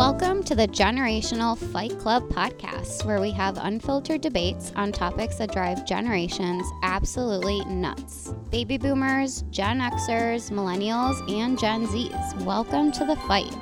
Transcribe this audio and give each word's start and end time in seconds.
Welcome 0.00 0.42
to 0.44 0.54
the 0.54 0.66
Generational 0.66 1.58
Fight 1.72 1.98
Club 1.98 2.22
podcast, 2.30 3.04
where 3.04 3.20
we 3.20 3.30
have 3.32 3.58
unfiltered 3.58 4.20
debates 4.20 4.72
on 4.74 4.92
topics 4.92 5.36
that 5.36 5.52
drive 5.52 5.84
generations 5.84 6.64
absolutely 6.82 7.64
nuts. 7.66 8.32
Baby 8.50 8.78
boomers, 8.78 9.42
Gen 9.50 9.80
Xers, 9.80 10.50
millennials, 10.50 11.20
and 11.30 11.58
Gen 11.58 11.86
Zs. 11.86 12.44
Welcome 12.44 12.92
to 12.92 13.04
the 13.04 13.16
fight. 13.28 13.54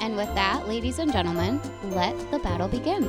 And 0.00 0.16
with 0.16 0.34
that, 0.34 0.66
ladies 0.66 0.98
and 0.98 1.12
gentlemen, 1.12 1.60
let 1.90 2.18
the 2.30 2.38
battle 2.38 2.68
begin. 2.68 3.08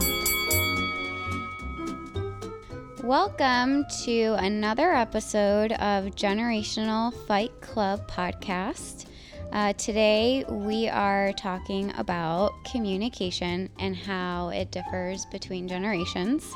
Welcome 3.04 3.86
to 4.06 4.36
another 4.40 4.94
episode 4.94 5.74
of 5.74 6.16
Generational 6.16 7.14
Fight 7.28 7.52
Club 7.60 8.10
podcast. 8.10 9.08
Uh, 9.52 9.74
today, 9.74 10.46
we 10.48 10.88
are 10.88 11.34
talking 11.34 11.92
about 11.98 12.54
communication 12.64 13.70
and 13.78 13.94
how 13.94 14.50
it 14.52 14.72
differs 14.72 15.26
between 15.26 15.68
generations. 15.68 16.50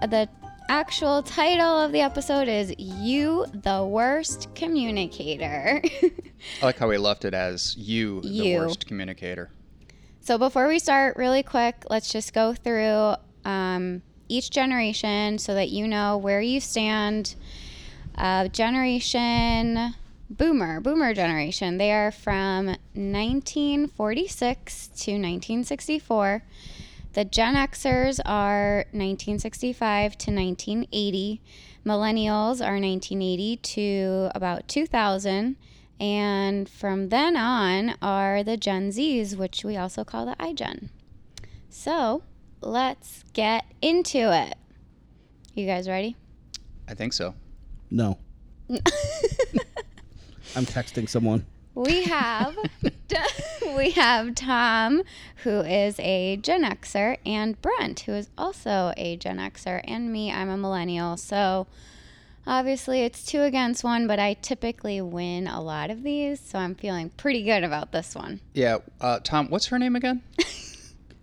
Uh, 0.00 0.06
the 0.06 0.28
actual 0.68 1.20
title 1.20 1.80
of 1.80 1.90
the 1.90 2.00
episode 2.00 2.46
is 2.46 2.72
You, 2.78 3.46
the 3.52 3.84
Worst 3.84 4.54
Communicator. 4.54 5.82
I 6.62 6.64
like 6.64 6.78
how 6.78 6.86
we 6.86 6.96
left 6.96 7.24
it 7.24 7.34
as 7.34 7.76
you, 7.76 8.20
You. 8.22 8.42
the 8.44 8.56
worst 8.56 8.86
communicator. 8.86 9.50
so, 10.20 10.38
before 10.38 10.68
we 10.68 10.78
start, 10.78 11.16
really 11.16 11.42
quick, 11.42 11.86
let's 11.90 12.12
just 12.12 12.32
go 12.32 12.54
through 12.54 13.16
um, 13.44 14.02
each 14.32 14.50
generation 14.50 15.38
so 15.38 15.54
that 15.54 15.68
you 15.68 15.86
know 15.86 16.16
where 16.16 16.40
you 16.40 16.58
stand. 16.60 17.36
Uh, 18.16 18.48
generation 18.48 19.94
boomer, 20.30 20.80
boomer 20.80 21.14
generation. 21.14 21.78
They 21.78 21.92
are 21.92 22.10
from 22.10 22.66
1946 22.66 24.88
to 24.88 25.12
1964. 25.12 26.42
The 27.12 27.24
Gen 27.26 27.54
Xers 27.54 28.18
are 28.24 28.86
1965 28.92 30.16
to 30.18 30.30
1980. 30.30 31.42
Millennials 31.84 32.64
are 32.64 32.80
1980 32.80 33.56
to 33.56 34.30
about 34.34 34.68
2000. 34.68 35.56
And 36.00 36.66
from 36.68 37.10
then 37.10 37.36
on 37.36 37.96
are 38.00 38.42
the 38.42 38.56
Gen 38.56 38.88
Zs, 38.90 39.36
which 39.36 39.62
we 39.64 39.76
also 39.76 40.04
call 40.04 40.24
the 40.24 40.36
iGen. 40.36 40.88
So 41.68 42.22
let's 42.62 43.24
get 43.32 43.64
into 43.80 44.32
it. 44.32 44.54
You 45.54 45.66
guys 45.66 45.88
ready? 45.88 46.16
I 46.88 46.94
think 46.94 47.12
so. 47.12 47.34
No. 47.90 48.18
I'm 48.70 50.66
texting 50.66 51.08
someone. 51.08 51.44
We 51.74 52.04
have 52.04 52.56
we 53.76 53.90
have 53.92 54.34
Tom, 54.34 55.02
who 55.42 55.60
is 55.60 55.98
a 56.00 56.36
Gen 56.36 56.62
Xer, 56.62 57.16
and 57.24 57.60
Brent, 57.60 58.00
who 58.00 58.12
is 58.12 58.28
also 58.36 58.92
a 58.96 59.16
Gen 59.16 59.38
Xer, 59.38 59.80
and 59.84 60.12
me, 60.12 60.30
I'm 60.30 60.48
a 60.48 60.56
millennial. 60.56 61.16
So 61.16 61.66
obviously 62.46 63.02
it's 63.02 63.24
two 63.24 63.42
against 63.42 63.84
one, 63.84 64.06
but 64.06 64.18
I 64.18 64.34
typically 64.34 65.00
win 65.00 65.46
a 65.46 65.60
lot 65.60 65.90
of 65.90 66.02
these, 66.02 66.40
so 66.40 66.58
I'm 66.58 66.74
feeling 66.74 67.10
pretty 67.10 67.42
good 67.42 67.64
about 67.64 67.92
this 67.92 68.14
one. 68.14 68.40
Yeah. 68.54 68.78
Uh, 69.00 69.20
Tom, 69.20 69.48
what's 69.48 69.66
her 69.66 69.78
name 69.78 69.96
again? 69.96 70.22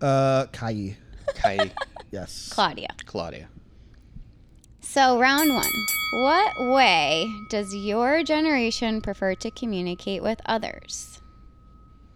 Uh, 0.02 0.46
Kai. 0.48 0.98
Kai 1.42 1.72
Yes. 2.12 2.50
Claudia. 2.52 2.90
Claudia. 3.06 3.48
So 4.82 5.20
round 5.20 5.54
one. 5.54 5.70
What 6.14 6.54
way 6.74 7.28
does 7.52 7.76
your 7.76 8.24
generation 8.24 9.00
prefer 9.02 9.36
to 9.36 9.52
communicate 9.52 10.24
with 10.24 10.42
others? 10.48 11.22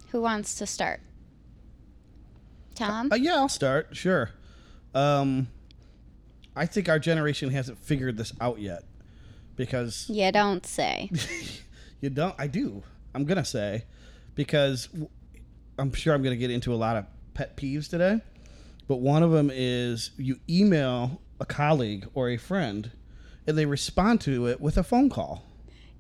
Who 0.10 0.22
wants 0.22 0.56
to 0.56 0.66
start? 0.66 1.02
Tom? 2.74 3.10
Uh, 3.12 3.16
yeah, 3.16 3.36
I'll 3.36 3.50
start. 3.50 3.96
Sure. 3.96 4.32
Um, 4.96 5.48
I 6.56 6.66
think 6.66 6.90
our 6.90 6.98
generation 7.00 7.50
hasn't 7.52 7.78
figured 7.78 8.18
this 8.18 8.34
out 8.42 8.60
yet 8.60 8.84
because 9.56 10.10
You 10.10 10.32
don't 10.32 10.66
say. 10.66 11.12
you 12.02 12.10
don't. 12.10 12.34
I 12.40 12.48
do. 12.48 12.82
I'm 13.14 13.26
gonna 13.26 13.46
say 13.46 13.86
because 14.34 14.90
I'm 15.78 15.94
sure 15.94 16.16
I'm 16.16 16.24
gonna 16.24 16.36
get 16.36 16.50
into 16.50 16.74
a 16.74 16.78
lot 16.78 16.96
of 16.98 17.06
pet 17.36 17.56
peeves 17.58 17.88
today, 17.90 18.22
but 18.88 18.98
one 18.98 19.24
of 19.24 19.32
them 19.32 19.50
is 19.54 20.12
you 20.18 20.40
email 20.50 21.22
a 21.40 21.46
colleague 21.46 22.08
or 22.14 22.30
a 22.30 22.38
friend, 22.38 22.92
and 23.48 23.58
they 23.58 23.66
respond 23.66 24.22
to 24.22 24.48
it 24.48 24.60
with 24.62 24.78
a 24.78 24.84
phone 24.84 25.10
call. 25.10 25.44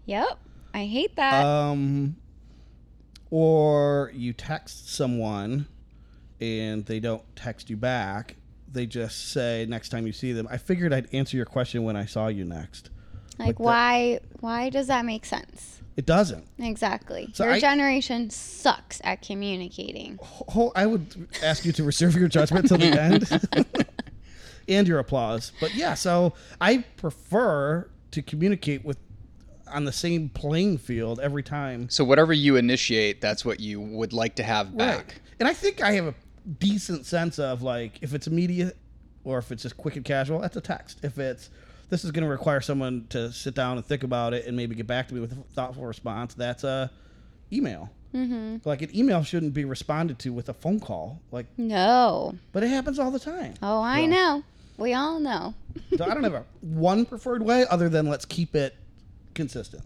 Yep. 0.05 0.39
I 0.73 0.85
hate 0.85 1.15
that. 1.15 1.45
Um, 1.45 2.15
or 3.29 4.11
you 4.13 4.33
text 4.33 4.89
someone 4.89 5.67
and 6.41 6.85
they 6.85 6.99
don't 6.99 7.23
text 7.35 7.69
you 7.69 7.77
back. 7.77 8.35
They 8.71 8.85
just 8.85 9.31
say 9.31 9.65
next 9.69 9.89
time 9.89 10.07
you 10.07 10.13
see 10.13 10.33
them. 10.33 10.47
I 10.49 10.57
figured 10.57 10.93
I'd 10.93 11.13
answer 11.13 11.37
your 11.37 11.45
question 11.45 11.83
when 11.83 11.95
I 11.95 12.05
saw 12.05 12.27
you 12.27 12.43
next. 12.43 12.89
like 13.37 13.59
why 13.59 14.19
why 14.39 14.69
does 14.69 14.87
that 14.87 15.05
make 15.05 15.25
sense? 15.25 15.82
It 15.95 16.05
doesn't. 16.05 16.45
Exactly. 16.57 17.29
So 17.33 17.43
your 17.45 17.53
I- 17.53 17.59
generation 17.59 18.29
sucks 18.29 18.99
at 19.03 19.21
communicating. 19.21 20.17
Ho- 20.21 20.71
I 20.75 20.85
would 20.85 21.27
ask 21.43 21.65
you 21.65 21.71
to 21.73 21.83
reserve 21.83 22.15
your 22.15 22.27
judgment 22.27 22.67
till 22.67 22.77
the 22.77 22.85
end 22.99 23.85
and 24.67 24.87
your 24.87 24.99
applause. 24.99 25.51
But 25.59 25.75
yeah, 25.75 25.93
so 25.93 26.33
I 26.59 26.77
prefer 26.97 27.89
to 28.11 28.21
communicate 28.21 28.83
with 28.85 28.97
on 29.67 29.85
the 29.85 29.91
same 29.91 30.29
playing 30.29 30.77
field 30.77 31.19
every 31.19 31.41
time. 31.43 31.89
So 31.89 32.03
whatever 32.03 32.31
you 32.33 32.57
initiate, 32.57 33.21
that's 33.21 33.43
what 33.43 33.59
you 33.59 33.79
would 33.81 34.13
like 34.13 34.35
to 34.35 34.43
have 34.43 34.75
back. 34.77 35.21
And 35.39 35.47
I 35.49 35.53
think 35.53 35.81
I 35.81 35.93
have 35.93 36.05
a 36.07 36.15
decent 36.59 37.05
sense 37.05 37.39
of 37.39 37.61
like 37.63 37.97
if 38.01 38.13
it's 38.13 38.27
immediate 38.27 38.77
or 39.23 39.37
if 39.39 39.51
it's 39.51 39.63
just 39.63 39.77
quick 39.77 39.95
and 39.95 40.05
casual, 40.05 40.39
that's 40.39 40.57
a 40.57 40.61
text. 40.61 40.99
If 41.03 41.17
it's 41.17 41.49
this 41.89 42.03
is 42.03 42.11
going 42.11 42.23
to 42.23 42.29
require 42.29 42.61
someone 42.61 43.05
to 43.09 43.31
sit 43.31 43.53
down 43.55 43.77
and 43.77 43.85
think 43.85 44.03
about 44.03 44.33
it 44.33 44.45
and 44.47 44.55
maybe 44.57 44.75
get 44.75 44.87
back 44.87 45.07
to 45.09 45.13
me 45.13 45.19
with 45.19 45.31
a 45.33 45.35
thoughtful 45.53 45.85
response, 45.85 46.33
that's 46.33 46.63
a 46.63 46.89
email. 47.51 47.89
Mm-hmm. 48.13 48.57
Like 48.67 48.81
an 48.83 48.95
email 48.95 49.23
shouldn't 49.23 49.53
be 49.53 49.65
responded 49.65 50.19
to 50.19 50.33
with 50.33 50.49
a 50.49 50.53
phone 50.53 50.79
call. 50.79 51.19
Like, 51.31 51.47
No. 51.57 52.35
but 52.51 52.63
it 52.63 52.67
happens 52.69 52.99
all 52.99 53.11
the 53.11 53.19
time. 53.19 53.55
Oh, 53.61 53.81
I 53.81 54.01
Well. 54.01 54.07
know. 54.07 54.43
We 54.77 54.93
all 54.93 55.19
know. 55.19 55.53
So 55.97 56.05
I 56.05 56.13
don't 56.13 56.23
have 56.23 56.33
a 56.33 56.45
one 56.61 57.05
preferred 57.05 57.41
way 57.43 57.65
other 57.69 57.89
than 57.89 58.07
let's 58.07 58.25
keep 58.25 58.55
it 58.55 58.75
consistent. 59.35 59.83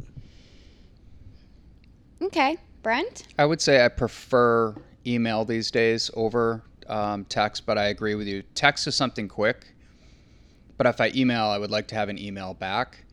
Okay. 2.21 2.57
Brent? 2.83 3.23
I 3.37 3.45
would 3.45 3.61
say 3.61 3.83
I 3.83 3.89
prefer 3.89 4.75
email 5.05 5.43
these 5.45 5.71
days 5.71 6.09
over 6.13 6.63
um, 6.87 7.25
text, 7.25 7.65
but 7.65 7.77
I 7.77 7.85
agree 7.87 8.15
with 8.15 8.27
you. 8.27 8.43
Text 8.55 8.87
is 8.87 8.95
something 8.95 9.27
quick, 9.27 9.65
but 10.77 10.87
if 10.87 11.01
I 11.01 11.11
email, 11.15 11.45
I 11.45 11.57
would 11.57 11.71
like 11.71 11.87
to 11.89 11.95
have 11.95 12.09
an 12.09 12.17
email 12.17 12.53
back. 12.53 13.03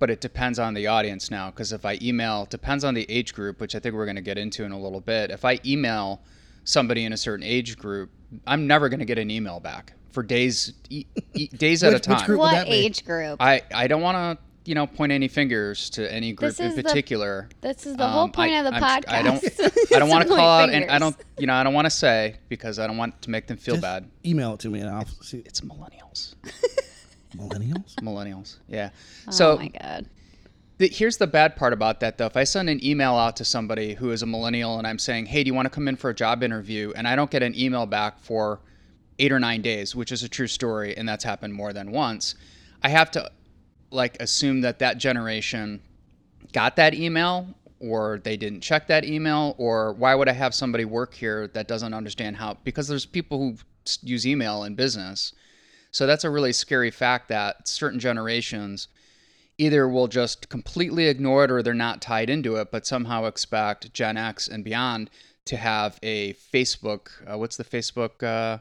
But 0.00 0.10
it 0.10 0.20
depends 0.20 0.58
on 0.58 0.74
the 0.74 0.88
audience 0.88 1.30
now, 1.30 1.50
because 1.50 1.72
if 1.72 1.84
I 1.86 1.98
email, 2.02 2.46
depends 2.46 2.84
on 2.84 2.94
the 2.94 3.06
age 3.08 3.32
group, 3.32 3.60
which 3.60 3.74
I 3.74 3.78
think 3.78 3.94
we're 3.94 4.04
going 4.06 4.16
to 4.16 4.22
get 4.22 4.36
into 4.36 4.64
in 4.64 4.72
a 4.72 4.78
little 4.78 5.00
bit. 5.00 5.30
If 5.30 5.44
I 5.44 5.60
email 5.64 6.20
somebody 6.64 7.04
in 7.04 7.12
a 7.12 7.16
certain 7.16 7.44
age 7.46 7.78
group, 7.78 8.10
I'm 8.46 8.66
never 8.66 8.88
going 8.88 8.98
to 9.00 9.06
get 9.06 9.18
an 9.18 9.30
email 9.30 9.60
back 9.60 9.94
for 10.10 10.22
days, 10.24 10.72
e- 10.90 11.06
e- 11.34 11.46
days 11.56 11.82
at 11.84 11.92
Which- 11.92 12.06
a 12.06 12.10
which 12.10 12.18
time. 12.18 12.26
group 12.26 12.38
would 12.40 12.44
What 12.46 12.52
that 12.52 12.66
be? 12.66 12.72
age 12.72 13.04
group? 13.04 13.40
I, 13.40 13.62
I 13.72 13.86
don't 13.86 14.02
want 14.02 14.16
to 14.38 14.44
you 14.66 14.74
know 14.74 14.86
point 14.86 15.12
any 15.12 15.28
fingers 15.28 15.90
to 15.90 16.10
any 16.12 16.32
group 16.32 16.58
in 16.58 16.66
is 16.66 16.74
the- 16.76 16.82
particular. 16.82 17.48
this 17.60 17.84
is 17.86 17.96
the 17.96 18.06
whole 18.08 18.22
Um, 18.24 18.32
point 18.32 18.52
I- 18.52 18.58
of 18.58 18.64
the 18.64 18.74
I'm- 18.74 18.82
podcast. 19.02 19.12
I 19.12 19.22
don't 19.22 19.44
I 19.94 19.98
don't 20.00 20.08
want 20.08 20.22
to 20.22 20.28
point 20.28 20.38
call 20.40 20.60
out 20.62 20.70
and 20.70 20.90
I 20.90 20.98
don't 20.98 21.14
you 21.38 21.46
know 21.46 21.54
I 21.54 21.62
don't 21.62 21.74
want 21.74 21.84
to 21.86 21.90
say 21.90 22.36
because 22.48 22.78
I 22.78 22.86
don't 22.88 22.96
want 22.96 23.22
to 23.22 23.30
make 23.30 23.46
them 23.46 23.58
feel 23.58 23.74
Just 23.76 23.82
bad. 23.82 24.10
Email 24.26 24.54
it 24.54 24.60
to 24.60 24.70
me 24.70 24.80
and 24.80 24.88
I'll 24.90 25.06
see. 25.22 25.38
It's 25.46 25.60
millennials. 25.60 26.34
Millennials? 27.36 27.94
millennials. 27.96 28.56
Yeah. 28.68 28.90
Oh 29.28 29.30
So 29.30 29.56
my 29.58 29.68
god. 29.68 30.06
the, 30.78 30.88
here's 30.88 31.16
the 31.16 31.26
bad 31.26 31.56
part 31.56 31.72
about 31.72 32.00
that 32.00 32.18
though. 32.18 32.26
If 32.26 32.36
I 32.36 32.44
send 32.44 32.68
an 32.70 32.84
email 32.84 33.14
out 33.14 33.36
to 33.36 33.44
somebody 33.44 33.94
who 33.94 34.10
is 34.10 34.22
a 34.22 34.26
millennial 34.26 34.78
and 34.78 34.86
I'm 34.86 34.98
saying, 34.98 35.26
"Hey, 35.26 35.42
do 35.42 35.48
you 35.48 35.54
want 35.54 35.66
to 35.66 35.70
come 35.70 35.88
in 35.88 35.96
for 35.96 36.10
a 36.10 36.14
job 36.14 36.42
interview?" 36.42 36.92
and 36.96 37.06
I 37.08 37.16
don't 37.16 37.30
get 37.30 37.42
an 37.42 37.58
email 37.58 37.86
back 37.86 38.18
for 38.20 38.60
8 39.18 39.32
or 39.32 39.38
9 39.40 39.62
days, 39.62 39.94
which 39.94 40.12
is 40.12 40.22
a 40.22 40.28
true 40.28 40.46
story 40.48 40.96
and 40.96 41.08
that's 41.08 41.24
happened 41.24 41.54
more 41.54 41.72
than 41.72 41.90
once, 41.92 42.34
I 42.82 42.88
have 42.88 43.10
to 43.12 43.30
like 43.90 44.16
assume 44.20 44.60
that 44.62 44.80
that 44.80 44.98
generation 44.98 45.80
got 46.52 46.76
that 46.76 46.94
email 46.94 47.46
or 47.80 48.20
they 48.24 48.36
didn't 48.36 48.60
check 48.60 48.86
that 48.88 49.04
email 49.04 49.54
or 49.58 49.92
why 49.94 50.14
would 50.14 50.28
I 50.28 50.32
have 50.32 50.54
somebody 50.54 50.84
work 50.84 51.14
here 51.14 51.48
that 51.48 51.68
doesn't 51.68 51.94
understand 51.94 52.36
how 52.36 52.56
because 52.64 52.88
there's 52.88 53.06
people 53.06 53.38
who 53.38 53.56
use 54.02 54.26
email 54.26 54.64
in 54.64 54.74
business. 54.74 55.32
So 55.94 56.08
that's 56.08 56.24
a 56.24 56.30
really 56.30 56.52
scary 56.52 56.90
fact 56.90 57.28
that 57.28 57.68
certain 57.68 58.00
generations 58.00 58.88
either 59.58 59.88
will 59.88 60.08
just 60.08 60.48
completely 60.48 61.06
ignore 61.06 61.44
it 61.44 61.52
or 61.52 61.62
they're 61.62 61.72
not 61.72 62.02
tied 62.02 62.28
into 62.28 62.56
it, 62.56 62.72
but 62.72 62.84
somehow 62.84 63.26
expect 63.26 63.94
Gen 63.94 64.16
X 64.16 64.48
and 64.48 64.64
beyond 64.64 65.08
to 65.46 65.56
have 65.56 66.00
a 66.02 66.32
Facebook. 66.52 67.10
Uh, 67.32 67.38
what's 67.38 67.56
the 67.56 67.62
Facebook 67.64 68.24
uh, 68.24 68.58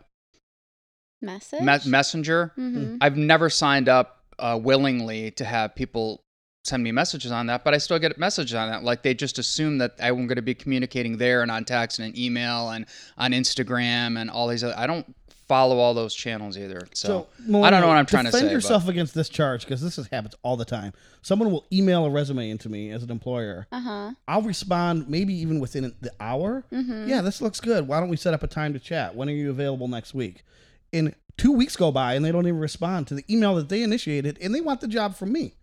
Message? 1.24 1.62
me- 1.62 1.92
messenger? 1.92 2.52
Mhm. 2.56 2.98
I've 3.02 3.18
never 3.18 3.50
signed 3.50 3.90
up 3.90 4.20
uh, 4.38 4.60
willingly 4.62 5.32
to 5.32 5.46
have 5.46 5.74
people 5.74 6.20
send 6.66 6.84
me 6.84 6.92
messages 6.92 7.32
on 7.32 7.48
that, 7.48 7.64
but 7.64 7.74
I 7.74 7.78
still 7.78 8.00
get 8.00 8.18
messages 8.18 8.54
on 8.54 8.70
that. 8.70 8.84
Like 8.84 9.02
they 9.04 9.14
just 9.14 9.40
assume 9.40 9.80
that 9.80 9.96
I'm 10.00 10.28
going 10.28 10.36
to 10.36 10.42
be 10.42 10.54
communicating 10.54 11.18
there 11.18 11.42
and 11.42 11.50
on 11.52 11.66
text 11.66 12.00
and 12.00 12.08
an 12.10 12.20
email 12.20 12.70
and 12.70 12.86
on 13.18 13.32
Instagram 13.32 14.20
and 14.20 14.30
all 14.30 14.48
these 14.48 14.64
other. 14.64 14.78
I 14.78 14.86
don't 14.88 15.14
follow 15.54 15.78
all 15.78 15.94
those 15.94 16.16
channels 16.16 16.58
either. 16.58 16.88
So, 16.94 17.28
I 17.48 17.70
don't 17.70 17.82
know 17.82 17.88
what 17.88 17.98
I'm 17.98 18.06
trying 18.08 18.26
to 18.26 18.32
say. 18.32 18.40
Defend 18.40 18.50
but- 18.50 18.54
yourself 18.54 18.88
against 18.88 19.14
this 19.14 19.30
charge 19.30 19.66
because 19.66 19.82
this 19.82 19.98
is, 20.00 20.08
happens 20.08 20.34
all 20.42 20.58
the 20.58 20.66
time. 20.66 20.94
Someone 21.22 21.52
will 21.52 21.66
email 21.72 22.06
a 22.06 22.10
resume 22.10 22.50
into 22.50 22.70
me 22.70 22.90
as 22.90 23.04
an 23.04 23.12
employer. 23.12 23.68
Uh 23.72 23.80
huh. 23.82 24.12
I'll 24.28 24.42
respond 24.42 25.08
maybe 25.10 25.34
even 25.36 25.60
within 25.60 25.94
the 26.02 26.12
hour. 26.20 26.64
Mm-hmm. 26.72 27.08
Yeah, 27.08 27.22
this 27.22 27.40
looks 27.42 27.60
good. 27.60 27.88
Why 27.88 28.00
don't 28.00 28.10
we 28.10 28.18
set 28.18 28.34
up 28.34 28.42
a 28.42 28.48
time 28.48 28.74
to 28.74 28.80
chat? 28.80 29.16
When 29.16 29.30
are 29.30 29.34
you 29.34 29.50
available 29.52 29.88
next 29.88 30.14
week? 30.14 30.44
And 30.92 31.14
two 31.38 31.52
weeks 31.52 31.76
go 31.76 31.92
by 31.92 32.16
and 32.16 32.24
they 32.26 32.32
don't 32.32 32.48
even 32.48 32.60
respond 32.60 33.08
to 33.08 33.16
the 33.16 33.26
email 33.30 33.54
that 33.56 33.70
they 33.70 33.84
initiated, 33.84 34.38
and 34.42 34.54
they 34.56 34.62
want 34.62 34.82
the 34.82 34.88
job 34.88 35.16
from 35.16 35.32
me. 35.32 35.54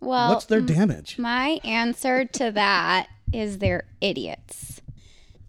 Well, 0.00 0.32
What's 0.34 0.46
their 0.46 0.60
damage? 0.60 1.18
my 1.18 1.58
answer 1.64 2.24
to 2.24 2.50
that 2.52 3.08
is 3.32 3.58
they're 3.58 3.84
idiots. 4.00 4.81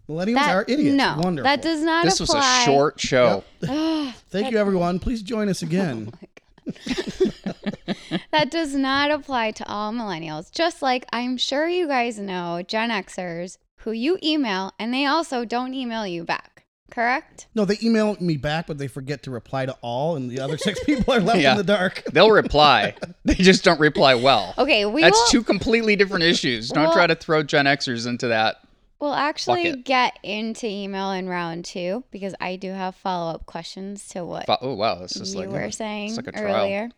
Millennials 0.08 0.34
That, 0.34 0.54
are 0.54 0.64
idiots. 0.68 0.96
No, 0.96 1.16
Wonderful. 1.18 1.44
that 1.48 1.62
does 1.62 1.80
not 1.82 2.04
this 2.04 2.20
was 2.20 2.34
a 2.34 2.42
short 2.64 3.00
show. 3.00 3.42
Ugh, 3.66 4.14
Thank 4.28 4.50
you, 4.52 4.58
everyone. 4.58 4.98
Please 4.98 5.22
join 5.22 5.48
us 5.48 5.62
again. 5.62 6.12
Oh 6.66 6.72
that 8.32 8.50
does 8.50 8.74
not 8.74 9.10
apply 9.10 9.50
to 9.50 9.68
all 9.68 9.92
millennials. 9.92 10.50
Just 10.50 10.80
like 10.80 11.04
I'm 11.12 11.36
sure 11.36 11.68
you 11.68 11.86
guys 11.86 12.18
know 12.18 12.62
Gen 12.66 12.88
Xers 12.88 13.58
who 13.78 13.92
you 13.92 14.18
email 14.22 14.72
and 14.78 14.92
they 14.92 15.04
also 15.04 15.44
don't 15.44 15.74
email 15.74 16.06
you 16.06 16.24
back. 16.24 16.64
Correct? 16.90 17.48
No, 17.54 17.64
they 17.64 17.76
email 17.82 18.16
me 18.20 18.36
back, 18.36 18.66
but 18.66 18.78
they 18.78 18.86
forget 18.88 19.22
to 19.24 19.30
reply 19.30 19.66
to 19.66 19.76
all, 19.82 20.14
and 20.16 20.30
the 20.30 20.38
other 20.40 20.56
six 20.56 20.82
people 20.84 21.12
are 21.12 21.20
left 21.20 21.40
Yeah. 21.40 21.52
in 21.52 21.58
the 21.58 21.64
dark. 21.64 22.02
They'll 22.12 22.30
reply. 22.30 22.94
they 23.24 23.34
just 23.34 23.64
don't 23.64 23.80
reply 23.80 24.14
well. 24.14 24.54
Okay, 24.56 24.84
we 24.86 25.02
That's 25.02 25.18
will. 25.18 25.26
two 25.26 25.42
completely 25.42 25.96
different 25.96 26.22
issues. 26.24 26.68
Don't 26.70 26.84
Well- 26.84 26.92
try 26.92 27.06
to 27.06 27.14
throw 27.16 27.42
Gen 27.42 27.64
Xers 27.66 28.06
into 28.06 28.28
that. 28.28 28.56
We'll 29.00 29.12
actually 29.14 29.76
get 29.82 30.18
into 30.22 30.66
email 30.66 31.10
in 31.10 31.28
round 31.28 31.64
two 31.66 32.04
because 32.10 32.34
I 32.40 32.56
do 32.56 32.70
have 32.70 32.94
follow 32.94 33.32
up 33.34 33.44
questions 33.46 34.08
to 34.08 34.24
what 34.24 34.46
Fo- 34.46 34.56
Oh 34.62 34.74
wow, 34.74 34.94
this 34.96 35.16
is 35.16 35.34
you 35.34 35.40
like 35.40 35.50
were 35.50 35.70
saying 35.70 36.16
like 36.16 36.26
a 36.28 36.32
trial. 36.32 36.54
earlier. 36.64 36.90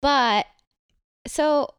But 0.00 0.46
so, 1.26 1.74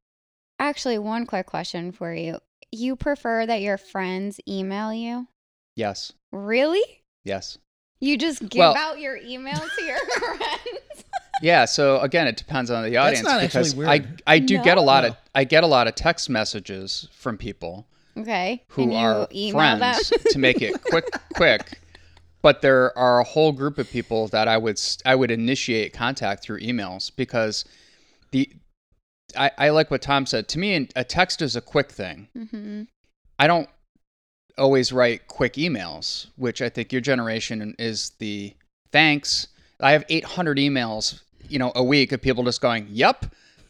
actually, 0.60 0.98
one 1.00 1.26
quick 1.26 1.48
question 1.48 1.92
for 1.92 2.14
you: 2.14 2.40
You 2.72 2.96
prefer 2.96 3.46
that 3.46 3.62
your 3.62 3.78
friends 3.78 4.40
email 4.48 4.94
you? 4.94 5.28
yes, 5.76 6.14
Really? 6.32 6.84
yes. 7.24 7.58
You 8.02 8.18
just 8.18 8.48
give 8.48 8.60
Well- 8.60 8.76
out 8.78 9.00
your 9.00 9.18
email 9.18 9.60
to 9.60 9.84
your 9.84 9.98
friends? 10.20 11.04
Yeah, 11.42 11.66
so 11.66 12.00
again, 12.02 12.28
it 12.28 12.38
depends 12.38 12.70
on 12.72 12.84
the 12.84 12.92
That's 12.92 13.20
audience 13.22 13.26
not 13.26 13.42
because 13.42 13.70
actually 13.72 13.86
I 13.88 13.98
weird. 14.00 14.24
I 14.28 14.40
do 14.40 14.62
get 14.62 14.78
a 14.78 14.82
lot 14.82 15.04
of 15.06 15.16
I 15.34 15.44
get 15.46 15.64
a 15.64 15.68
lot 15.68 15.88
of 15.88 15.96
text 15.96 16.30
messages 16.30 17.08
from 17.14 17.38
people 17.38 17.88
Okay. 18.22 18.64
who 18.70 18.94
are 18.94 19.28
friends 19.52 20.10
to 20.32 20.40
make 20.40 20.62
it 20.62 20.82
quick 20.84 21.06
quick. 21.36 21.80
But 22.42 22.62
there 22.62 22.98
are 22.98 23.20
a 23.20 23.24
whole 23.24 23.52
group 23.52 23.78
of 23.78 23.90
people 23.90 24.28
that 24.30 24.48
I 24.48 24.58
would 24.58 24.80
I 25.06 25.16
would 25.16 25.32
initiate 25.32 25.94
contact 25.94 26.44
through 26.44 26.60
emails 26.62 27.12
because 27.16 27.66
the 28.32 28.50
I, 29.38 29.52
I 29.58 29.70
like 29.70 29.92
what 29.92 30.02
Tom 30.02 30.26
said. 30.26 30.48
To 30.50 30.60
me, 30.60 30.88
a 30.96 31.04
text 31.04 31.42
is 31.42 31.56
a 31.56 31.62
quick 31.62 31.92
thing. 31.92 32.28
Mhm. 32.38 32.88
I 33.38 33.48
don't 33.48 33.70
always 34.58 34.92
write 34.92 35.28
quick 35.28 35.54
emails, 35.54 36.28
which 36.36 36.62
I 36.62 36.70
think 36.70 36.92
your 36.92 37.02
generation 37.02 37.76
is 37.78 38.12
the 38.20 38.54
thanks. 38.92 39.48
I 39.80 39.92
have 39.92 40.04
800 40.10 40.58
emails, 40.58 41.22
you 41.48 41.60
know, 41.60 41.72
a 41.76 41.84
week 41.84 42.12
of 42.12 42.22
people 42.22 42.44
just 42.44 42.60
going, 42.62 42.88
"Yep, 42.90 43.28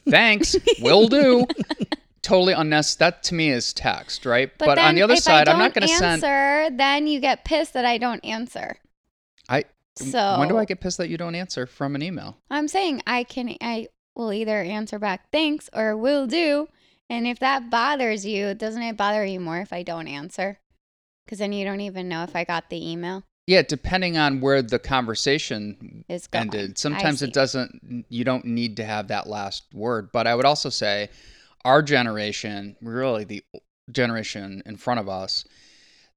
thanks, 0.10 0.56
will 0.82 1.08
do." 1.08 1.46
totally 2.22 2.54
unnecessary. 2.54 3.12
That 3.12 3.24
to 3.24 3.36
me 3.36 3.50
is 3.50 3.74
text, 3.74 4.26
right? 4.26 4.52
But, 4.58 4.78
on 4.78 4.96
the 4.96 5.02
other 5.02 5.16
side, 5.16 5.48
I'm 5.48 5.60
not 5.60 5.74
going 5.74 5.88
to 5.88 5.94
send. 5.94 6.24
answer, 6.24 6.76
Then 6.76 7.08
you 7.08 7.20
get 7.20 7.46
pissed 7.46 7.74
that 7.74 7.86
I 7.86 7.98
don't 7.98 8.24
answer. 8.24 8.78
I 9.48 9.66
So 9.96 10.40
when 10.40 10.48
do 10.48 10.58
I 10.58 10.66
get 10.66 10.80
pissed 10.80 10.98
that 10.98 11.10
you 11.10 11.18
don't 11.18 11.36
answer 11.36 11.66
from 11.66 11.96
an 11.96 12.04
email? 12.04 12.38
I'm 12.50 12.68
saying 12.68 13.02
I 13.08 13.24
can. 13.24 13.56
I 13.62 13.88
will 14.16 14.34
either 14.34 14.62
answer 14.62 15.00
back 15.00 15.32
thanks 15.32 15.70
or 15.74 15.96
will 15.96 16.28
do. 16.28 16.68
And 17.10 17.26
if 17.26 17.40
that 17.40 17.72
bothers 17.72 18.26
you, 18.26 18.54
doesn't 18.54 18.82
it 18.82 18.96
bother 18.96 19.26
you 19.26 19.40
more 19.40 19.60
if 19.60 19.74
I 19.74 19.84
don't 19.84 20.08
answer? 20.08 20.60
Because 21.26 21.40
then 21.40 21.54
you 21.54 21.66
don't 21.66 21.82
even 21.82 22.08
know 22.08 22.24
if 22.24 22.36
I 22.36 22.44
got 22.44 22.70
the 22.70 22.92
email. 22.92 23.24
Yeah, 23.48 23.64
depending 23.64 24.16
on 24.16 24.42
where 24.42 24.62
the 24.62 24.78
conversation 24.78 26.06
Is 26.08 26.30
ended. 26.32 26.78
Sometimes 26.78 27.24
it 27.24 27.34
doesn't. 27.34 28.06
You 28.08 28.24
don't 28.24 28.46
need 28.46 28.78
to 28.78 28.86
have 28.86 29.08
that 29.08 29.28
last 29.28 29.64
word. 29.74 30.12
But 30.12 30.28
I 30.28 30.36
would 30.36 30.46
also 30.46 30.70
say, 30.70 31.10
our 31.66 31.82
generation, 31.82 32.76
really 32.82 33.24
the 33.24 33.44
generation 33.92 34.62
in 34.66 34.78
front 34.78 35.00
of 35.00 35.10
us, 35.10 35.46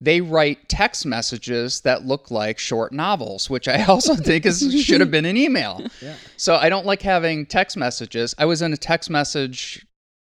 they 0.01 0.21
write 0.21 0.69
text 0.69 1.07
messages 1.07 1.81
that 1.83 2.05
look 2.05 2.31
like 2.31 2.59
short 2.59 2.93
novels, 2.93 3.49
which 3.49 3.69
I 3.69 3.85
also 3.85 4.17
think 4.29 4.45
is 4.45 4.83
should 4.85 5.01
have 5.01 5.11
been 5.11 5.25
an 5.25 5.37
email. 5.37 5.87
Yeah. 6.01 6.17
So 6.37 6.57
I 6.57 6.69
don't 6.69 6.87
like 6.87 7.03
having 7.03 7.47
text 7.47 7.77
messages. 7.77 8.35
I 8.37 8.47
was 8.47 8.63
in 8.63 8.73
a 8.73 8.77
text 8.77 9.11
message 9.11 9.87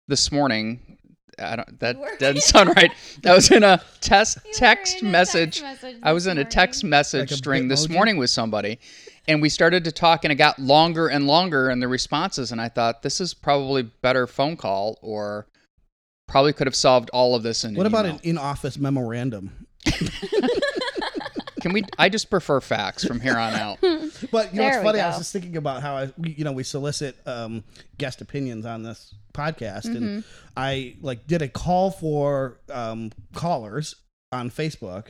this 0.08 0.32
morning. 0.32 0.93
I 1.40 1.56
don't. 1.58 1.80
That 1.80 1.98
doesn't 2.20 2.42
sound 2.42 2.70
right. 2.76 2.92
I 3.26 3.34
was 3.34 3.52
in 3.52 3.64
a 3.64 3.82
test 4.02 4.38
You 4.46 4.54
text 4.54 5.02
in 5.02 5.08
a 5.08 5.12
message. 5.12 5.62
text 5.62 5.82
message 5.84 6.00
I 6.04 6.14
was 6.14 6.26
this 6.26 6.32
in 6.32 6.38
a 6.38 6.46
text 6.46 6.84
message 6.84 7.22
Like 7.22 7.32
a 7.32 7.36
string 7.36 7.68
this 7.68 7.90
morning 7.90 8.18
with 8.18 8.30
somebody, 8.30 8.80
and 9.28 9.42
we 9.42 9.50
started 9.50 9.84
to 9.86 9.92
talk, 9.92 10.24
and 10.26 10.32
it 10.32 10.36
got 10.36 10.60
longer 10.60 11.08
and 11.08 11.28
longer 11.28 11.70
in 11.70 11.80
the 11.80 11.88
responses. 11.88 12.52
And 12.52 12.60
I 12.62 12.70
thought 12.70 13.02
this 13.02 13.20
is 13.22 13.34
probably 13.34 13.84
better 13.84 14.28
phone 14.28 14.58
call, 14.58 15.00
or 15.02 15.48
probably 16.28 16.54
could 16.54 16.68
have 16.68 16.76
solved 16.76 17.10
all 17.12 17.36
of 17.36 17.44
this 17.44 17.64
in. 17.64 17.76
What 17.76 17.86
an 17.86 17.92
about 17.92 18.06
email. 18.06 18.16
an 18.16 18.22
in-office 18.24 18.78
memorandum? 18.78 19.68
Can 21.64 21.74
we? 21.74 21.84
I 21.98 22.10
just 22.10 22.30
prefer 22.30 22.60
facts 22.62 23.04
from 23.04 23.20
here 23.20 23.38
on 23.38 23.54
out. 23.54 23.80
But 24.32 24.54
you 24.54 24.60
know, 24.62 24.68
it's 24.68 24.76
There 24.76 24.80
we 24.82 24.86
funny. 24.86 25.00
I 25.00 25.08
was 25.08 25.16
go. 25.16 25.20
just 25.22 25.34
thinking 25.34 25.58
about 25.58 25.82
how 25.82 25.96
I, 25.98 26.14
we, 26.18 26.32
you 26.34 26.44
know, 26.44 26.52
we 26.52 26.64
solicit 26.64 27.18
um, 27.26 27.64
guest 27.98 28.22
opinions 28.22 28.66
on 28.66 28.84
this 28.84 29.14
podcast, 29.34 29.86
Mm-hmm. 29.86 29.96
and 29.98 30.24
I 30.56 30.96
like 31.02 31.26
did 31.26 31.42
a 31.42 31.48
call 31.50 31.90
for 31.92 32.60
um, 32.72 33.12
callers 33.34 33.96
on 34.32 34.50
Facebook, 34.52 35.08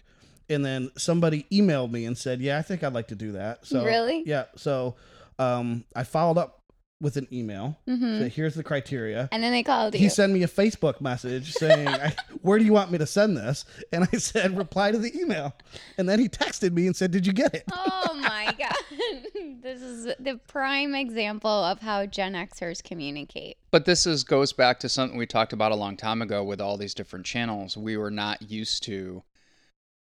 and 0.50 0.63
then 0.65 0.89
somebody 0.97 1.45
emailed 1.51 1.91
me 1.91 2.05
and 2.05 2.17
said, 2.17 2.39
"Yeah, 2.39 2.57
I 2.57 2.61
think 2.61 2.83
I'd 2.83 2.94
like 2.94 3.09
to 3.09 3.15
do 3.15 3.33
that." 3.33 3.65
So 3.67 3.83
Really? 3.83 4.23
yeah. 4.25 4.45
So 4.55 4.95
um, 5.39 5.83
I 5.95 6.03
followed 6.03 6.38
up 6.38 6.59
with 7.03 7.17
an 7.17 7.27
email. 7.31 7.77
Mhm. 7.88 8.19
So 8.19 8.29
here's 8.29 8.55
the 8.55 8.63
criteria. 8.63 9.27
And 9.31 9.44
then 9.44 9.51
they 9.51 9.61
called 9.61 9.94
He 9.94 10.07
sent 10.07 10.31
me 10.31 10.41
a 10.41 10.47
Facebook 10.47 11.01
message 11.01 11.51
saying, 11.51 11.88
I, 11.89 12.15
"Where 12.41 12.57
do 12.57 12.63
you 12.65 12.72
want 12.72 12.91
me 12.91 12.98
to 12.98 13.05
send 13.05 13.36
this?" 13.36 13.65
And 13.91 14.07
I 14.12 14.17
said, 14.17 14.57
"Reply 14.57 14.91
to 14.91 14.98
the 14.98 15.15
email." 15.15 15.53
And 15.98 16.07
then 16.07 16.19
he 16.19 16.29
texted 16.29 16.72
me 16.72 16.88
and 16.88 16.95
said, 16.95 17.12
"Did 17.12 17.27
you 17.27 17.33
get 17.33 17.53
it?" 17.53 17.65
oh 17.72 18.13
my 18.22 18.55
god. 18.57 18.74
this 19.62 19.81
is 19.81 20.05
the 20.17 20.39
prime 20.48 20.95
example 20.95 21.51
of 21.51 21.79
how 21.79 22.05
Gen 22.05 22.33
Xers 22.33 22.81
communicate. 22.81 23.57
But 23.69 23.83
this 23.86 24.07
is 24.07 24.24
goes 24.24 24.53
back 24.53 24.79
to 24.79 24.89
something 24.89 25.17
we 25.17 25.25
talked 25.25 25.51
about 25.51 25.74
a 25.74 25.75
long 25.75 25.98
time 25.98 26.22
ago 26.22 26.43
with 26.43 26.62
all 26.62 26.77
these 26.77 26.93
different 26.93 27.25
channels. 27.25 27.75
We 27.75 27.98
were 27.98 28.12
not 28.12 28.50
used 28.50 28.83
to 28.83 29.24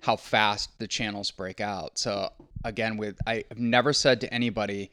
how 0.03 0.15
fast 0.15 0.79
the 0.79 0.87
channels 0.87 1.31
break 1.31 1.59
out. 1.59 1.97
So 1.99 2.31
again, 2.63 2.95
with 2.95 3.17
I've 3.27 3.57
never 3.57 3.91
said 3.93 4.21
to 4.21 4.33
anybody, 4.33 4.89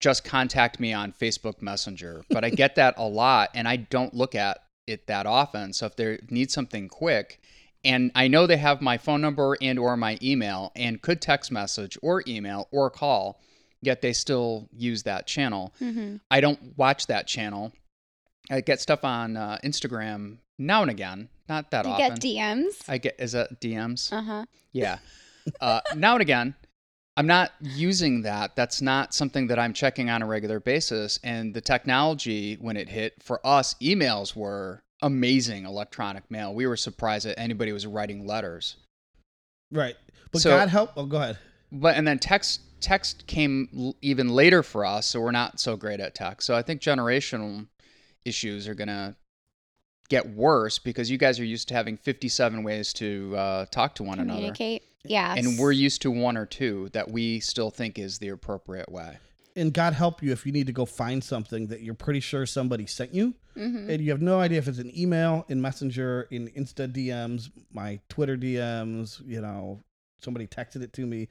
just 0.00 0.24
contact 0.24 0.78
me 0.80 0.92
on 0.92 1.12
Facebook 1.12 1.62
Messenger. 1.62 2.22
But 2.30 2.44
I 2.44 2.50
get 2.50 2.74
that 2.76 2.94
a 2.96 3.04
lot 3.08 3.50
and 3.54 3.66
I 3.66 3.76
don't 3.76 4.14
look 4.14 4.34
at 4.34 4.58
it 4.86 5.06
that 5.06 5.26
often. 5.26 5.72
So 5.72 5.86
if 5.86 5.96
they 5.96 6.18
need 6.30 6.50
something 6.50 6.88
quick 6.88 7.40
and 7.84 8.10
I 8.14 8.28
know 8.28 8.46
they 8.46 8.56
have 8.56 8.80
my 8.80 8.98
phone 8.98 9.20
number 9.20 9.56
and 9.60 9.78
or 9.78 9.96
my 9.96 10.18
email 10.22 10.72
and 10.76 11.00
could 11.00 11.20
text 11.20 11.50
message 11.50 11.98
or 12.02 12.22
email 12.26 12.68
or 12.70 12.90
call, 12.90 13.40
yet 13.80 14.00
they 14.02 14.12
still 14.12 14.68
use 14.72 15.02
that 15.04 15.26
channel. 15.26 15.72
Mm-hmm. 15.80 16.16
I 16.30 16.40
don't 16.40 16.76
watch 16.76 17.06
that 17.06 17.26
channel. 17.26 17.72
I 18.50 18.60
get 18.60 18.80
stuff 18.80 19.04
on 19.04 19.36
uh, 19.36 19.58
Instagram 19.64 20.38
now 20.58 20.82
and 20.82 20.90
again, 20.90 21.28
not 21.48 21.70
that 21.72 21.84
You 21.84 21.92
often. 21.92 22.14
get 22.14 22.20
DMs. 22.20 22.84
I 22.88 22.98
get 22.98 23.16
is 23.18 23.32
that 23.32 23.60
DMs? 23.60 24.12
Uh 24.12 24.22
huh. 24.22 24.44
Yeah. 24.72 24.98
Uh, 25.60 25.80
now 25.94 26.14
and 26.14 26.22
again, 26.22 26.54
I'm 27.16 27.26
not 27.26 27.52
using 27.60 28.22
that. 28.22 28.56
That's 28.56 28.82
not 28.82 29.14
something 29.14 29.46
that 29.46 29.58
I'm 29.58 29.72
checking 29.72 30.10
on 30.10 30.20
a 30.22 30.26
regular 30.26 30.60
basis. 30.60 31.18
And 31.24 31.54
the 31.54 31.60
technology, 31.62 32.56
when 32.60 32.76
it 32.76 32.88
hit 32.88 33.14
for 33.22 33.40
us, 33.46 33.74
emails 33.80 34.36
were 34.36 34.82
amazing. 35.02 35.64
Electronic 35.64 36.30
mail. 36.30 36.54
We 36.54 36.66
were 36.66 36.76
surprised 36.76 37.26
that 37.26 37.38
anybody 37.38 37.72
was 37.72 37.86
writing 37.86 38.26
letters. 38.26 38.76
Right. 39.72 39.96
But 40.30 40.42
So- 40.42 40.50
God 40.50 40.68
help. 40.68 40.92
Oh, 40.96 41.06
go 41.06 41.16
ahead. 41.16 41.38
But 41.72 41.96
and 41.96 42.06
then 42.06 42.18
text 42.18 42.60
text 42.80 43.26
came 43.26 43.68
l- 43.76 43.96
even 44.02 44.28
later 44.28 44.62
for 44.62 44.84
us, 44.84 45.06
so 45.06 45.20
we're 45.20 45.30
not 45.32 45.58
so 45.58 45.76
great 45.76 45.98
at 45.98 46.14
text. 46.14 46.46
So 46.46 46.54
I 46.54 46.62
think 46.62 46.80
generational 46.80 47.66
issues 48.24 48.68
are 48.68 48.74
gonna 48.74 49.16
get 50.08 50.28
worse 50.30 50.78
because 50.78 51.10
you 51.10 51.18
guys 51.18 51.38
are 51.40 51.44
used 51.44 51.68
to 51.68 51.74
having 51.74 51.96
57 51.96 52.62
ways 52.62 52.92
to 52.94 53.34
uh, 53.36 53.66
talk 53.66 53.94
to 53.96 54.02
one 54.02 54.18
another, 54.18 54.36
Communicate. 54.38 54.82
Yeah. 55.04 55.34
and 55.36 55.58
we're 55.58 55.72
used 55.72 56.02
to 56.02 56.10
one 56.10 56.36
or 56.36 56.46
two 56.46 56.88
that 56.92 57.10
we 57.10 57.40
still 57.40 57.70
think 57.70 57.98
is 57.98 58.18
the 58.18 58.28
appropriate 58.28 58.90
way. 58.90 59.18
and 59.56 59.72
God 59.72 59.92
help 59.94 60.22
you 60.22 60.32
if 60.32 60.44
you 60.44 60.52
need 60.52 60.66
to 60.66 60.72
go 60.72 60.84
find 60.84 61.22
something 61.24 61.68
that 61.68 61.80
you're 61.80 61.94
pretty 61.94 62.20
sure 62.20 62.44
somebody 62.46 62.86
sent 62.86 63.12
you, 63.14 63.34
Mm-hmm. 63.56 63.88
and 63.88 64.02
you 64.02 64.10
have 64.10 64.20
no 64.20 64.38
idea 64.38 64.58
if 64.58 64.68
it's 64.68 64.78
an 64.78 64.92
email, 64.94 65.46
in 65.48 65.62
Messenger, 65.62 66.28
in 66.30 66.48
Insta 66.50 66.92
DMs, 66.92 67.50
my 67.72 67.98
Twitter 68.10 68.36
DMs. 68.36 69.26
You 69.26 69.40
know, 69.40 69.80
somebody 70.20 70.46
texted 70.46 70.82
it 70.82 70.92
to 70.92 71.06
me, 71.06 71.28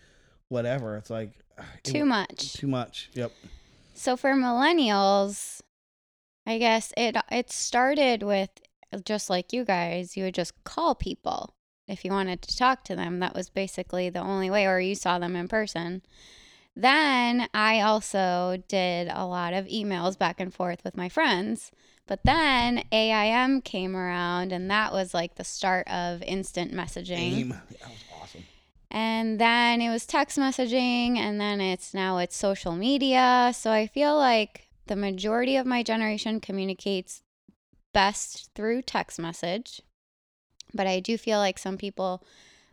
whatever. 0.50 0.98
It's 0.98 1.12
like 1.12 1.34
it- 1.60 1.84
Too 1.84 2.04
much. 2.04 2.54
Too 2.54 2.66
much. 2.66 3.12
Yep. 3.14 3.32
So 3.94 4.18
for 4.18 4.32
millennials, 4.34 5.62
I 6.48 6.58
guess 6.58 6.92
it 6.98 7.16
it 7.32 7.52
started 7.52 8.24
with 8.24 8.50
just 9.04 9.30
like 9.30 9.52
you 9.52 9.66
guys, 9.66 10.16
you 10.16 10.24
would 10.24 10.36
just 10.36 10.64
call 10.64 10.96
people 10.96 11.56
if 11.88 12.06
you 12.06 12.12
wanted 12.12 12.42
to 12.44 12.58
talk 12.58 12.84
to 12.86 12.96
them. 12.96 13.20
That 13.20 13.36
was 13.36 13.50
basically 13.50 14.10
the 14.10 14.20
only 14.20 14.50
way 14.50 14.66
or 14.66 14.80
you 14.80 14.96
saw 14.96 15.20
them 15.20 15.36
in 15.36 15.48
person. 15.48 16.02
Then 16.76 17.48
I 17.54 17.82
also 17.82 18.62
did 18.68 19.10
a 19.12 19.26
lot 19.26 19.54
of 19.54 19.66
emails 19.66 20.18
back 20.18 20.40
and 20.40 20.54
forth 20.54 20.84
with 20.84 20.98
my 20.98 21.10
friends. 21.10 21.72
But 22.08 22.20
then 22.24 22.84
AIM 22.92 23.62
came 23.62 23.96
around 23.96 24.52
and 24.52 24.70
that 24.70 24.92
was 24.92 25.14
like 25.14 25.36
the 25.36 25.44
start 25.44 25.88
of 25.88 26.22
instant 26.22 26.74
messaging. 26.74 27.40
AIM. 27.40 27.50
That 27.50 27.90
was 27.90 28.04
awesome. 28.22 28.44
And 28.92 29.40
then 29.40 29.82
it 29.82 29.90
was 29.90 30.06
text 30.06 30.38
messaging, 30.38 31.18
and 31.18 31.42
then 31.42 31.60
it's 31.60 31.94
now 31.94 32.18
it's 32.18 32.38
social 32.38 32.76
media. 32.76 33.52
So 33.54 33.72
I 33.72 33.88
feel 33.88 34.16
like 34.16 34.70
the 34.88 34.96
majority 34.96 35.58
of 35.58 35.66
my 35.66 35.84
generation 35.84 36.40
communicates 36.40 37.22
best 37.96 38.50
through 38.54 38.82
text 38.82 39.18
message. 39.18 39.82
But 40.74 40.86
I 40.86 41.00
do 41.00 41.18
feel 41.18 41.40
like 41.40 41.58
some 41.58 41.78
people 41.78 42.22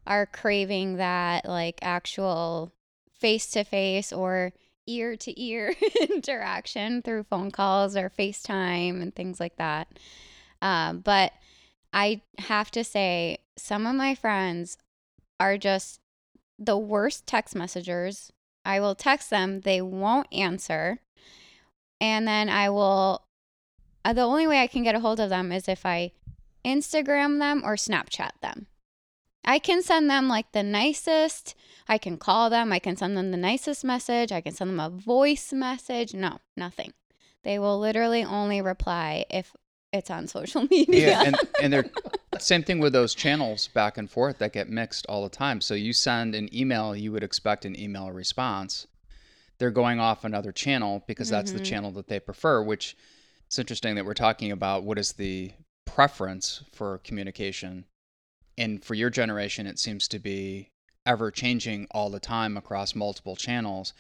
are 0.04 0.26
craving 0.26 0.96
that 0.96 1.46
like 1.46 1.78
actual 1.80 2.72
face 3.14 3.48
to 3.52 3.62
face 3.62 4.12
or 4.12 4.52
ear 4.88 5.14
to 5.14 5.40
ear 5.40 5.74
interaction 6.10 7.02
through 7.02 7.22
phone 7.22 7.52
calls 7.52 7.96
or 7.96 8.10
FaceTime 8.10 9.00
and 9.00 9.14
things 9.14 9.38
like 9.38 9.56
that. 9.58 9.86
Um, 10.60 10.98
but 10.98 11.32
I 11.92 12.22
have 12.38 12.72
to 12.72 12.82
say, 12.82 13.38
some 13.56 13.86
of 13.86 13.94
my 13.94 14.16
friends 14.16 14.76
are 15.38 15.56
just 15.56 16.00
the 16.58 16.76
worst 16.76 17.28
text 17.28 17.54
messengers. 17.54 18.32
I 18.64 18.80
will 18.80 18.96
text 18.96 19.30
them, 19.30 19.60
they 19.60 19.80
won't 19.80 20.26
answer. 20.32 20.98
And 22.00 22.26
then 22.26 22.48
I 22.48 22.70
will, 22.70 23.22
uh, 24.04 24.12
the 24.12 24.22
only 24.22 24.46
way 24.46 24.60
I 24.60 24.66
can 24.66 24.82
get 24.82 24.94
a 24.94 25.00
hold 25.00 25.20
of 25.20 25.30
them 25.30 25.52
is 25.52 25.68
if 25.68 25.84
I 25.86 26.12
Instagram 26.64 27.38
them 27.38 27.62
or 27.64 27.76
Snapchat 27.76 28.30
them. 28.40 28.66
I 29.44 29.58
can 29.58 29.82
send 29.82 30.08
them 30.08 30.28
like 30.28 30.52
the 30.52 30.62
nicest, 30.62 31.56
I 31.88 31.98
can 31.98 32.16
call 32.16 32.48
them, 32.48 32.72
I 32.72 32.78
can 32.78 32.96
send 32.96 33.16
them 33.16 33.32
the 33.32 33.36
nicest 33.36 33.84
message, 33.84 34.30
I 34.30 34.40
can 34.40 34.52
send 34.54 34.70
them 34.70 34.80
a 34.80 34.88
voice 34.88 35.52
message. 35.52 36.14
No, 36.14 36.38
nothing. 36.56 36.92
They 37.42 37.58
will 37.58 37.78
literally 37.80 38.22
only 38.22 38.62
reply 38.62 39.24
if 39.30 39.52
it's 39.92 40.10
on 40.10 40.26
social 40.28 40.62
media. 40.70 41.08
Yeah, 41.08 41.22
and 41.24 41.38
and 41.60 41.72
they're 41.72 41.90
same 42.38 42.62
thing 42.62 42.78
with 42.78 42.92
those 42.92 43.14
channels 43.14 43.66
back 43.68 43.98
and 43.98 44.08
forth 44.08 44.38
that 44.38 44.52
get 44.52 44.68
mixed 44.68 45.06
all 45.08 45.24
the 45.24 45.28
time. 45.28 45.60
So 45.60 45.74
you 45.74 45.92
send 45.92 46.34
an 46.36 46.54
email, 46.54 46.94
you 46.94 47.10
would 47.10 47.24
expect 47.24 47.64
an 47.64 47.78
email 47.78 48.12
response. 48.12 48.86
They're 49.58 49.70
going 49.70 49.98
off 50.00 50.24
another 50.24 50.52
channel 50.52 51.02
because 51.08 51.28
that's 51.28 51.52
the 51.52 51.60
Mhm. 51.60 51.64
channel 51.64 51.90
that 51.92 52.06
they 52.08 52.20
prefer. 52.20 52.62
Which 52.62 52.96
it's 53.52 53.58
interesting 53.58 53.96
that 53.96 54.06
we're 54.06 54.14
talking 54.14 54.50
about 54.50 54.82
what 54.82 54.96
is 54.96 55.12
the 55.12 55.52
preference 55.84 56.64
for 56.72 57.02
communication, 57.04 57.84
and 58.56 58.82
for 58.82 58.94
your 58.94 59.10
generation, 59.10 59.66
it 59.66 59.78
seems 59.78 60.08
to 60.08 60.18
be 60.18 60.70
ever 61.04 61.30
changing 61.30 61.86
all 61.90 62.08
the 62.08 62.18
time 62.18 62.56
across 62.56 62.94
multiple 62.94 63.36
channels. 63.36 63.92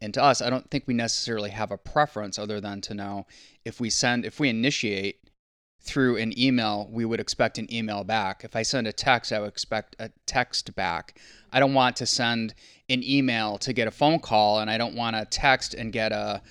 And 0.00 0.14
to 0.14 0.22
us, 0.22 0.40
I 0.40 0.48
don't 0.48 0.70
think 0.70 0.84
we 0.86 0.94
necessarily 0.94 1.50
have 1.50 1.72
a 1.72 1.76
preference 1.76 2.38
other 2.38 2.60
than 2.60 2.80
to 2.82 2.94
know 2.94 3.26
if 3.64 3.80
we 3.80 3.90
send, 3.90 4.24
if 4.24 4.38
we 4.38 4.48
initiate 4.48 5.18
through 5.82 6.16
an 6.18 6.38
email, 6.38 6.88
we 6.88 7.04
would 7.04 7.18
expect 7.18 7.58
an 7.58 7.66
email 7.74 8.04
back. 8.04 8.44
If 8.44 8.54
I 8.54 8.62
send 8.62 8.86
a 8.86 8.92
text, 8.92 9.32
I 9.32 9.40
would 9.40 9.48
expect 9.48 9.96
a 9.98 10.12
text 10.26 10.72
back. 10.76 11.18
I 11.52 11.58
don't 11.58 11.74
want 11.74 11.96
to 11.96 12.06
send 12.06 12.54
an 12.88 13.02
email 13.02 13.58
to 13.58 13.72
get 13.72 13.88
a 13.88 13.90
phone 13.90 14.20
call, 14.20 14.60
and 14.60 14.70
I 14.70 14.78
don't 14.78 14.94
want 14.94 15.16
to 15.16 15.24
text 15.24 15.74
and 15.74 15.92
get 15.92 16.12
a, 16.12 16.42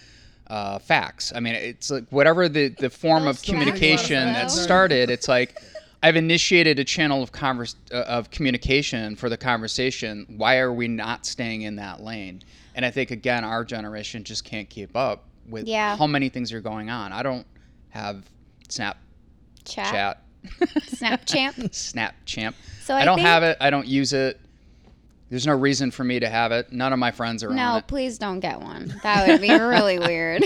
a 0.50 0.80
fax. 0.80 1.32
I 1.36 1.40
mean, 1.40 1.56
it's 1.56 1.92
like 1.92 2.08
whatever 2.10 2.50
the, 2.50 2.70
the 2.70 2.90
form 2.90 3.28
of 3.28 3.42
communication 3.42 4.34
that 4.34 4.50
started, 4.52 5.10
it's 5.10 5.28
like 5.28 5.62
I've 6.02 6.16
initiated 6.16 6.80
a 6.80 6.84
channel 6.84 7.22
of 7.22 7.32
converse, 7.32 7.76
uh, 7.92 7.98
of 8.02 8.32
communication 8.32 9.16
for 9.16 9.30
the 9.30 9.38
conversation. 9.38 10.26
Why 10.38 10.58
are 10.58 10.74
we 10.74 10.88
not 10.88 11.26
staying 11.26 11.64
in 11.64 11.76
that 11.76 12.02
lane? 12.02 12.42
And 12.76 12.86
I 12.86 12.92
think 12.92 13.12
again, 13.12 13.44
our 13.44 13.64
generation 13.66 14.24
just 14.24 14.44
can't 14.44 14.70
keep 14.70 14.96
up 14.96 15.26
with 15.48 15.68
Yeah. 15.68 15.98
how 15.98 16.08
many 16.08 16.30
things 16.30 16.54
are 16.54 16.62
going 16.62 16.90
on. 16.90 17.12
I 17.12 17.24
don't 17.24 17.46
have 17.90 18.24
Snap 18.70 18.98
Chat, 19.66 19.92
chat. 19.92 20.24
Snapchat. 20.88 21.74
Snap 21.76 22.16
champ. 22.26 22.56
So 22.82 22.96
I, 22.96 23.02
I, 23.02 23.06
don't 23.06 23.18
think, 23.18 23.28
have 23.28 23.44
it. 23.44 23.58
I 23.60 23.70
don't 23.70 23.88
use 23.88 24.14
it. 24.14 24.40
There's 25.30 25.46
no 25.46 25.56
reason 25.56 25.92
for 25.92 26.04
me 26.04 26.20
to 26.20 26.30
have 26.30 26.52
it. 26.52 26.72
None 26.72 26.92
of 26.92 27.00
my 27.00 27.12
friends 27.12 27.44
are 27.44 27.50
on 27.50 27.56
No, 27.56 27.82
please 27.86 28.18
don't 28.18 28.40
get 28.40 28.62
one. 28.62 28.94
That 29.04 29.28
would 29.28 29.42
be 29.42 29.52
really 29.52 30.00
weird. 30.00 30.46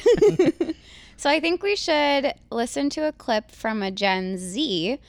so 1.18 1.30
I 1.30 1.40
think 1.40 1.64
we 1.64 1.76
should 1.76 2.34
listen 2.52 2.90
to 2.92 3.08
a 3.08 3.14
clip 3.14 3.50
from 3.52 3.82
a 3.82 3.92
Gen 3.92 4.38
Z 4.38 5.00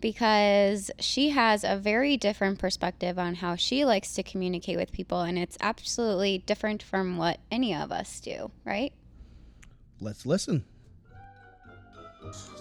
because 0.00 0.90
she 1.00 1.30
has 1.30 1.64
a 1.64 1.76
very 1.76 2.16
different 2.16 2.58
perspective 2.58 3.18
on 3.18 3.36
how 3.36 3.56
she 3.56 3.84
likes 3.84 4.14
to 4.14 4.22
communicate 4.22 4.76
with 4.76 4.92
people 4.92 5.22
and 5.22 5.38
it's 5.38 5.56
absolutely 5.60 6.38
different 6.38 6.82
from 6.82 7.16
what 7.16 7.40
any 7.50 7.74
of 7.74 7.90
us 7.90 8.20
do, 8.20 8.50
right? 8.64 8.92
Let's 10.00 10.26
listen. 10.26 10.64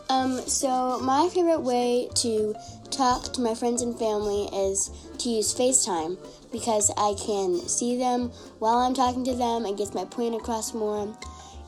Um, 0.10 0.40
so 0.48 1.00
my 1.00 1.30
favorite 1.34 1.62
way 1.62 2.10
to 2.16 2.56
talk 2.92 3.34
to 3.34 3.42
my 3.42 3.56
friends 3.56 3.82
and 3.82 3.98
family 3.98 4.44
is 4.54 4.92
to 5.20 5.30
use 5.30 5.54
FaceTime 5.54 6.18
because 6.52 6.92
I 6.98 7.16
can 7.18 7.68
see 7.68 7.98
them 7.98 8.30
while 8.60 8.78
I'm 8.78 8.94
talking 8.94 9.24
to 9.26 9.34
them. 9.34 9.66
It 9.66 9.78
gets 9.78 9.94
my 9.94 10.06
point 10.06 10.36
across 10.36 10.74
more, 10.74 11.18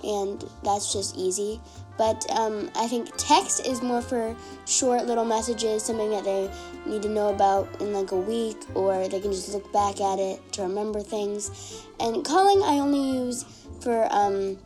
and 0.03 0.43
that's 0.63 0.93
just 0.93 1.15
easy. 1.15 1.59
But 1.97 2.29
um, 2.29 2.69
I 2.75 2.87
think 2.87 3.09
text 3.17 3.65
is 3.65 3.81
more 3.81 4.01
for 4.01 4.35
short 4.67 5.05
little 5.05 5.23
messages, 5.23 5.83
something 5.83 6.11
that 6.11 6.25
they 6.25 6.51
need 6.85 7.01
to 7.03 7.09
know 7.09 7.29
about 7.29 7.81
in 7.81 7.93
like 7.93 8.11
a 8.11 8.17
week, 8.17 8.57
or 8.75 9.07
they 9.07 9.19
can 9.19 9.31
just 9.31 9.53
look 9.53 9.71
back 9.71 10.01
at 10.01 10.19
it 10.19 10.51
to 10.53 10.63
remember 10.63 10.99
things. 10.99 11.83
And 11.99 12.23
calling 12.25 12.61
I 12.63 12.79
only 12.79 13.25
use 13.25 13.45
for 13.81 14.07
um, 14.11 14.57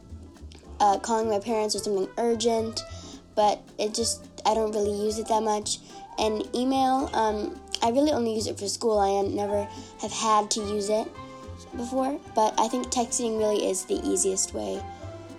uh, 0.80 0.98
calling 1.00 1.30
my 1.30 1.40
parents 1.40 1.76
or 1.76 1.80
something 1.80 2.10
urgent 2.18 2.82
but 3.40 3.62
it 3.78 3.94
just 3.94 4.22
I 4.46 4.54
don't 4.54 4.74
really 4.74 5.06
use 5.06 5.18
it 5.18 5.30
that 5.30 5.42
much. 5.42 5.80
And 6.18 6.44
email, 6.54 7.10
um, 7.14 7.58
I 7.82 7.90
really 7.90 8.12
only 8.12 8.36
use 8.36 8.48
it 8.48 8.60
for 8.60 8.68
school. 8.68 9.00
I 9.00 9.26
never 9.34 9.64
have 10.02 10.12
had 10.12 10.52
to 10.52 10.60
use 10.60 10.90
it 10.90 11.08
before, 11.78 12.20
but 12.36 12.54
I 12.60 12.68
think 12.68 12.88
texting 12.88 13.38
really 13.38 13.66
is 13.66 13.86
the 13.86 14.06
easiest 14.06 14.54
way 14.54 14.84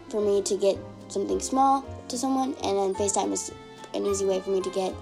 for 0.09 0.23
me 0.23 0.41
to 0.41 0.57
get 0.57 0.79
something 1.09 1.41
small 1.41 1.85
to 2.09 2.17
someone, 2.17 2.55
and 2.65 2.79
then 2.79 2.95
FaceTime 2.95 3.33
is 3.33 3.53
an 3.93 4.07
easy 4.07 4.25
way 4.25 4.41
for 4.41 4.49
me 4.49 4.63
to 4.63 4.71
get 4.71 4.95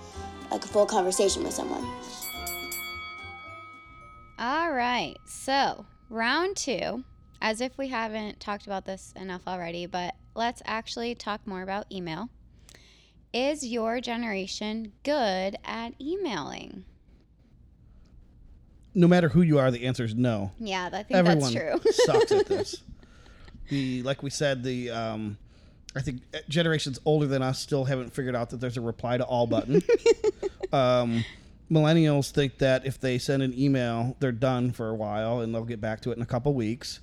like 0.51 0.65
a 0.65 0.69
full 0.69 0.87
conversation 0.87 1.45
with 1.45 1.55
someone. 1.55 1.87
All 4.41 4.73
right. 4.73 5.15
So, 5.25 5.87
round 6.11 6.57
2, 6.57 7.05
as 7.41 7.61
if 7.61 7.79
we 7.79 7.89
haven't 7.89 8.41
talked 8.41 8.67
about 8.67 8.87
this 8.87 9.13
enough 9.15 9.43
already, 9.47 9.87
but 9.87 10.17
let's 10.35 10.63
actually 10.65 11.15
talk 11.15 11.47
more 11.47 11.63
about 11.63 11.87
email. 11.93 12.29
Is 13.33 13.67
your 13.67 14.01
generation 14.01 14.93
good 15.03 15.57
at 15.65 15.93
emailing? 16.01 16.85
No 18.95 19.07
matter 19.07 19.29
who 19.29 19.43
you 19.43 19.59
are, 19.59 19.71
the 19.71 19.87
answer 19.87 20.05
is 20.05 20.15
no. 20.15 20.51
Yeah, 20.59 20.89
I 20.93 21.03
think 21.03 21.13
Everyone 21.13 21.41
that's 21.41 21.53
true. 21.53 21.93
sucks 21.93 22.33
at 22.33 22.47
this. 22.47 22.83
The 23.69 24.03
like 24.03 24.23
we 24.23 24.31
said, 24.31 24.65
the 24.65 24.89
um, 24.89 25.37
I 25.95 26.01
think 26.01 26.23
generations 26.49 26.99
older 27.05 27.27
than 27.27 27.43
us 27.43 27.59
still 27.59 27.85
haven't 27.85 28.15
figured 28.15 28.35
out 28.35 28.49
that 28.49 28.61
there's 28.61 28.79
a 28.79 28.81
reply 28.81 29.19
to 29.19 29.25
all 29.25 29.47
button. 29.47 29.83
um, 30.73 31.23
millennials 31.71 32.31
think 32.31 32.57
that 32.59 32.87
if 32.87 32.99
they 32.99 33.19
send 33.19 33.43
an 33.43 33.53
email, 33.59 34.17
they're 34.21 34.33
done 34.33 34.73
for 34.73 34.89
a 34.89 34.95
while 34.95 35.41
and 35.41 35.55
they'll 35.55 35.67
get 35.67 35.83
back 35.83 36.01
to 36.01 36.11
it 36.11 36.17
in 36.17 36.23
a 36.23 36.27
couple 36.27 36.55
weeks. 36.55 37.01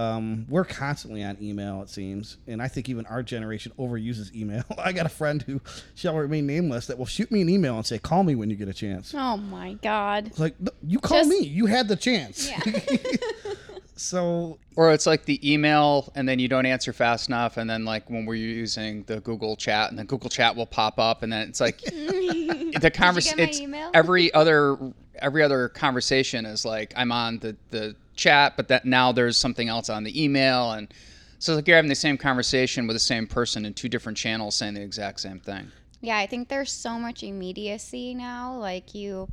Um, 0.00 0.46
we're 0.48 0.64
constantly 0.64 1.22
on 1.22 1.36
email, 1.42 1.82
it 1.82 1.90
seems, 1.90 2.38
and 2.46 2.62
I 2.62 2.68
think 2.68 2.88
even 2.88 3.04
our 3.06 3.22
generation 3.22 3.72
overuses 3.78 4.34
email. 4.34 4.64
I 4.78 4.92
got 4.92 5.04
a 5.04 5.10
friend 5.10 5.42
who 5.42 5.60
shall 5.94 6.16
remain 6.16 6.46
nameless 6.46 6.86
that 6.86 6.98
will 6.98 7.06
shoot 7.06 7.30
me 7.30 7.42
an 7.42 7.48
email 7.48 7.76
and 7.76 7.84
say, 7.84 7.98
"Call 7.98 8.22
me 8.24 8.34
when 8.34 8.48
you 8.48 8.56
get 8.56 8.68
a 8.68 8.72
chance." 8.72 9.14
oh 9.16 9.36
my 9.36 9.74
God. 9.74 10.28
It's 10.28 10.38
like 10.38 10.54
you 10.82 10.98
call 11.00 11.18
Just- 11.18 11.30
me, 11.30 11.40
you 11.46 11.66
had 11.66 11.88
the 11.88 11.96
chance. 11.96 12.48
Yeah. 12.48 12.60
So 13.96 14.58
Or 14.76 14.92
it's 14.94 15.04
like 15.06 15.26
the 15.26 15.52
email 15.52 16.10
and 16.14 16.26
then 16.26 16.38
you 16.38 16.48
don't 16.48 16.64
answer 16.64 16.90
fast 16.94 17.28
enough, 17.28 17.58
and 17.58 17.68
then 17.68 17.84
like 17.84 18.08
when 18.08 18.24
we're 18.24 18.34
using 18.36 19.02
the 19.02 19.20
Google 19.20 19.56
Chat, 19.56 19.90
and 19.90 19.98
the 19.98 20.04
Google 20.04 20.30
Chat 20.30 20.56
will 20.56 20.64
pop 20.64 20.98
up, 20.98 21.22
and 21.22 21.30
then 21.30 21.46
it's 21.48 21.60
like 21.60 21.82
the 21.82 22.90
conversation. 22.94 23.38
It's 23.40 23.60
email? 23.60 23.90
every 23.92 24.32
other 24.32 24.78
every 25.16 25.42
other 25.42 25.68
conversation 25.68 26.46
is 26.46 26.64
like 26.64 26.94
I'm 26.96 27.12
on 27.12 27.40
the 27.40 27.56
the 27.68 27.94
chat, 28.16 28.56
but 28.56 28.68
that 28.68 28.84
now 28.84 29.12
there's 29.12 29.36
something 29.36 29.68
else 29.68 29.88
on 29.88 30.04
the 30.04 30.22
email, 30.22 30.72
and 30.72 30.92
So 31.38 31.52
it's 31.52 31.56
like 31.56 31.68
you're 31.68 31.76
having 31.76 31.88
the 31.88 31.94
same 31.94 32.18
conversation 32.18 32.86
with 32.86 32.96
the 32.96 33.00
same 33.00 33.26
person 33.26 33.64
in 33.64 33.74
two 33.74 33.88
different 33.88 34.18
channels 34.18 34.56
saying 34.56 34.74
the 34.74 34.82
exact 34.82 35.20
same 35.20 35.40
thing. 35.40 35.72
Yeah, 36.00 36.16
I 36.18 36.26
think 36.26 36.48
there's 36.48 36.72
so 36.72 36.98
much 36.98 37.22
immediacy 37.22 38.14
now. 38.14 38.56
Like 38.56 38.94
you, 38.94 39.28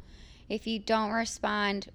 if 0.50 0.68
you 0.68 0.80
don't 0.80 1.12
respond 1.12 1.90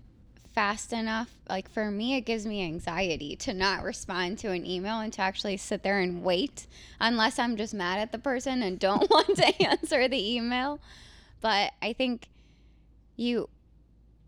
fast 0.54 0.92
enough, 0.92 1.30
like 1.48 1.70
for 1.70 1.90
me, 1.90 2.16
it 2.16 2.22
gives 2.22 2.44
me 2.46 2.62
anxiety 2.62 3.36
to 3.36 3.54
not 3.54 3.82
respond 3.82 4.38
to 4.38 4.50
an 4.50 4.66
email 4.66 5.00
and 5.00 5.12
to 5.14 5.22
actually 5.22 5.56
sit 5.56 5.82
there 5.82 6.00
and 6.00 6.22
wait, 6.22 6.66
unless 7.00 7.38
I'm 7.38 7.56
just 7.56 7.72
mad 7.74 7.98
at 7.98 8.12
the 8.12 8.18
person 8.18 8.62
and 8.62 8.78
don't 8.78 9.10
want 9.10 9.36
to 9.36 9.62
answer 9.66 10.08
the 10.08 10.34
email. 10.34 10.78
But 11.40 11.72
I 11.80 11.92
think 11.92 12.28
you, 13.16 13.48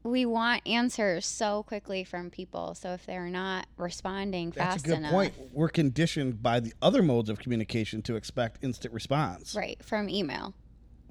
we 0.04 0.26
want 0.26 0.62
answers 0.66 1.26
so 1.26 1.62
quickly 1.62 2.04
from 2.04 2.30
people. 2.30 2.74
So 2.74 2.92
if 2.92 3.06
they're 3.06 3.30
not 3.30 3.66
responding 3.78 4.50
That's 4.50 4.74
fast 4.74 4.86
a 4.86 4.88
good 4.88 4.98
enough, 4.98 5.10
point. 5.10 5.34
We're 5.52 5.70
conditioned 5.70 6.42
by 6.42 6.60
the 6.60 6.74
other 6.82 7.02
modes 7.02 7.30
of 7.30 7.38
communication 7.38 8.02
to 8.02 8.14
expect 8.14 8.62
instant 8.62 8.92
response 8.92 9.54
right, 9.54 9.82
from 9.82 10.08
email. 10.10 10.54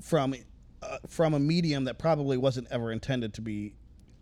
from 0.02 0.36
uh, 0.84 0.98
from 1.08 1.34
a 1.34 1.40
medium 1.40 1.86
that 1.86 1.98
probably 1.98 2.38
wasn't 2.38 2.68
ever 2.70 2.92
intended 2.92 3.34
to 3.34 3.42
be 3.42 3.74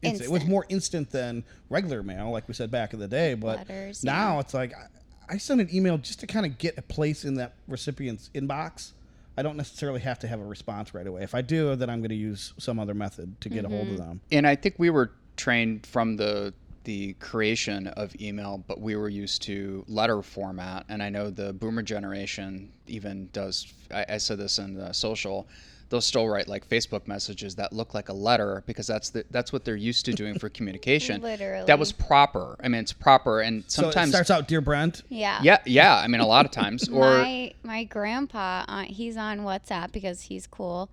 instant. 0.02 0.30
It 0.30 0.32
was 0.32 0.46
more 0.46 0.66
instant 0.70 1.10
than 1.12 1.44
regular 1.70 2.02
mail, 2.02 2.32
like 2.32 2.48
we 2.48 2.54
said 2.54 2.72
back 2.72 2.94
in 2.94 3.00
the 3.00 3.08
day. 3.08 3.34
But 3.34 3.68
Letters, 3.68 4.04
now 4.04 4.36
yeah. 4.36 4.40
it's 4.40 4.54
like 4.54 4.74
I, 4.74 5.34
I 5.34 5.38
send 5.38 5.60
an 5.60 5.74
email 5.74 5.98
just 5.98 6.22
to 6.22 6.28
kind 6.28 6.46
of 6.46 6.58
get 6.58 6.78
a 6.78 6.82
place 6.82 7.26
in 7.26 7.36
that 7.36 7.56
recipient's 7.68 8.30
inbox. 8.34 8.94
I 9.38 9.42
don't 9.44 9.58
necessarily 9.58 10.02
have 10.02 10.20
to 10.20 10.28
have 10.28 10.40
a 10.40 10.46
response 10.46 10.94
right 10.94 11.08
away. 11.08 11.24
If 11.24 11.34
I 11.36 11.42
do, 11.42 11.76
then 11.76 11.90
I'm 11.90 12.00
going 12.00 12.10
to 12.10 12.16
use 12.16 12.54
some 12.58 12.80
other 12.80 12.94
method 12.94 13.40
to 13.42 13.50
get 13.50 13.66
a 13.66 13.70
hold 13.70 13.84
of 13.84 13.94
Mm-hmm. 13.94 13.96
them. 13.98 14.22
And 14.32 14.46
I 14.48 14.56
think 14.56 14.76
we 14.78 14.90
were 14.90 15.12
trained 15.38 15.86
from 15.86 16.18
the 16.18 16.54
the 16.84 17.14
creation 17.20 17.86
of 17.90 18.16
email, 18.20 18.64
but 18.68 18.82
we 18.82 18.96
were 18.96 19.08
used 19.08 19.44
to 19.44 19.86
letter 19.88 20.24
format. 20.24 20.84
And 20.90 21.04
I 21.04 21.10
know 21.10 21.30
the 21.30 21.54
boomer 21.54 21.84
generation 21.84 22.72
even 22.88 23.30
does. 23.34 23.72
I, 23.94 24.04
I 24.10 24.18
said 24.18 24.40
this 24.40 24.58
in 24.58 24.74
the 24.74 24.92
social. 24.92 25.48
They'll 25.92 26.00
still 26.00 26.28
write 26.28 26.48
like 26.48 26.68
Facebook 26.68 27.06
messages 27.06 27.56
that 27.56 27.74
look 27.74 27.94
like 27.94 28.08
a 28.08 28.14
letter 28.14 28.64
because 28.66 28.88
that's 28.88 29.10
the, 29.10 29.26
that's 29.30 29.52
what 29.52 29.66
they're 29.66 29.76
used 29.76 30.06
to 30.06 30.14
doing 30.14 30.40
for 30.40 30.48
communication. 30.58 31.22
Literally. 31.22 31.66
That 31.66 31.80
was 31.80 31.92
proper. 31.92 32.56
I 32.64 32.70
mean, 32.70 32.80
it's 32.80 32.94
proper, 32.94 33.42
and 33.42 33.66
So 33.68 33.82
it 33.82 33.84
sometimes 33.94 34.12
starts 34.12 34.32
out, 34.32 34.48
dear 34.48 34.62
Brent. 34.62 35.04
Yeah. 35.10 35.42
yeah, 35.44 35.58
yeah. 35.66 35.98
I 35.98 36.08
mean, 36.08 36.22
a 36.22 36.26
lot 36.26 36.46
of 36.46 36.52
times, 36.52 36.88
or 36.90 37.02
my 37.02 37.54
my 37.62 37.84
grandpa, 37.84 38.64
uh, 38.70 38.84
he's 38.84 39.18
on 39.18 39.42
WhatsApp 39.42 39.92
because 39.92 40.22
he's 40.22 40.48
cool. 40.48 40.90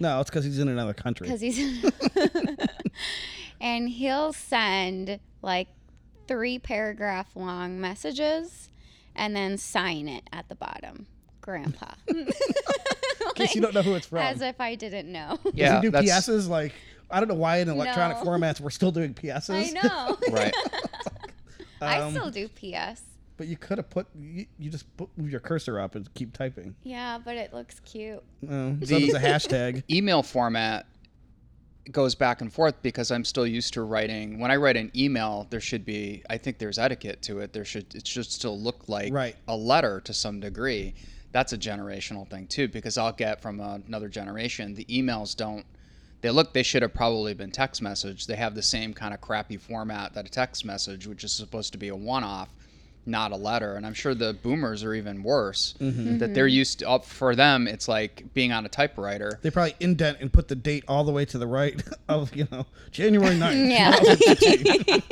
No, 0.00 0.18
it's 0.20 0.30
because 0.30 0.44
he's 0.46 0.58
in 0.58 0.68
another 0.68 0.94
country. 0.94 1.26
Because 1.26 1.42
he's, 1.42 1.84
and 3.60 3.88
he'll 3.90 4.32
send 4.32 5.20
like 5.42 5.68
three 6.26 6.58
paragraph 6.58 7.36
long 7.36 7.78
messages, 7.78 8.70
and 9.14 9.36
then 9.36 9.58
sign 9.58 10.08
it 10.08 10.24
at 10.32 10.48
the 10.48 10.54
bottom, 10.54 11.06
Grandpa. 11.52 11.86
In 12.08 12.26
case 13.34 13.54
you 13.54 13.62
don't 13.62 13.72
know 13.72 13.80
who 13.80 13.94
it's 13.94 14.06
from. 14.06 14.18
As 14.18 14.42
if 14.42 14.60
I 14.60 14.74
didn't 14.74 15.10
know. 15.10 15.38
yeah, 15.54 15.68
Does 15.68 15.76
he 15.76 15.80
do 15.86 15.90
that's 15.90 16.28
PSs? 16.28 16.46
Like 16.48 16.74
I 17.10 17.20
don't 17.20 17.28
know 17.28 17.34
why 17.36 17.58
in 17.58 17.70
electronic 17.70 18.18
No. 18.18 18.24
formats 18.30 18.60
we're 18.60 18.68
still 18.68 18.90
doing 18.92 19.14
PSs. 19.14 19.48
I 19.50 19.70
know. 19.70 20.18
right. 20.30 20.54
I 21.80 22.00
Um, 22.00 22.10
still 22.12 22.30
do 22.30 22.48
PS. 22.48 23.00
But 23.38 23.46
you 23.46 23.56
could 23.56 23.78
have 23.78 23.88
put 23.88 24.08
you, 24.14 24.44
you 24.58 24.68
just 24.68 24.94
put, 24.98 25.08
move 25.16 25.30
your 25.30 25.40
cursor 25.40 25.80
up 25.80 25.94
and 25.94 26.12
keep 26.12 26.34
typing. 26.36 26.74
Yeah, 26.82 27.18
but 27.24 27.36
it 27.36 27.54
looks 27.54 27.80
cute. 27.80 28.22
Uh, 28.44 28.48
so 28.48 28.74
The- 28.80 29.06
does 29.06 29.14
a 29.14 29.20
hashtag. 29.20 29.84
email 29.90 30.22
format 30.22 30.84
goes 31.90 32.14
back 32.14 32.42
and 32.42 32.52
forth 32.52 32.74
because 32.82 33.10
I'm 33.10 33.24
still 33.24 33.46
used 33.46 33.72
to 33.72 33.82
writing. 33.82 34.38
When 34.38 34.50
I 34.50 34.56
write 34.56 34.76
an 34.76 34.90
email, 34.94 35.46
there 35.48 35.60
should 35.60 35.86
be, 35.86 36.22
I 36.28 36.36
think 36.36 36.58
there's 36.58 36.78
etiquette 36.78 37.22
to 37.22 37.38
it. 37.38 37.54
There 37.54 37.64
should, 37.64 37.94
it 37.94 38.06
should 38.06 38.26
still 38.26 38.60
look 38.60 38.88
like 38.90 39.10
Right. 39.10 39.36
a 39.46 39.56
letter 39.56 40.00
to 40.02 40.12
some 40.12 40.38
degree. 40.40 40.94
That's 41.32 41.52
a 41.52 41.58
generational 41.58 42.28
thing 42.28 42.46
too, 42.46 42.68
because 42.68 42.96
I'll 42.96 43.12
get 43.12 43.42
from 43.42 43.60
another 43.60 44.08
generation, 44.08 44.74
the 44.74 44.84
emails 44.86 45.36
don't, 45.36 45.64
they 46.20 46.30
look, 46.30 46.52
they 46.52 46.62
should 46.62 46.82
have 46.82 46.94
probably 46.94 47.34
been 47.34 47.50
text 47.50 47.82
message. 47.82 48.26
They 48.26 48.36
have 48.36 48.54
the 48.54 48.62
same 48.62 48.94
kind 48.94 49.14
of 49.14 49.20
crappy 49.20 49.56
format 49.56 50.14
that 50.14 50.26
a 50.26 50.30
text 50.30 50.64
message, 50.64 51.06
which 51.06 51.22
is 51.24 51.32
supposed 51.32 51.72
to 51.72 51.78
be 51.78 51.88
a 51.88 51.96
one 51.96 52.24
off, 52.24 52.48
not 53.06 53.32
a 53.32 53.36
letter. 53.36 53.74
And 53.74 53.86
I'm 53.86 53.94
sure 53.94 54.14
the 54.14 54.34
boomers 54.34 54.82
are 54.84 54.94
even 54.94 55.22
worse, 55.22 55.74
mm-hmm. 55.80 56.18
that 56.18 56.34
they're 56.34 56.46
mm-hmm. 56.46 56.54
used 56.54 56.78
to, 56.80 56.88
up 56.88 57.04
for 57.04 57.36
them, 57.36 57.68
it's 57.68 57.88
like 57.88 58.24
being 58.34 58.52
on 58.52 58.64
a 58.64 58.68
typewriter. 58.68 59.38
They 59.42 59.50
probably 59.50 59.74
indent 59.80 60.18
and 60.20 60.32
put 60.32 60.48
the 60.48 60.56
date 60.56 60.84
all 60.88 61.04
the 61.04 61.12
way 61.12 61.24
to 61.26 61.38
the 61.38 61.46
right 61.46 61.80
of 62.08 62.34
you 62.34 62.48
know 62.50 62.66
January 62.90 63.34
9th. 63.34 63.68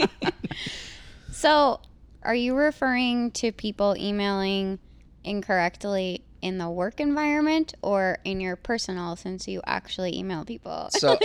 Yeah. 0.23 0.33
so, 1.31 1.81
are 2.23 2.35
you 2.35 2.55
referring 2.55 3.31
to 3.33 3.53
people 3.53 3.95
emailing 3.97 4.79
incorrectly 5.27 6.23
in 6.41 6.59
the 6.59 6.71
work 6.71 7.01
environment 7.01 7.75
or 7.83 8.19
in 8.25 8.41
your 8.41 8.57
personal 8.57 9.17
since 9.17 9.47
you 9.49 9.61
actually 9.67 10.17
email 10.17 10.45
people? 10.45 10.89
So 10.99 11.19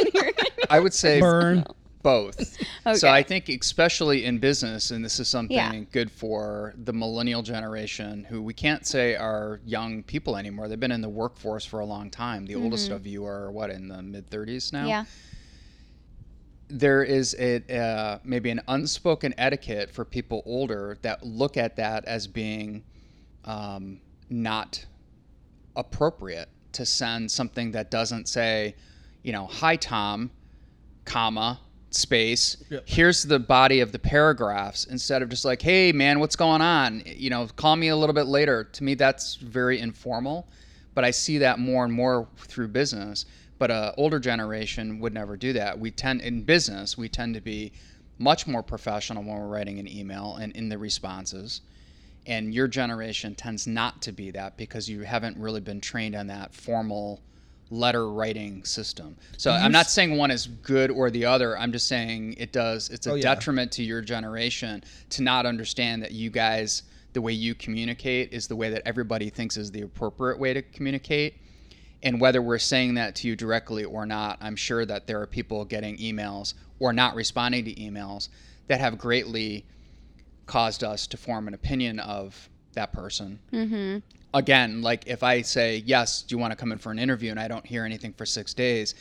I 0.69 0.79
would 0.79 0.93
say 0.93 1.19
Burn. 1.19 1.65
both. 2.01 2.57
So 2.95 3.07
I 3.09 3.21
think 3.23 3.47
especially 3.49 4.25
in 4.25 4.39
business, 4.39 4.89
and 4.91 5.05
this 5.05 5.19
is 5.19 5.27
something 5.29 5.55
Yeah. 5.55 5.79
good 5.91 6.11
for 6.11 6.73
the 6.83 6.93
millennial 6.93 7.43
generation, 7.43 8.25
who 8.27 8.41
we 8.41 8.53
can't 8.53 8.85
say 8.87 9.15
are 9.15 9.61
young 9.65 10.01
people 10.03 10.35
anymore. 10.35 10.67
They've 10.67 10.79
been 10.79 10.91
in 10.91 11.01
the 11.01 11.09
workforce 11.09 11.63
for 11.65 11.79
a 11.79 11.85
long 11.85 12.09
time. 12.09 12.45
The 12.47 12.55
oldest 12.55 12.89
of 12.89 13.05
you 13.05 13.25
are 13.25 13.51
what 13.51 13.69
in 13.69 13.87
the 13.87 14.01
mid 14.01 14.29
30s 14.29 14.73
now. 14.73 14.79
Mm-hmm. 14.79 14.89
yeah. 14.89 15.05
There 16.69 17.03
is 17.03 17.35
a 17.37 17.61
uh, 17.77 18.19
maybe 18.23 18.49
an 18.49 18.61
unspoken 18.67 19.33
etiquette 19.37 19.91
for 19.91 20.05
people 20.05 20.41
older 20.45 20.97
that 21.01 21.21
look 21.21 21.57
at 21.57 21.75
that 21.75 22.05
as 22.05 22.27
being 22.27 22.83
um, 23.45 23.99
not 24.29 24.85
appropriate 25.75 26.49
to 26.73 26.85
send 26.85 27.29
something 27.29 27.71
that 27.71 27.91
doesn't 27.91 28.27
say, 28.27 28.75
you 29.23 29.31
know, 29.31 29.45
hi 29.45 29.75
Tom, 29.75 30.31
comma, 31.05 31.59
space. 31.89 32.57
Yep. 32.69 32.83
Here's 32.85 33.23
the 33.23 33.39
body 33.39 33.81
of 33.81 33.91
the 33.91 33.99
paragraphs 33.99 34.85
instead 34.85 35.21
of 35.21 35.29
just 35.29 35.45
like, 35.45 35.61
hey 35.61 35.91
man, 35.91 36.19
what's 36.19 36.35
going 36.35 36.61
on? 36.61 37.03
You 37.05 37.29
know, 37.29 37.47
call 37.55 37.75
me 37.75 37.89
a 37.89 37.95
little 37.95 38.13
bit 38.13 38.27
later. 38.27 38.63
To 38.63 38.83
me, 38.83 38.95
that's 38.95 39.35
very 39.35 39.79
informal, 39.79 40.47
but 40.93 41.03
I 41.03 41.11
see 41.11 41.37
that 41.39 41.59
more 41.59 41.83
and 41.83 41.93
more 41.93 42.27
through 42.37 42.69
business. 42.69 43.25
But 43.59 43.69
a 43.69 43.93
older 43.95 44.19
generation 44.19 44.99
would 45.01 45.13
never 45.13 45.37
do 45.37 45.53
that. 45.53 45.77
We 45.77 45.91
tend 45.91 46.21
in 46.21 46.41
business, 46.43 46.97
we 46.97 47.09
tend 47.09 47.35
to 47.35 47.41
be 47.41 47.73
much 48.17 48.47
more 48.47 48.63
professional 48.63 49.23
when 49.23 49.37
we're 49.37 49.47
writing 49.47 49.79
an 49.79 49.87
email 49.87 50.37
and 50.41 50.55
in 50.55 50.69
the 50.69 50.77
responses 50.77 51.61
and 52.27 52.53
your 52.53 52.67
generation 52.67 53.35
tends 53.35 53.67
not 53.67 54.01
to 54.03 54.11
be 54.11 54.31
that 54.31 54.57
because 54.57 54.89
you 54.89 55.01
haven't 55.01 55.37
really 55.37 55.61
been 55.61 55.81
trained 55.81 56.15
on 56.15 56.27
that 56.27 56.53
formal 56.53 57.21
letter 57.71 58.09
writing 58.11 58.63
system. 58.65 59.15
So 59.37 59.51
I'm 59.51 59.71
not 59.71 59.89
saying 59.89 60.17
one 60.17 60.29
is 60.29 60.47
good 60.47 60.91
or 60.91 61.09
the 61.09 61.25
other. 61.25 61.57
I'm 61.57 61.71
just 61.71 61.87
saying 61.87 62.35
it 62.37 62.51
does 62.51 62.89
it's 62.89 63.07
a 63.07 63.11
Oh, 63.11 63.15
yeah. 63.15 63.21
detriment 63.21 63.71
to 63.73 63.83
your 63.83 64.01
generation 64.01 64.83
to 65.11 65.23
not 65.23 65.45
understand 65.45 66.03
that 66.03 66.11
you 66.11 66.29
guys 66.29 66.83
the 67.13 67.21
way 67.21 67.33
you 67.33 67.55
communicate 67.55 68.31
is 68.33 68.47
the 68.47 68.55
way 68.55 68.69
that 68.69 68.81
everybody 68.85 69.29
thinks 69.29 69.57
is 69.57 69.71
the 69.71 69.81
appropriate 69.81 70.39
way 70.39 70.53
to 70.53 70.61
communicate. 70.61 71.35
And 72.03 72.19
whether 72.19 72.41
we're 72.41 72.57
saying 72.57 72.95
that 72.95 73.15
to 73.17 73.27
you 73.27 73.35
directly 73.35 73.83
or 73.83 74.05
not, 74.05 74.37
I'm 74.41 74.55
sure 74.55 74.85
that 74.85 75.07
there 75.07 75.21
are 75.21 75.27
people 75.27 75.65
getting 75.65 75.97
emails 75.97 76.53
or 76.79 76.93
not 76.93 77.15
responding 77.15 77.65
to 77.65 77.75
emails 77.75 78.29
that 78.67 78.79
have 78.79 78.97
greatly 78.97 79.65
caused 80.51 80.83
us 80.83 81.07
to 81.07 81.15
form 81.15 81.47
an 81.47 81.53
opinion 81.53 81.97
of 82.01 82.49
that 82.73 82.91
person. 82.91 83.39
Mm-hmm. 83.53 83.99
Again, 84.33 84.81
like 84.81 85.07
if 85.07 85.23
I 85.23 85.41
say, 85.43 85.81
yes, 85.85 86.23
do 86.23 86.35
you 86.35 86.39
want 86.39 86.51
to 86.51 86.57
come 86.57 86.73
in 86.73 86.77
for 86.77 86.91
an 86.91 86.99
interview 86.99 87.31
and 87.31 87.39
I 87.39 87.47
don't 87.47 87.65
hear 87.65 87.85
anything 87.85 88.11
for 88.11 88.25
six 88.25 88.53
days, 88.53 88.93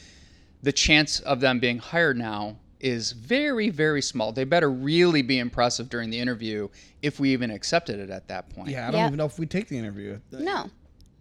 the 0.62 0.70
chance 0.70 1.18
of 1.20 1.40
them 1.40 1.58
being 1.58 1.78
hired 1.78 2.16
now 2.16 2.56
is 2.78 3.10
very, 3.10 3.68
very 3.68 4.00
small. 4.00 4.30
They 4.30 4.44
better 4.44 4.70
really 4.70 5.22
be 5.22 5.40
impressive 5.40 5.88
during 5.90 6.08
the 6.10 6.20
interview 6.20 6.68
if 7.02 7.18
we 7.18 7.32
even 7.32 7.50
accepted 7.50 7.98
it 7.98 8.10
at 8.10 8.28
that 8.28 8.48
point. 8.50 8.68
Yeah, 8.70 8.86
I 8.86 8.90
don't 8.92 9.00
Yep. 9.00 9.06
even 9.08 9.16
know 9.18 9.24
if 9.26 9.38
we 9.40 9.46
take 9.46 9.66
the 9.68 9.76
interview. 9.76 10.20
No. 10.30 10.70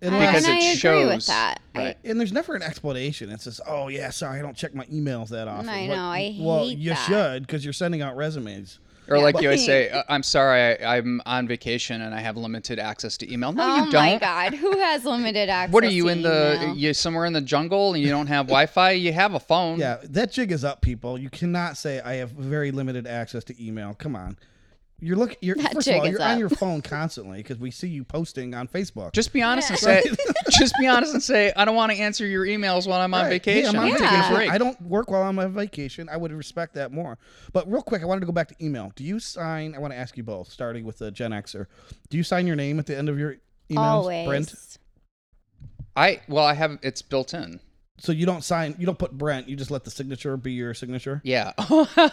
Unless- 0.02 0.28
Because 0.32 0.46
and 0.46 0.54
it 0.54 0.64
I 0.64 0.66
agree 0.68 0.76
shows, 0.78 1.16
with 1.16 1.26
that. 1.26 1.60
I- 1.74 1.80
right. 1.80 1.98
and 2.06 2.20
there's 2.20 2.32
never 2.32 2.54
an 2.56 2.62
explanation. 2.62 3.32
It's 3.32 3.46
just, 3.46 3.62
oh 3.68 3.88
yeah, 3.88 4.12
sorry, 4.12 4.38
I 4.38 4.42
don't 4.44 4.56
check 4.56 4.76
my 4.76 4.86
emails 4.86 5.30
that 5.30 5.48
often. 5.48 5.68
I 5.70 5.88
What- 5.88 5.96
know, 5.96 6.06
I 6.06 6.20
hate 6.32 6.42
well, 6.46 6.66
you 6.70 6.90
that. 6.92 7.08
should 7.08 7.48
because 7.48 7.64
you're 7.66 7.74
sending 7.74 8.04
out 8.04 8.16
resumes. 8.16 8.78
Or 9.10 9.18
Yeah. 9.18 9.24
like 9.24 9.42
you 9.42 9.48
always 9.50 9.66
say, 9.66 9.90
"Uh, 9.90 10.04
I'm 10.08 10.24
sorry, 10.24 10.78
I, 10.84 10.98
I'm 10.98 11.22
on 11.26 11.48
vacation 11.48 12.02
and 12.02 12.14
I 12.14 12.20
have 12.22 12.38
limited 12.38 12.80
access 12.80 13.18
to 13.18 13.32
email. 13.34 13.52
No, 13.52 13.64
oh 13.64 13.76
you 13.86 13.92
don't. 13.92 13.96
Oh 14.08 14.12
my 14.14 14.18
God. 14.20 14.54
Who 14.54 14.78
has 14.80 15.06
limited 15.06 15.50
access? 15.50 15.74
What 15.74 15.84
are 15.84 15.88
you 15.90 16.04
to 16.06 16.10
in 16.10 16.22
the 16.22 16.56
email? 16.62 16.76
you 16.76 16.94
somewhere 16.94 17.26
in 17.26 17.34
the 17.34 17.42
jungle 17.42 17.94
and 17.94 18.04
you 18.04 18.10
don't 18.10 18.28
have 18.28 18.48
Wi-Fi? 18.48 18.92
You 18.92 19.12
have 19.14 19.34
a 19.34 19.40
phone. 19.40 19.80
Yeah, 19.80 19.98
that 20.04 20.32
jig 20.32 20.52
is 20.52 20.64
up, 20.64 20.82
people. 20.82 21.18
You 21.18 21.30
cannot 21.30 21.78
say 21.78 22.00
I 22.02 22.16
have 22.16 22.32
very 22.32 22.72
limited 22.72 23.08
access 23.08 23.44
to 23.46 23.64
email. 23.66 23.94
Come 23.96 24.16
on, 24.16 24.38
You're 25.02 25.16
looking. 25.16 25.38
You're 25.42 25.56
That 25.56 25.74
first 25.74 25.88
of 25.88 25.94
chick 25.94 26.02
all, 26.02 26.06
is 26.08 26.12
you're 26.12 26.22
on 26.22 26.32
up. 26.32 26.40
your 26.40 26.50
phone 26.50 26.82
constantly 26.82 27.38
because 27.38 27.58
we 27.58 27.72
see 27.72 27.88
you 27.88 28.04
posting 28.04 28.54
on 28.54 28.68
Facebook. 28.68 29.14
Just 29.14 29.32
be 29.32 29.42
honest 29.42 29.70
and 29.70 29.80
say, 29.80 30.04
just 30.52 30.74
be 30.80 30.88
honest 30.88 31.14
and 31.14 31.24
say, 31.24 31.54
I 31.56 31.64
don't 31.66 31.76
want 31.76 31.92
to 31.94 31.98
answer 31.98 32.26
your 32.28 32.46
emails 32.46 32.86
while 32.88 33.00
I'm 33.00 33.14
on 33.14 33.22
Right. 33.24 33.28
Hey, 33.32 33.62
vacation. 33.62 33.76
I'm 33.78 33.84
on 33.86 33.92
I'm 33.94 33.98
taking 33.98 34.20
a 34.34 34.36
break. 34.36 34.50
I 34.52 34.58
don't 34.58 34.82
work 34.82 35.10
while 35.10 35.24
I'm 35.24 35.40
on 35.40 35.54
vacation. 35.54 36.10
I 36.10 36.18
would 36.18 36.32
respect 36.34 36.74
that 36.76 36.92
more. 36.92 37.18
But 37.54 37.72
real 37.72 37.82
quick, 37.82 38.02
I 38.02 38.06
wanted 38.06 38.22
to 38.22 38.26
go 38.26 38.32
back 38.34 38.50
to 38.50 38.56
email. 38.64 38.92
Do 38.96 39.04
you 39.04 39.20
sign? 39.20 39.74
I 39.74 39.80
want 39.80 39.94
to 39.94 39.98
ask 39.98 40.18
you 40.18 40.24
both, 40.24 40.50
starting 40.52 40.84
with 40.84 40.98
the 40.98 41.12
Gen 41.12 41.32
Xer. 41.32 41.68
Do 42.10 42.18
you 42.18 42.24
sign 42.24 42.46
your 42.46 42.56
name 42.58 42.78
at 42.80 42.86
the 42.86 42.98
end 42.98 43.08
of 43.10 43.18
your 43.18 43.38
emails, 43.70 43.78
Always. 43.78 44.28
Brent? 44.28 44.78
I 45.96 46.22
well, 46.28 46.46
I 46.46 46.54
have 46.54 46.78
it's 46.82 47.02
built 47.02 47.34
in. 47.34 47.60
So 48.02 48.12
you 48.14 48.26
don't 48.26 48.44
sign. 48.44 48.76
You 48.80 48.86
don't 48.86 48.98
put 48.98 49.12
Brent. 49.18 49.50
You 49.50 49.56
just 49.56 49.72
let 49.72 49.84
the 49.84 49.92
signature 49.92 50.38
be 50.38 50.54
your 50.54 50.74
signature. 50.74 51.22
Yeah, 51.24 51.52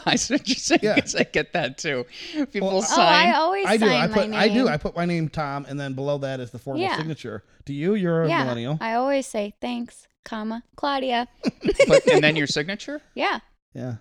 I 0.05 0.17
should 0.17 0.45
just 0.45 0.65
say, 0.67 0.79
Yeah. 0.83 0.95
yes, 0.97 1.15
I 1.15 1.23
get 1.23 1.53
that 1.53 1.79
too. 1.79 2.05
People 2.53 2.69
Well, 2.69 2.79
Oh, 2.79 2.81
sign. 2.81 3.29
I 3.29 3.35
always 3.37 3.67
I 3.67 3.77
do. 3.77 3.87
sign 3.87 3.95
I 4.03 4.07
put. 4.13 4.29
my 4.31 4.37
I 4.37 4.47
name. 4.49 4.55
do. 4.57 4.69
I 4.69 4.77
put 4.79 4.97
my 4.97 5.05
name 5.05 5.29
Tom, 5.29 5.65
and 5.69 5.79
then 5.79 5.95
below 5.95 6.19
that 6.19 6.41
is 6.41 6.51
the 6.51 6.59
formal 6.59 6.83
Yeah. 6.83 6.97
signature. 6.97 7.45
Do 7.65 7.73
you? 7.73 7.95
You're 7.95 8.25
a 8.25 8.29
yeah, 8.29 8.43
millennial. 8.45 8.79
I 8.81 8.95
always 8.95 9.27
say 9.27 9.55
thanks, 9.61 10.07
comma 10.25 10.63
Claudia. 10.77 11.29
but, 11.89 12.07
and 12.09 12.23
then 12.25 12.35
your 12.37 12.47
signature. 12.49 13.01
Yeah, 13.15 13.39
yeah. 13.75 13.97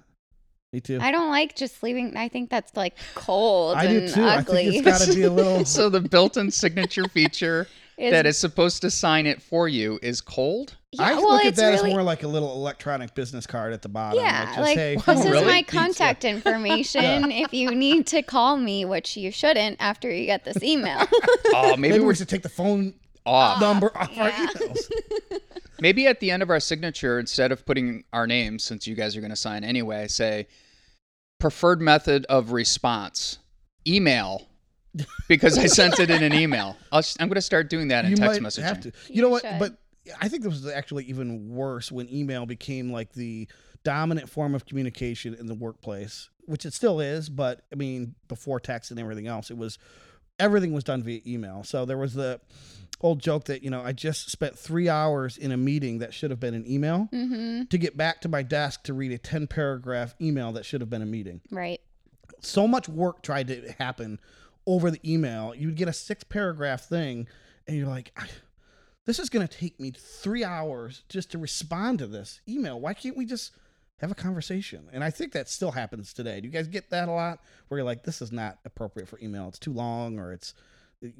Me 0.73 0.81
too. 0.81 0.97
I 1.01 1.11
don't 1.11 1.29
like 1.29 1.55
just 1.55 1.83
leaving. 1.83 2.17
I 2.17 2.27
think 2.29 2.49
that's 2.49 2.75
like 2.75 2.97
cold 3.13 3.77
I 3.77 3.85
and 3.85 4.07
do 4.07 4.13
too. 4.13 4.23
I 4.23 4.37
ugly. 4.37 4.71
think 4.71 4.87
it's 4.87 4.99
got 4.99 5.07
to 5.07 5.15
be 5.15 5.23
a 5.23 5.31
little. 5.31 5.63
So 5.65 5.89
the 5.89 6.01
built-in 6.01 6.51
signature 6.51 7.07
feature 7.07 7.67
Is- 7.97 8.11
that 8.11 8.25
is 8.25 8.37
supposed 8.37 8.81
to 8.81 8.89
sign 8.89 9.25
it 9.27 9.41
for 9.41 9.69
you 9.69 9.99
is 10.01 10.19
cold. 10.19 10.75
Yeah, 10.99 11.05
I 11.05 11.13
well, 11.15 11.29
look 11.33 11.45
at 11.45 11.55
that 11.55 11.71
really 11.71 11.89
as 11.89 11.93
more 11.93 12.03
like 12.03 12.23
a 12.23 12.27
little 12.27 12.53
electronic 12.53 13.13
business 13.15 13.45
card 13.47 13.73
at 13.73 13.81
the 13.81 13.89
bottom. 13.89 14.19
yeah. 14.23 14.39
like, 14.41 14.47
just, 14.47 14.59
Like 14.59 14.77
hey, 14.77 14.95
this 14.95 15.03
phone 15.05 15.17
is 15.17 15.25
really? 15.31 15.45
my 15.45 15.61
pizza. 15.63 15.77
contact 15.77 16.23
information. 16.25 17.31
If 17.31 17.53
you 17.53 17.71
need 17.75 18.07
to 18.07 18.21
call 18.21 18.57
me, 18.57 18.85
which 18.85 19.15
you 19.17 19.31
shouldn't 19.31 19.77
after 19.79 20.09
you 20.11 20.25
get 20.25 20.43
this 20.45 20.61
email. 20.63 21.05
Oh, 21.53 21.75
maybe 21.77 21.93
Maybe 21.95 22.03
we 22.05 22.15
should 22.15 22.29
take 22.29 22.43
the 22.43 22.49
phone 22.49 22.93
off. 23.25 23.59
number 23.61 23.95
off 23.97 24.17
our 24.17 24.29
emails. 24.31 24.79
Maybe 25.81 26.07
at 26.07 26.21
the 26.21 26.31
end 26.31 26.41
of 26.41 26.49
our 26.49 26.59
signature, 26.61 27.19
instead 27.19 27.51
of 27.51 27.65
putting 27.65 28.05
our 28.13 28.25
names, 28.27 28.63
since 28.63 28.87
you 28.87 28.95
guys 28.95 29.17
are 29.17 29.19
going 29.19 29.31
to 29.31 29.35
sign 29.35 29.63
anyway, 29.65 30.07
say 30.07 30.47
preferred 31.39 31.81
method 31.81 32.25
of 32.29 32.53
response 32.53 33.39
email 33.85 34.47
because 35.27 35.57
I 35.57 35.65
sent 35.65 35.99
it 35.99 36.09
in 36.09 36.23
an 36.23 36.33
email. 36.33 36.77
I'll, 36.93 36.99
s- 36.99 37.17
I'm 37.19 37.27
going 37.27 37.35
to 37.35 37.41
start 37.41 37.69
doing 37.69 37.89
that 37.89 38.05
in 38.05 38.11
you 38.11 38.17
text 38.17 38.39
might 38.41 38.47
messaging. 38.49 38.63
have 38.63 38.79
to. 38.81 38.87
You, 38.87 38.93
You 39.15 39.21
know 39.23 39.29
what? 39.29 39.41
should. 39.41 39.59
But 39.59 39.75
I 40.21 40.27
think 40.27 40.43
this 40.43 40.53
was 40.53 40.67
actually 40.67 41.05
even 41.05 41.49
worse 41.49 41.91
when 41.91 42.11
email 42.13 42.45
became 42.45 42.91
like 42.91 43.13
the 43.13 43.47
dominant 43.83 44.29
form 44.29 44.55
of 44.55 44.65
communication 44.65 45.33
in 45.33 45.45
the 45.47 45.53
workplace, 45.53 46.29
which 46.45 46.65
it 46.65 46.73
still 46.73 46.99
is. 46.99 47.29
But 47.29 47.61
I 47.71 47.75
mean, 47.75 48.15
before 48.27 48.59
text 48.59 48.91
and 48.91 48.99
everything 48.99 49.27
else, 49.27 49.49
it 49.49 49.57
was 49.57 49.77
everything 50.39 50.73
was 50.73 50.83
done 50.83 51.03
via 51.03 51.21
email. 51.25 51.63
So 51.63 51.85
there 51.85 51.97
was 51.97 52.13
the 52.13 52.39
old 53.01 53.19
joke 53.19 53.45
that 53.45 53.61
you 53.63 53.69
know 53.69 53.81
I 53.81 53.91
just 53.91 54.29
spent 54.31 54.57
three 54.57 54.89
hours 54.89 55.37
in 55.37 55.51
a 55.51 55.57
meeting 55.57 55.99
that 55.99 56.13
should 56.13 56.31
have 56.31 56.39
been 56.39 56.53
an 56.53 56.69
email 56.69 57.09
mm-hmm. 57.11 57.63
to 57.65 57.77
get 57.77 57.97
back 57.97 58.21
to 58.21 58.29
my 58.29 58.41
desk 58.41 58.83
to 58.83 58.93
read 58.93 59.11
a 59.11 59.17
ten 59.17 59.47
paragraph 59.47 60.15
email 60.21 60.51
that 60.53 60.65
should 60.65 60.81
have 60.81 60.89
been 60.89 61.01
a 61.01 61.07
meeting. 61.07 61.41
Right. 61.51 61.81
so 62.39 62.67
much 62.67 62.87
work 62.87 63.21
tried 63.21 63.47
to 63.47 63.71
happen 63.79 64.19
over 64.67 64.89
the 64.91 64.99
email. 65.09 65.53
You'd 65.55 65.75
get 65.75 65.87
a 65.87 65.93
six 65.93 66.23
paragraph 66.23 66.87
thing, 66.87 67.27
and 67.67 67.77
you're 67.77 67.87
like, 67.87 68.11
"I- 68.17 68.27
this 69.05 69.19
is 69.19 69.29
going 69.29 69.47
to 69.47 69.57
take 69.57 69.79
me 69.79 69.91
three 69.91 70.43
hours 70.43 71.03
just 71.09 71.31
to 71.31 71.37
respond 71.37 71.99
to 71.99 72.07
this 72.07 72.41
email. 72.47 72.79
Why 72.79 72.93
can't 72.93 73.15
we 73.15 73.25
just 73.25 73.51
have 73.99 74.11
a 74.11 74.15
conversation? 74.15 74.87
And 74.91 75.03
I 75.03 75.09
think 75.11 75.31
that 75.33 75.47
still 75.47 75.71
happens 75.71 76.13
today. 76.13 76.41
Do 76.41 76.47
you 76.47 76.51
guys 76.51 76.67
get 76.67 76.89
that 76.89 77.07
a 77.07 77.11
lot? 77.11 77.39
Where 77.67 77.79
you're 77.79 77.85
like, 77.85 78.03
this 78.03 78.21
is 78.21 78.31
not 78.31 78.59
appropriate 78.65 79.07
for 79.07 79.19
email. 79.19 79.47
It's 79.47 79.59
too 79.59 79.73
long, 79.73 80.19
or 80.19 80.33
it's 80.33 80.53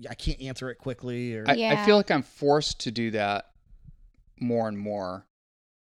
I 0.10 0.16
can't 0.16 0.42
answer 0.42 0.70
it 0.70 0.78
quickly, 0.78 1.36
or 1.36 1.46
I, 1.48 1.54
I 1.82 1.86
feel 1.86 1.98
like 1.98 2.10
I'm 2.12 2.24
forced 2.24 2.80
to 2.82 2.92
do 2.92 3.12
that 3.12 3.52
more 4.40 4.68
and 4.68 4.78
more. 4.78 5.26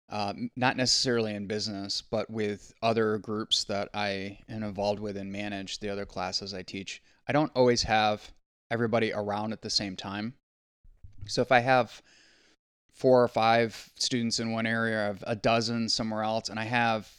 Uh, 0.07 0.33
not 0.55 0.77
necessarily 0.77 1.33
in 1.33 1.47
business, 1.47 2.03
but 2.03 2.29
with 2.29 2.71
other 2.83 3.17
groups 3.17 3.63
that 3.63 3.89
I 3.95 4.37
am 4.47 4.61
involved 4.61 4.99
with 4.99 5.17
and 5.17 5.31
manage, 5.31 5.79
the 5.79 5.89
other 5.89 6.05
classes 6.05 6.53
I 6.53 6.61
teach. 6.61 7.01
I 7.27 7.33
don't 7.33 7.51
always 7.55 7.81
have 7.83 8.31
everybody 8.69 9.11
around 9.11 9.51
at 9.51 9.63
the 9.63 9.69
same 9.71 9.95
time. 9.95 10.35
So 11.27 11.41
if 11.41 11.51
I 11.51 11.59
have 11.59 12.01
four 12.91 13.23
or 13.23 13.27
five 13.27 13.89
students 13.95 14.39
in 14.39 14.51
one 14.51 14.65
area, 14.65 14.97
have 14.97 15.23
a 15.27 15.35
dozen 15.35 15.89
somewhere 15.89 16.23
else, 16.23 16.49
and 16.49 16.59
I 16.59 16.63
have 16.63 17.11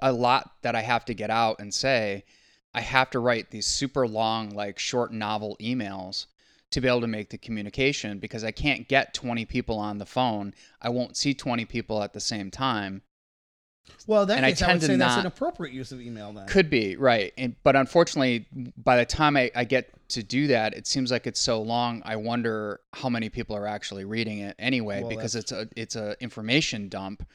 a 0.00 0.12
lot 0.12 0.52
that 0.62 0.76
I 0.76 0.80
have 0.82 1.04
to 1.06 1.14
get 1.14 1.30
out 1.30 1.60
and 1.60 1.72
say, 1.74 2.24
I 2.72 2.80
have 2.80 3.10
to 3.10 3.18
write 3.18 3.50
these 3.50 3.66
super 3.66 4.06
long, 4.06 4.50
like 4.50 4.78
short 4.78 5.12
novel 5.12 5.56
emails 5.60 6.26
to 6.70 6.80
be 6.80 6.88
able 6.88 7.00
to 7.00 7.06
make 7.06 7.30
the 7.30 7.38
communication 7.38 8.18
because 8.18 8.44
I 8.44 8.50
can't 8.50 8.88
get 8.88 9.14
20 9.14 9.44
people 9.46 9.78
on 9.78 9.98
the 9.98 10.06
phone. 10.06 10.54
I 10.80 10.90
won't 10.90 11.16
see 11.16 11.34
20 11.34 11.64
people 11.64 12.02
at 12.02 12.12
the 12.12 12.20
same 12.20 12.50
time. 12.50 13.02
Well, 14.06 14.26
that 14.26 14.36
and 14.36 14.46
I 14.46 14.50
case, 14.50 14.62
I, 14.62 14.66
tend 14.66 14.76
would 14.76 14.86
to 14.86 14.92
say 14.92 14.96
that's 14.96 15.16
not- 15.16 15.20
an 15.20 15.26
appropriate 15.26 15.72
use 15.74 15.92
of 15.92 16.00
email. 16.00 16.32
Then 16.32 16.46
Could 16.46 16.70
be, 16.70 16.96
right. 16.96 17.32
And, 17.36 17.56
but 17.62 17.76
unfortunately, 17.76 18.46
by 18.76 18.96
the 18.96 19.04
time 19.04 19.36
I, 19.36 19.50
I 19.54 19.64
get 19.64 19.90
to 20.10 20.22
do 20.22 20.46
that, 20.48 20.74
it 20.74 20.86
seems 20.86 21.10
like 21.10 21.26
it's 21.26 21.40
so 21.40 21.60
long. 21.60 22.02
I 22.04 22.16
wonder 22.16 22.80
how 22.94 23.08
many 23.08 23.28
people 23.28 23.54
are 23.56 23.66
actually 23.66 24.04
reading 24.04 24.38
it 24.38 24.56
anyway 24.58 25.00
Well, 25.02 25.10
because 25.10 25.32
that's- 25.34 25.52
it's 25.52 25.76
a 25.76 25.80
it's 25.80 25.96
a 25.96 26.16
information 26.22 26.88
dump. 26.88 27.26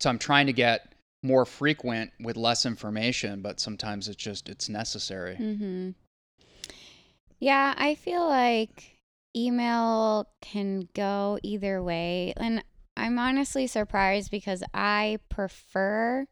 So 0.00 0.10
I'm 0.10 0.18
trying 0.18 0.46
to 0.46 0.52
get 0.52 0.94
more 1.22 1.44
frequent 1.46 2.10
with 2.20 2.36
less 2.36 2.66
information, 2.66 3.40
but 3.40 3.60
sometimes 3.60 4.08
it's 4.08 4.16
just 4.16 4.48
it's 4.48 4.68
necessary. 4.68 5.36
Mm-hmm. 5.36 5.90
Yeah, 7.38 7.74
I 7.76 7.94
feel 7.94 8.26
like 8.26 8.98
email 9.34 10.28
can 10.40 10.88
go 10.94 11.38
either 11.42 11.82
way. 11.82 12.34
And 12.36 12.62
I'm 13.02 13.18
honestly 13.18 13.66
surprised 13.66 14.30
because 14.30 14.62
I 14.72 15.18
prefer, 15.28 16.28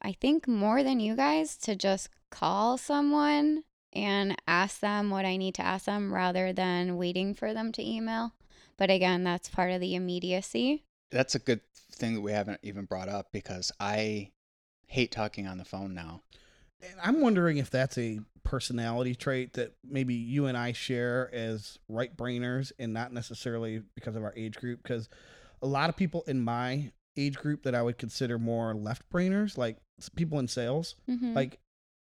I 0.00 0.12
think 0.12 0.48
more 0.48 0.82
than 0.82 0.98
you 0.98 1.14
guys, 1.14 1.58
to 1.58 1.76
just 1.76 2.08
call 2.30 2.78
someone 2.78 3.64
and 3.92 4.34
ask 4.48 4.80
them 4.80 5.10
what 5.10 5.26
I 5.26 5.36
need 5.36 5.54
to 5.56 5.62
ask 5.62 5.84
them 5.84 6.14
rather 6.14 6.54
than 6.54 6.96
waiting 6.96 7.34
for 7.34 7.52
them 7.52 7.70
to 7.72 7.86
email. 7.86 8.32
But 8.78 8.90
again, 8.90 9.24
that's 9.24 9.50
part 9.50 9.72
of 9.72 9.82
the 9.82 9.94
immediacy. 9.94 10.84
That's 11.10 11.34
a 11.34 11.38
good 11.38 11.60
thing 11.92 12.14
that 12.14 12.22
we 12.22 12.32
haven't 12.32 12.60
even 12.62 12.86
brought 12.86 13.10
up 13.10 13.26
because 13.30 13.70
I 13.78 14.30
hate 14.86 15.12
talking 15.12 15.46
on 15.46 15.58
the 15.58 15.66
phone 15.66 15.92
now. 15.92 16.22
And 16.80 16.94
I'm 17.04 17.20
wondering 17.20 17.58
if 17.58 17.68
that's 17.68 17.98
a 17.98 18.20
personality 18.46 19.14
trait 19.14 19.54
that 19.54 19.74
maybe 19.84 20.14
you 20.14 20.46
and 20.46 20.56
I 20.56 20.72
share 20.72 21.28
as 21.34 21.78
right 21.88 22.16
brainers 22.16 22.72
and 22.78 22.92
not 22.94 23.12
necessarily 23.12 23.82
because 23.94 24.16
of 24.16 24.22
our 24.22 24.32
age 24.36 24.54
group. 24.56 24.82
Because 24.82 25.08
a 25.60 25.66
lot 25.66 25.88
of 25.90 25.96
people 25.96 26.22
in 26.26 26.40
my 26.42 26.92
age 27.16 27.36
group 27.36 27.64
that 27.64 27.74
I 27.74 27.82
would 27.82 27.98
consider 27.98 28.38
more 28.38 28.74
left 28.74 29.08
brainers, 29.10 29.58
like 29.58 29.78
people 30.14 30.38
in 30.38 30.48
sales, 30.48 30.94
Mm-hmm. 31.10 31.34
like 31.34 31.58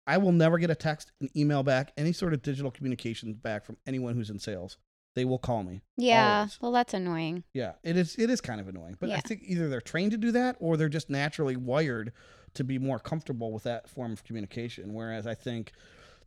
I 0.07 0.19
will 0.19 0.33
never 0.33 0.59
get 0.59 0.69
a 0.69 0.75
text, 0.75 1.13
an 1.21 1.29
email 1.37 1.63
back, 1.63 1.93
any 1.97 2.13
sort 2.13 2.35
of 2.35 2.43
digital 2.43 2.73
communications 2.73 3.37
back 3.37 3.65
from 3.65 3.77
anyone 3.87 4.17
who's 4.17 4.31
in 4.31 4.41
sales. 4.41 4.77
They 5.15 5.25
will 5.25 5.39
call 5.39 5.63
me. 5.63 5.83
yeah, 5.97 6.39
always. 6.39 6.59
well, 6.61 6.73
that's 6.73 6.95
annoying. 6.95 7.45
Yeah, 7.55 7.73
it 7.85 7.97
is. 7.97 8.17
It 8.17 8.31
is 8.31 8.41
kind 8.41 8.61
of 8.61 8.67
annoying, 8.67 8.97
but 8.99 9.11
I 9.11 9.21
think 9.21 9.43
either 9.45 9.69
they're 9.69 9.81
trained 9.83 10.11
to 10.13 10.17
do 10.17 10.33
that 10.33 10.57
or 10.59 10.77
they're 10.77 10.89
just 10.89 11.09
naturally 11.11 11.55
wired 11.55 12.13
to 12.55 12.65
be 12.65 12.79
more 12.79 12.99
comfortable 12.99 13.53
with 13.53 13.63
that 13.65 13.89
form 13.91 14.13
of 14.13 14.25
communication. 14.25 14.93
Whereas 14.95 15.27
I 15.27 15.35
think 15.35 15.73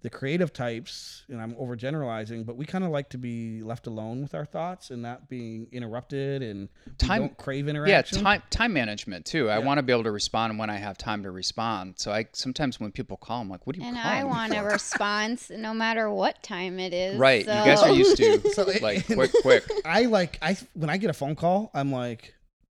the 0.02 0.10
creative 0.10 0.54
types, 0.54 1.24
and 1.30 1.42
I'm 1.42 1.54
overgeneralizing, 1.56 2.46
but 2.46 2.56
we 2.56 2.66
kind 2.66 2.84
of 2.84 2.92
like 2.92 3.10
to 3.10 3.18
be 3.18 3.64
left 3.64 3.88
alone 3.88 4.22
with 4.22 4.36
our 4.36 4.46
thoughts 4.46 4.92
and 4.92 5.02
not 5.02 5.28
being 5.30 5.68
interrupted, 5.72 6.44
and 6.44 6.70
we 6.86 6.92
Time- 6.98 7.22
don't 7.22 7.38
crave 7.38 7.66
Yeah, 7.66 7.72
interaction. 7.72 8.24
time 8.24 8.44
time 8.50 8.74
management 8.74 9.26
too. 9.26 9.50
I 9.50 9.60
want 9.60 9.80
to 9.80 9.84
be 9.84 9.92
able 9.92 10.04
to 10.04 10.12
respond 10.12 10.60
when 10.60 10.70
I 10.70 10.78
have 10.78 10.98
time 10.98 11.24
to 11.24 11.32
respond. 11.32 11.96
So 11.98 12.12
I 12.12 12.28
sometimes 12.34 12.80
when 12.80 12.92
people 12.92 13.18
call, 13.18 13.42
I'm 13.42 13.50
like, 13.50 13.66
"What 13.66 13.76
are 13.76 13.80
you 13.80 13.86
And 13.86 13.98
I 13.98 14.24
want 14.24 14.54
a 14.56 14.62
response 14.64 15.50
no 15.50 15.74
matter 15.74 16.10
what 16.12 16.44
time 16.44 16.80
it 16.80 16.94
is. 16.94 17.18
Right, 17.18 17.40
you 17.40 17.46
guys 17.46 17.82
are 17.82 17.92
used 17.92 18.18
to 18.18 18.42
So 18.54 18.64
it- 18.70 18.82
like 18.82 19.06
quick, 19.08 19.32
quick. 19.42 19.64
I 19.84 20.04
like 20.06 20.38
I 20.42 20.58
when 20.74 20.90
I 20.90 20.98
get 20.98 21.10
a 21.10 21.14
phone 21.14 21.36
call, 21.36 21.72
I'm 21.74 21.92
like 21.92 22.34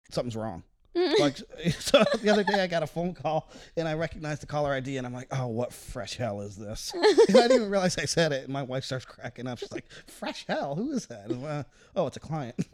something's 0.10 0.36
wrong. 0.36 0.64
Like 0.96 1.38
so 1.80 2.04
the 2.22 2.30
other 2.30 2.44
day 2.44 2.62
I 2.62 2.68
got 2.68 2.84
a 2.84 2.88
phone 2.88 3.14
call 3.14 3.50
and 3.78 3.88
I 3.88 3.94
recognized 3.94 4.42
the 4.42 4.46
caller 4.46 4.74
ID 4.74 4.98
and 4.98 5.08
I'm 5.08 5.14
like, 5.14 5.28
oh, 5.32 5.48
what 5.48 5.72
fresh 5.74 6.18
hell 6.18 6.42
is 6.42 6.58
this? 6.58 6.92
and 6.94 7.38
I 7.38 7.42
didn't 7.44 7.58
even 7.58 7.70
realize 7.70 7.98
I 7.98 8.06
said 8.06 8.32
it. 8.32 8.44
And 8.46 8.54
my 8.54 8.64
wife 8.64 8.84
starts 8.84 9.06
cracking 9.06 9.48
up. 9.48 9.60
She's 9.60 9.72
like, 9.72 9.86
fresh 10.08 10.46
hell? 10.48 10.76
Who 10.76 10.92
is 10.92 11.06
that? 11.08 11.30
And, 11.30 11.46
uh, 11.46 11.64
oh, 11.96 12.08
it's 12.08 12.18
a 12.18 12.20
client. 12.20 12.56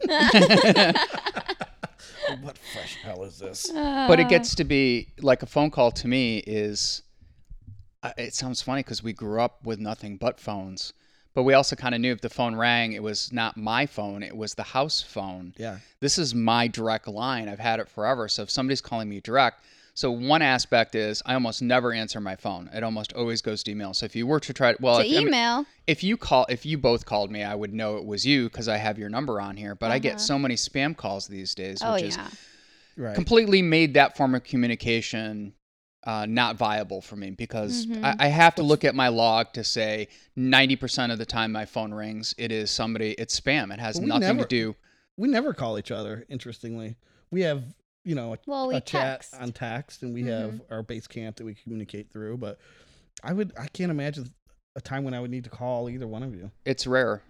what 2.40 2.58
fresh 2.72 2.96
hell 3.02 3.22
is 3.24 3.38
this? 3.38 3.70
but 3.72 4.18
it 4.20 4.28
gets 4.28 4.54
to 4.56 4.64
be 4.64 5.08
like 5.20 5.42
a 5.42 5.46
phone 5.46 5.70
call 5.70 5.90
to 5.92 6.08
me 6.08 6.38
is 6.38 7.02
uh, 8.02 8.12
it 8.16 8.34
sounds 8.34 8.62
funny 8.62 8.80
because 8.82 9.02
we 9.02 9.12
grew 9.12 9.40
up 9.40 9.64
with 9.64 9.78
nothing 9.78 10.16
but 10.16 10.38
phones 10.38 10.92
but 11.38 11.44
we 11.44 11.54
also 11.54 11.76
kind 11.76 11.94
of 11.94 12.00
knew 12.00 12.10
if 12.10 12.20
the 12.20 12.28
phone 12.28 12.56
rang 12.56 12.94
it 12.94 13.02
was 13.10 13.32
not 13.32 13.56
my 13.56 13.86
phone 13.86 14.24
it 14.24 14.36
was 14.36 14.54
the 14.54 14.64
house 14.64 15.00
phone 15.00 15.54
Yeah. 15.56 15.78
this 16.00 16.18
is 16.18 16.34
my 16.34 16.66
direct 16.66 17.06
line 17.06 17.48
i've 17.48 17.60
had 17.60 17.78
it 17.78 17.88
forever 17.88 18.26
so 18.28 18.42
if 18.42 18.50
somebody's 18.50 18.80
calling 18.80 19.08
me 19.08 19.20
direct 19.20 19.62
So 19.94 20.10
one 20.10 20.42
aspect 20.42 20.94
is 20.96 21.22
I 21.26 21.34
almost 21.34 21.60
never 21.60 21.92
answer 21.92 22.20
my 22.20 22.36
phone. 22.36 22.70
It 22.72 22.82
almost 22.84 23.12
always 23.14 23.40
goes 23.42 23.62
to 23.64 23.70
email. 23.72 23.92
So 23.94 24.04
if 24.06 24.14
you 24.14 24.28
were 24.28 24.38
to 24.48 24.52
try, 24.52 24.74
well, 24.78 24.98
To 25.00 25.04
if, 25.04 25.10
I 25.10 25.18
mean, 25.18 25.26
email. 25.28 25.66
if 25.88 26.04
you 26.04 26.16
call, 26.16 26.46
if 26.48 26.64
you 26.64 26.78
both 26.78 27.02
called 27.04 27.30
me, 27.32 27.42
I 27.42 27.56
would 27.60 27.72
know 27.74 27.96
it 28.00 28.04
was 28.12 28.24
you 28.24 28.48
because 28.48 28.68
I 28.68 28.76
have 28.76 28.96
your 28.96 29.08
number 29.16 29.40
on 29.40 29.56
here. 29.56 29.74
But 29.74 29.90
I 29.90 29.98
get 29.98 30.20
so 30.20 30.38
many 30.38 30.54
spam 30.54 30.96
calls 30.96 31.26
these 31.26 31.52
days, 31.62 31.82
Uh-huh. 31.82 31.90
Oh 31.90 31.94
which 31.94 32.04
is. 32.14 32.18
Right. 32.96 33.14
completely 33.16 33.60
made 33.60 33.94
that 33.94 34.16
form 34.16 34.34
of 34.36 34.42
communication 34.44 35.52
uh, 36.04 36.26
not 36.26 36.56
viable 36.56 37.00
for 37.00 37.16
me 37.16 37.30
because 37.30 37.86
Mm-hmm. 37.86 38.04
I, 38.04 38.16
I 38.20 38.26
have 38.28 38.54
to 38.56 38.62
look 38.62 38.84
at 38.84 38.94
my 38.94 39.08
log 39.08 39.52
to 39.54 39.64
say 39.64 40.08
90% 40.36 41.12
of 41.12 41.18
the 41.18 41.26
time 41.26 41.52
my 41.52 41.64
phone 41.66 41.92
rings, 41.92 42.34
it 42.38 42.52
is 42.52 42.70
somebody, 42.70 43.12
it's 43.12 43.38
spam. 43.38 43.72
It 43.72 43.80
has 43.80 43.96
But 43.96 44.02
we 44.04 44.08
nothing 44.08 44.36
never- 44.36 44.42
to 44.42 44.48
do. 44.48 44.76
we 45.16 45.28
never 45.28 45.52
call 45.52 45.78
each 45.78 45.90
other. 45.90 46.24
Interestingly, 46.28 46.96
we 47.30 47.40
have 47.42 47.64
you 48.04 48.14
know 48.14 48.32
a, 48.34 48.38
Well, 48.46 48.68
we 48.68 48.76
a 48.76 48.80
chat 48.80 49.26
on 49.38 49.52
text, 49.52 50.02
and 50.02 50.14
we 50.14 50.22
Mhm. 50.22 50.40
have 50.40 50.60
our 50.70 50.82
Basecamp 50.82 51.36
that 51.36 51.44
we 51.44 51.54
communicate 51.54 52.10
through. 52.12 52.38
But 52.38 52.58
I 53.22 53.32
would 53.32 53.52
I 53.58 53.66
can't 53.66 53.90
imagine 53.90 54.32
a 54.76 54.80
time 54.80 55.02
when 55.04 55.12
I 55.14 55.20
would 55.20 55.30
need 55.30 55.44
to 55.44 55.50
call 55.50 55.90
either 55.90 56.06
one 56.06 56.22
of 56.22 56.34
you. 56.34 56.50
It's 56.64 56.86
rare. 56.86 57.22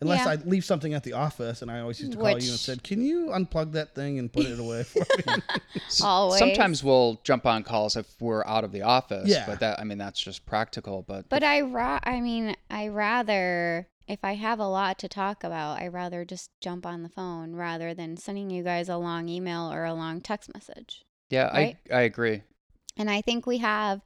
Unless 0.00 0.26
Yeah. 0.26 0.32
I 0.32 0.34
leave 0.36 0.64
something 0.64 0.92
at 0.94 1.04
the 1.04 1.14
office, 1.14 1.62
and 1.62 1.70
I 1.70 1.80
always 1.80 2.00
used 2.00 2.12
to 2.12 2.18
call 2.18 2.28
you 2.28 2.34
and 2.34 2.42
said, 2.58 2.82
"Can 2.82 3.00
you 3.00 3.28
unplug 3.28 3.72
that 3.72 3.94
thing 3.94 4.18
and 4.18 4.30
put 4.30 4.44
it 4.46 4.58
away 4.58 4.82
for 4.82 5.00
me?" 5.26 5.42
Always. 6.02 6.38
Sometimes 6.38 6.84
we'll 6.84 7.20
jump 7.24 7.46
on 7.46 7.62
calls 7.62 7.96
if 7.96 8.06
we're 8.20 8.44
out 8.44 8.64
of 8.64 8.72
the 8.72 8.82
office. 8.82 9.28
Yeah. 9.28 9.46
But 9.46 9.60
that, 9.60 9.80
I 9.80 9.84
mean, 9.84 9.98
that's 9.98 10.20
just 10.20 10.44
practical. 10.44 11.02
But, 11.02 11.28
But 11.28 11.42
I 11.42 11.62
ra- 11.62 12.00
I 12.02 12.20
mean, 12.20 12.56
I 12.70 12.88
rather 12.88 13.88
if 14.06 14.20
I 14.22 14.34
have 14.34 14.60
a 14.60 14.68
lot 14.68 14.98
to 15.00 15.08
talk 15.08 15.42
about, 15.42 15.80
I 15.80 15.88
rather 15.88 16.24
just 16.24 16.50
jump 16.60 16.86
on 16.86 17.02
the 17.02 17.08
phone 17.08 17.56
rather 17.56 17.92
than 17.94 18.16
sending 18.16 18.50
you 18.50 18.62
guys 18.62 18.88
a 18.88 18.96
long 18.96 19.28
email 19.28 19.72
or 19.72 19.84
a 19.84 19.94
long 19.94 20.20
text 20.20 20.52
message. 20.54 21.04
yeah, 21.30 21.48
right? 21.48 21.76
I, 21.90 21.94
I 21.94 22.00
agree. 22.02 22.42
And 22.96 23.10
I 23.10 23.20
think 23.20 23.46
we 23.46 23.58
have 23.58 24.02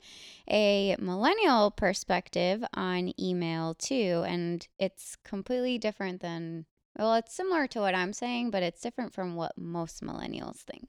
a 0.50 0.96
millennial 0.98 1.70
perspective 1.70 2.64
on 2.74 3.12
email 3.20 3.74
too. 3.74 4.24
And 4.26 4.66
it's 4.79 5.16
completely 5.24 5.79
different 5.79 6.20
than, 6.20 6.66
well, 6.98 7.14
it's 7.14 7.35
similar 7.35 7.66
to 7.68 7.81
what 7.81 7.94
I'm 7.94 8.12
saying, 8.12 8.50
but 8.50 8.62
it's 8.62 8.81
different 8.81 9.12
from 9.14 9.37
what 9.37 9.57
most 9.57 10.03
millennials 10.03 10.57
think. 10.57 10.88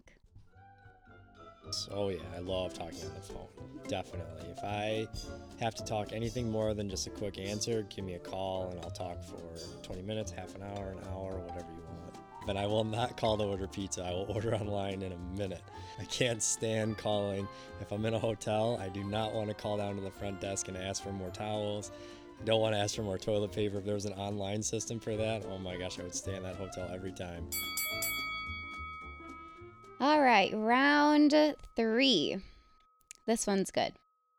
Oh 1.92 2.10
yeah, 2.10 2.20
I 2.36 2.40
love 2.40 2.74
talking 2.74 3.00
on 3.06 3.14
the 3.14 3.22
phone. 3.22 3.48
Definitely. 3.88 4.50
If 4.50 4.64
I 4.64 5.08
have 5.60 5.76
to 5.76 5.84
talk 5.84 6.12
anything 6.12 6.52
more 6.52 6.74
than 6.74 6.90
just 6.90 7.08
a 7.08 7.12
quick 7.12 7.40
answer, 7.40 7.88
give 7.96 8.04
me 8.04 8.16
a 8.16 8.20
call 8.20 8.70
and 8.72 8.80
I'll 8.82 8.92
talk 8.92 9.24
for 9.24 9.38
20 9.84 10.02
minutes, 10.02 10.32
half 10.32 10.56
an 10.56 10.64
hour, 10.64 10.92
an 10.92 11.00
hour, 11.12 11.38
whatever 11.40 11.68
you 11.72 11.84
want. 11.88 11.91
But 12.46 12.58
I 12.58 12.66
will 12.66 12.84
not 12.84 13.18
call 13.18 13.38
to 13.38 13.44
order 13.44 13.68
pizza. 13.68 14.04
I 14.04 14.12
will 14.12 14.26
order 14.34 14.56
online 14.56 15.02
in 15.04 15.12
a 15.12 15.38
minute. 15.38 15.62
I 16.00 16.06
can't 16.06 16.42
stand 16.42 16.98
calling. 16.98 17.48
If 17.80 17.92
I'm 17.92 18.06
in 18.06 18.14
a 18.14 18.20
hotel, 18.20 18.80
I 18.82 18.90
do 18.90 19.04
not 19.04 19.34
want 19.34 19.50
to 19.50 19.54
call 19.54 19.78
down 19.78 19.96
to 19.96 20.02
the 20.02 20.12
front 20.12 20.42
desk 20.42 20.68
and 20.68 20.76
ask 20.76 21.04
for 21.04 21.12
more 21.12 21.30
towels. 21.30 21.92
I 22.42 22.44
don't 22.44 22.60
want 22.60 22.74
to 22.74 22.80
ask 22.80 22.96
for 22.96 23.04
more 23.04 23.20
toilet 23.20 23.52
paper. 23.52 23.78
If 23.78 23.86
there 23.86 23.94
was 23.94 24.06
an 24.06 24.14
online 24.14 24.64
system 24.64 25.00
for 25.00 25.16
that, 25.16 25.46
oh 25.46 25.60
my 25.60 25.78
gosh, 25.78 26.00
I 26.00 26.04
would 26.04 26.16
stay 26.16 26.36
in 26.36 26.44
that 26.44 26.56
hotel 26.56 26.90
every 26.92 27.12
time. 27.12 27.48
All 30.00 30.20
right, 30.20 30.52
round 30.56 31.36
three. 31.76 32.38
This 33.28 33.46
one's 33.46 33.70
good. 33.70 33.94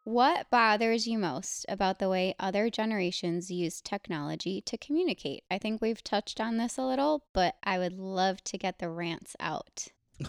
What 0.05 0.51
bothers 0.51 1.07
you 1.07 1.17
most 1.19 1.65
about 1.69 1.99
the 2.01 2.09
way 2.09 2.35
other 2.41 2.69
generations 2.71 3.51
use 3.53 3.81
technology 3.81 4.61
to 4.62 4.77
communicate? 4.77 5.45
I 5.51 5.59
think 5.59 5.81
we've 5.81 6.03
touched 6.03 6.41
on 6.41 6.57
this 6.57 6.77
a 6.77 6.83
little, 6.83 7.25
but 7.33 7.55
I 7.62 7.79
would 7.79 7.93
love 7.99 8.43
to 8.45 8.59
get 8.59 8.79
the 8.81 8.88
rants 8.88 9.37
out. 9.38 9.88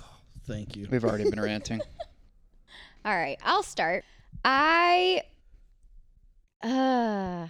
Thank 0.48 0.76
you. 0.76 0.88
We've 0.92 1.04
already 1.04 1.28
been 1.30 1.42
ranting. 1.42 1.82
All 3.04 3.16
right, 3.16 3.40
I'll 3.44 3.64
start. 3.64 4.06
I 4.46 5.24
uh 6.62 7.48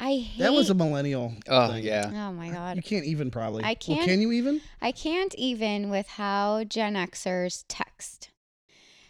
I 0.00 0.16
hate 0.16 0.38
That 0.38 0.52
was 0.52 0.70
a 0.70 0.74
millennial. 0.74 1.34
Oh, 1.48 1.72
thing. 1.72 1.84
yeah. 1.84 2.10
Oh 2.28 2.32
my 2.32 2.50
god. 2.50 2.76
You 2.76 2.82
can't 2.82 3.04
even 3.06 3.30
probably. 3.30 3.64
I 3.64 3.74
can't- 3.74 4.04
can 4.04 4.20
you 4.20 4.30
even? 4.32 4.60
I 4.80 4.92
can't 4.92 5.34
even 5.34 5.90
with 5.90 6.06
how 6.06 6.62
Gen 6.64 6.94
Xers 6.94 7.64
text. 7.68 8.30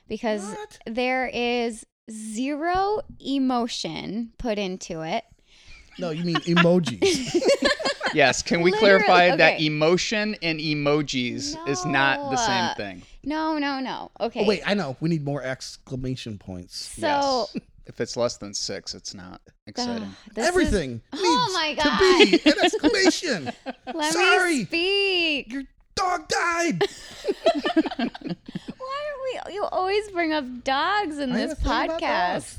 Because 0.08 0.44
What? 0.44 0.78
there 0.86 1.26
is 1.32 1.84
zero 2.10 3.00
emotion 3.20 4.32
put 4.38 4.58
into 4.58 5.02
it. 5.02 5.24
No, 5.98 6.10
you 6.10 6.24
mean 6.24 6.36
emojis. 6.36 7.40
Yes. 8.14 8.42
Can 8.42 8.60
we 8.62 8.70
Literally, 8.70 9.02
clarify 9.02 9.36
that 9.36 9.60
emotion 9.60 10.36
and 10.40 10.60
emojis 10.60 11.56
is 11.68 11.84
not 11.84 12.30
the 12.30 12.36
same 12.36 12.76
thing? 12.76 13.02
No, 13.24 13.58
no, 13.58 13.80
no. 13.80 14.12
Okay. 14.20 14.44
oh, 14.44 14.46
wait, 14.46 14.62
I 14.64 14.74
know. 14.74 14.96
We 15.00 15.08
need 15.08 15.24
more 15.24 15.42
exclamation 15.42 16.38
points. 16.38 16.76
So 17.00 17.48
Yes. 17.54 17.56
If 17.86 18.00
it's 18.00 18.16
less 18.16 18.38
than 18.38 18.54
six, 18.54 18.94
it's 18.94 19.12
not 19.14 19.42
exciting. 19.66 20.04
Ugh, 20.04 20.10
this 20.34 20.44
is- 20.44 20.48
Everything 20.48 21.02
Oh 21.12 21.74
needs 21.76 21.82
my 21.82 22.30
to 22.30 22.40
be 22.40 22.50
an 22.50 22.56
exclamation. 22.64 23.52
let 23.94 24.12
Sorry. 24.14 24.58
me 24.60 24.64
speak. 24.64 25.52
Your 25.52 25.64
dog 26.04 26.28
died. 26.28 26.82
Why 28.78 29.02
are 29.08 29.48
we? 29.48 29.54
You 29.54 29.64
always 29.64 30.10
bring 30.10 30.32
up 30.32 30.44
dogs 30.64 31.18
in 31.18 31.32
I 31.32 31.36
this 31.36 31.52
a 31.52 31.56
thing 31.56 31.66
about 31.66 32.00
podcast. 32.00 32.32
dogs. 32.32 32.58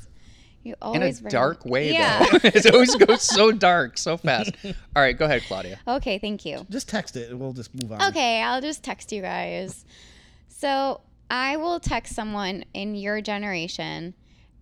You 0.63 0.75
In 0.93 1.03
a 1.03 1.11
bring 1.13 1.29
dark 1.31 1.59
up, 1.59 1.65
way, 1.67 1.93
Yeah. 1.93 2.19
though. 2.25 2.39
it 2.43 2.73
always 2.73 2.95
goes 2.95 3.21
so 3.21 3.51
dark, 3.51 3.99
so 3.99 4.17
fast. 4.17 4.51
All 4.65 4.73
right, 4.95 5.15
go 5.17 5.25
ahead, 5.25 5.43
Claudia. 5.43 5.79
okay. 5.87 6.17
Thank 6.17 6.43
you. 6.43 6.65
Just 6.71 6.89
text 6.89 7.15
it 7.15 7.29
and 7.29 7.39
we'll 7.39 7.53
just 7.53 7.71
move 7.79 7.91
on. 7.91 8.01
Okay, 8.09 8.41
I'll 8.41 8.61
just 8.61 8.83
text 8.83 9.11
you 9.11 9.21
guys. 9.21 9.85
So 10.47 11.01
I 11.29 11.57
will 11.57 11.79
text 11.79 12.15
someone 12.15 12.65
in 12.73 12.95
your 12.95 13.21
generation, 13.21 14.15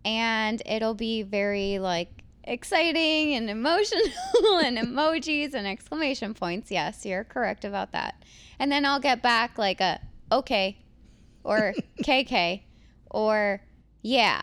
and 0.03 0.61
it'll 0.65 0.93
be 0.95 1.23
very 1.23 1.79
like 1.79 2.22
exciting 2.43 3.33
and 3.35 3.49
emotional 3.49 4.01
and 4.63 4.77
emojis 4.77 5.53
and 5.53 5.65
exclamation 5.67 6.33
points. 6.33 6.71
Yes, 6.71 7.05
you're 7.05 7.23
correct 7.23 7.65
about 7.65 7.91
that. 7.93 8.23
And 8.59 8.71
then 8.71 8.85
I'll 8.85 8.99
get 8.99 9.21
back 9.21 9.57
like 9.57 9.81
a 9.81 9.99
okay 10.31 10.77
or 11.43 11.73
KK 12.03 12.61
or 13.09 13.61
yeah. 14.01 14.41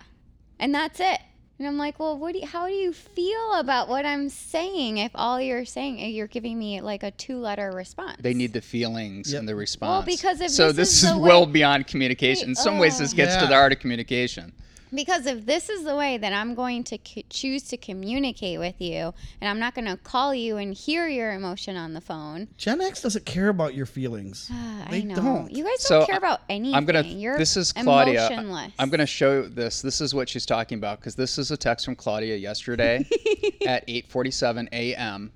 And 0.59 0.75
that's 0.75 1.01
it. 1.01 1.21
And 1.59 1.67
I'm 1.69 1.77
like, 1.77 1.99
well, 1.99 2.17
what 2.17 2.33
do 2.33 2.39
you, 2.39 2.47
how 2.47 2.69
do 2.69 2.73
you 2.73 2.91
feel 2.91 3.55
about 3.57 3.87
what 3.91 4.07
I'm 4.07 4.31
saying 4.31 4.97
if 4.97 5.11
all 5.15 5.39
you're 5.39 5.67
saying 5.67 6.01
eh, 6.01 6.07
you're 6.07 6.27
giving 6.27 6.59
me 6.59 6.81
like 6.81 7.03
a 7.03 7.11
two 7.11 7.37
letter 7.37 7.71
response? 7.71 8.17
They 8.21 8.33
need 8.33 8.55
the 8.55 8.63
feelings 8.63 9.31
Yep. 9.33 9.41
and 9.41 9.49
the 9.49 9.55
response. 9.55 9.91
Well, 9.91 10.03
because 10.17 10.41
if 10.41 10.51
so 10.53 10.69
this 10.69 10.77
this 10.77 10.89
is 10.93 11.05
is, 11.05 11.11
the 11.13 11.19
well 11.19 11.45
way- 11.45 11.53
beyond 11.53 11.87
communication. 11.87 12.49
In 12.49 12.55
some 12.55 12.79
ways, 12.79 12.99
this 12.99 13.13
gets 13.13 13.37
to 13.37 13.47
the 13.47 13.55
art 13.55 13.73
of 13.73 13.79
communication. 13.79 14.55
Because 14.93 15.27
if 15.27 15.47
this 15.47 15.69
is 15.71 15.85
the 15.85 15.95
way 15.95 16.19
that 16.19 16.33
I'm 16.33 16.55
going 16.55 16.83
to 16.85 16.99
c- 17.05 17.25
choose 17.31 17.63
to 17.69 17.77
communicate 17.77 18.59
with 18.59 18.81
you, 18.81 19.15
and 19.41 19.49
I'm 19.49 19.59
not 19.61 19.75
going 19.75 19.87
to 19.87 19.97
call 19.97 20.35
you 20.35 20.57
and 20.57 20.75
hear 20.75 21.07
your 21.07 21.33
emotion 21.33 21.77
on 21.77 21.95
the 21.95 22.01
phone, 22.01 22.49
Gen 22.59 22.81
X 22.81 23.03
doesn't 23.03 23.25
care 23.25 23.49
about 23.49 23.75
your 23.75 23.87
feelings. 23.87 24.49
Ah, 24.53 24.85
I 24.87 24.91
They 24.91 25.03
know 25.03 25.15
don't. 25.15 25.53
you 25.53 25.65
guys 25.65 25.85
don't 25.85 26.07
care 26.07 26.19
about 26.19 26.41
anything. 26.49 26.75
I'm 26.75 26.85
gonna. 26.85 27.03
You're 27.03 27.39
this 27.39 27.57
is 27.57 27.73
Claudia. 27.73 28.27
Emotionless. 28.27 28.73
I'm 28.79 28.91
gonna 28.91 29.07
show 29.07 29.43
this. 29.43 29.81
This 29.83 30.01
is 30.01 30.15
what 30.15 30.29
she's 30.29 30.45
talking 30.47 30.79
about 30.79 30.99
because 31.01 31.15
this 31.15 31.39
is 31.39 31.51
a 31.51 31.57
text 31.57 31.85
from 31.85 31.95
Claudia 31.97 32.37
yesterday 32.37 33.05
at 33.67 33.87
8:47 33.87 34.69
a.m. 34.73 35.33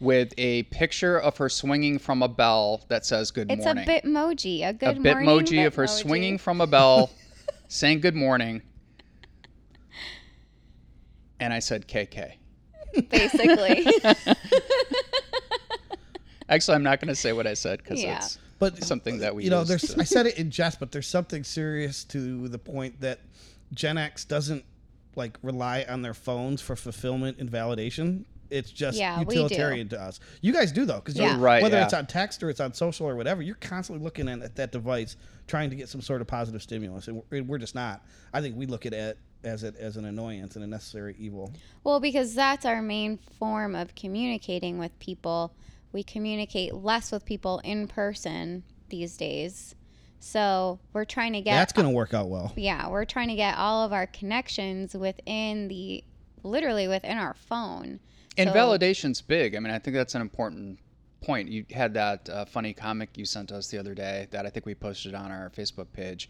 with 0.00 0.32
a 0.38 0.62
picture 0.64 1.18
of 1.18 1.36
her 1.38 1.48
swinging 1.48 1.98
from 1.98 2.22
a 2.22 2.28
bell 2.28 2.84
that 2.88 3.04
says 3.04 3.30
"Good 3.30 3.48
morning. 3.48 3.58
It's 3.58 3.66
morning." 3.66 3.88
a 3.88 4.00
bitmoji, 4.00 4.60
a 4.62 4.68
a 4.68 4.72
good 4.72 5.02
morning 5.04 5.26
bitmoji 5.28 5.66
of 5.66 5.74
her 5.74 5.84
bitmoji. 5.84 5.88
swinging 6.02 6.38
from 6.38 6.60
a 6.60 6.66
bell, 6.66 7.10
saying 7.68 8.00
"Good 8.00 8.14
morning," 8.16 8.62
and 11.40 11.52
I 11.52 11.58
said 11.60 11.86
"KK." 11.88 12.32
basically. 13.10 13.86
Actually, 16.48 16.76
I'm 16.76 16.82
not 16.84 17.00
going 17.00 17.08
to 17.08 17.14
say 17.16 17.32
what 17.32 17.46
I 17.46 17.54
said 17.54 17.78
because 17.78 18.00
Yeah. 18.02 18.18
it's 18.18 18.38
But 18.58 18.82
something 18.84 19.18
that 19.18 19.34
we 19.34 19.44
you 19.44 19.50
know, 19.50 19.60
used 19.60 19.70
there's 19.70 19.94
I 19.98 20.04
said 20.04 20.26
it 20.26 20.38
in 20.38 20.50
jest, 20.50 20.78
but 20.78 20.92
there's 20.92 21.08
something 21.08 21.42
serious 21.44 22.04
to 22.04 22.48
the 22.48 22.58
point 22.58 23.00
that 23.00 23.18
Gen 23.74 23.98
X 23.98 24.24
doesn't 24.24 24.64
like 25.16 25.38
rely 25.42 25.84
on 25.88 26.02
their 26.02 26.14
phones 26.14 26.60
for 26.62 26.76
fulfillment 26.76 27.38
and 27.38 27.50
validation. 27.50 28.24
It's 28.48 28.70
just 28.70 28.96
Yeah, 28.96 29.18
utilitarian 29.18 29.88
to 29.88 30.00
us. 30.00 30.20
You 30.40 30.52
guys 30.52 30.70
do 30.70 30.84
though, 30.84 30.96
because 31.00 31.16
Yeah. 31.16 31.36
Right, 31.40 31.62
whether 31.62 31.78
yeah. 31.78 31.84
it's 31.84 31.94
on 31.94 32.06
text 32.06 32.42
or 32.44 32.48
it's 32.50 32.60
on 32.60 32.72
social 32.74 33.08
or 33.08 33.16
whatever, 33.16 33.42
you're 33.42 33.56
constantly 33.56 34.04
looking 34.04 34.28
at, 34.28 34.40
at 34.40 34.54
that 34.54 34.70
device 34.70 35.16
trying 35.48 35.68
to 35.70 35.76
get 35.76 35.88
some 35.88 36.00
sort 36.00 36.20
of 36.20 36.28
positive 36.28 36.62
stimulus, 36.62 37.08
and 37.08 37.22
we're, 37.30 37.42
we're 37.42 37.58
just 37.58 37.74
not. 37.74 38.04
I 38.32 38.40
think 38.40 38.56
we 38.56 38.66
look 38.66 38.86
at 38.86 38.92
it 38.92 39.18
as 39.44 39.62
it 39.62 39.76
as 39.76 39.96
an 39.96 40.04
annoyance 40.04 40.56
and 40.56 40.64
a 40.64 40.68
necessary 40.68 41.14
evil. 41.18 41.52
Well, 41.84 42.00
because 42.00 42.34
that's 42.34 42.64
our 42.64 42.82
main 42.82 43.18
form 43.38 43.74
of 43.74 43.94
communicating 43.94 44.78
with 44.78 44.98
people. 44.98 45.52
We 45.92 46.02
communicate 46.02 46.74
less 46.74 47.12
with 47.12 47.24
people 47.24 47.60
in 47.64 47.88
person 47.88 48.64
these 48.88 49.16
days. 49.16 49.74
So 50.18 50.78
we're 50.92 51.04
trying 51.04 51.34
to 51.34 51.40
get 51.40 51.54
That's 51.56 51.72
gonna 51.72 51.90
work 51.90 52.12
out 52.14 52.28
well. 52.28 52.52
yeah, 52.56 52.88
we're 52.88 53.04
trying 53.04 53.28
to 53.28 53.36
get 53.36 53.56
all 53.56 53.84
of 53.84 53.92
our 53.92 54.06
connections 54.06 54.94
within 54.94 55.68
the 55.68 56.02
literally 56.42 56.88
within 56.88 57.18
our 57.18 57.34
phone. 57.34 58.00
And 58.36 58.48
So- 58.50 58.54
validation's 58.54 59.20
big. 59.22 59.54
I 59.54 59.60
mean, 59.60 59.72
I 59.72 59.78
think 59.78 59.94
that's 59.96 60.14
an 60.14 60.22
important 60.22 60.78
point. 61.22 61.48
You 61.48 61.64
had 61.70 61.94
that 61.94 62.28
uh, 62.28 62.44
funny 62.44 62.72
comic 62.72 63.16
you 63.16 63.24
sent 63.24 63.50
us 63.52 63.68
the 63.68 63.78
other 63.78 63.94
day 63.94 64.28
that 64.30 64.46
I 64.46 64.50
think 64.50 64.66
we 64.66 64.74
posted 64.74 65.14
on 65.14 65.30
our 65.30 65.50
Facebook 65.50 65.92
page 65.92 66.28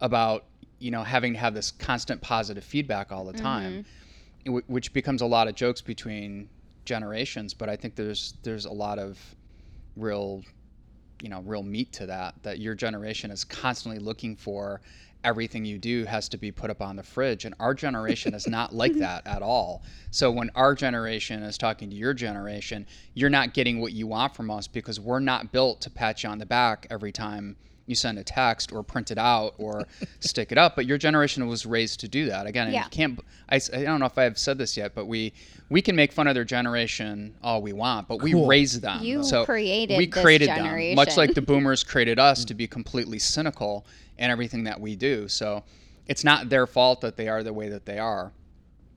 about 0.00 0.44
you 0.84 0.90
know, 0.90 1.02
having 1.02 1.32
to 1.32 1.38
have 1.38 1.54
this 1.54 1.70
constant 1.70 2.20
positive 2.20 2.62
feedback 2.62 3.10
all 3.10 3.24
the 3.24 3.32
Mm-hmm. 3.32 3.42
time, 3.42 3.86
which 4.68 4.92
becomes 4.92 5.22
a 5.22 5.26
lot 5.26 5.48
of 5.48 5.54
jokes 5.54 5.80
between 5.80 6.50
generations. 6.84 7.54
But 7.54 7.70
I 7.70 7.76
think 7.76 7.96
there's 7.96 8.34
there's 8.44 8.66
a 8.66 8.72
lot 8.72 8.98
of 8.98 9.34
real, 9.96 10.42
you 11.22 11.30
know, 11.30 11.40
real 11.40 11.62
meat 11.62 11.92
to 11.94 12.06
that. 12.06 12.34
That 12.42 12.58
your 12.60 12.74
generation 12.74 13.30
is 13.30 13.44
constantly 13.44 13.98
looking 13.98 14.36
for 14.36 14.82
everything 15.24 15.64
you 15.64 15.78
do 15.78 16.04
has 16.04 16.28
to 16.28 16.36
be 16.36 16.52
put 16.52 16.68
up 16.70 16.82
on 16.82 16.96
the 16.96 17.02
fridge, 17.02 17.46
and 17.46 17.54
our 17.58 17.72
generation 17.72 18.34
is 18.34 18.46
not 18.46 18.74
like 18.82 18.98
that 18.98 19.22
at 19.26 19.40
all. 19.42 19.82
So 20.10 20.30
when 20.30 20.50
our 20.54 20.74
generation 20.74 21.42
is 21.42 21.56
talking 21.56 21.88
to 21.88 21.96
your 21.96 22.12
generation, 22.12 22.86
you're 23.14 23.30
not 23.30 23.54
getting 23.54 23.80
what 23.80 23.92
you 23.92 24.06
want 24.06 24.36
from 24.36 24.50
us 24.50 24.68
because 24.68 25.00
we're 25.00 25.20
not 25.20 25.50
built 25.50 25.80
to 25.82 25.90
pat 25.90 26.22
you 26.22 26.28
on 26.28 26.38
the 26.38 26.46
back 26.46 26.86
every 26.90 27.12
time 27.12 27.56
you 27.86 27.94
send 27.94 28.18
a 28.18 28.24
text 28.24 28.72
or 28.72 28.82
print 28.82 29.10
it 29.10 29.18
out 29.18 29.54
or 29.58 29.84
stick 30.20 30.50
it 30.52 30.58
up 30.58 30.74
but 30.76 30.86
your 30.86 30.96
generation 30.98 31.46
was 31.46 31.66
raised 31.66 32.00
to 32.00 32.08
do 32.08 32.26
that 32.26 32.46
again 32.46 32.66
and 32.66 32.74
Yeah. 32.74 32.84
you 32.84 32.90
can't 32.90 33.20
I, 33.48 33.56
I, 33.56 33.82
don't 33.82 34.00
know 34.00 34.06
if 34.06 34.16
i've 34.18 34.38
said 34.38 34.56
this 34.58 34.76
yet 34.76 34.94
but 34.94 35.06
we 35.06 35.32
we 35.68 35.82
can 35.82 35.94
make 35.94 36.12
fun 36.12 36.26
of 36.26 36.34
their 36.34 36.44
generation 36.44 37.34
all 37.42 37.60
we 37.62 37.72
want 37.72 38.08
but 38.08 38.22
we 38.22 38.32
Cool. 38.32 38.46
raised 38.46 38.80
them 38.82 39.02
You 39.02 39.22
so 39.22 39.44
created 39.44 39.98
we 39.98 40.06
this 40.06 40.22
created 40.22 40.48
them 40.48 40.94
much 40.94 41.16
like 41.16 41.34
the 41.34 41.42
boomers 41.50 41.84
created 41.84 42.18
us 42.18 42.44
to 42.46 42.54
be 42.54 42.66
completely 42.66 43.18
cynical 43.18 43.84
in 44.18 44.30
everything 44.30 44.64
that 44.64 44.80
we 44.80 44.96
do 44.96 45.28
so 45.28 45.62
it's 46.06 46.24
not 46.24 46.48
their 46.48 46.66
fault 46.66 47.00
that 47.02 47.16
they 47.16 47.28
are 47.28 47.42
the 47.42 47.52
way 47.52 47.68
that 47.68 47.84
they 47.86 47.98
are 47.98 48.32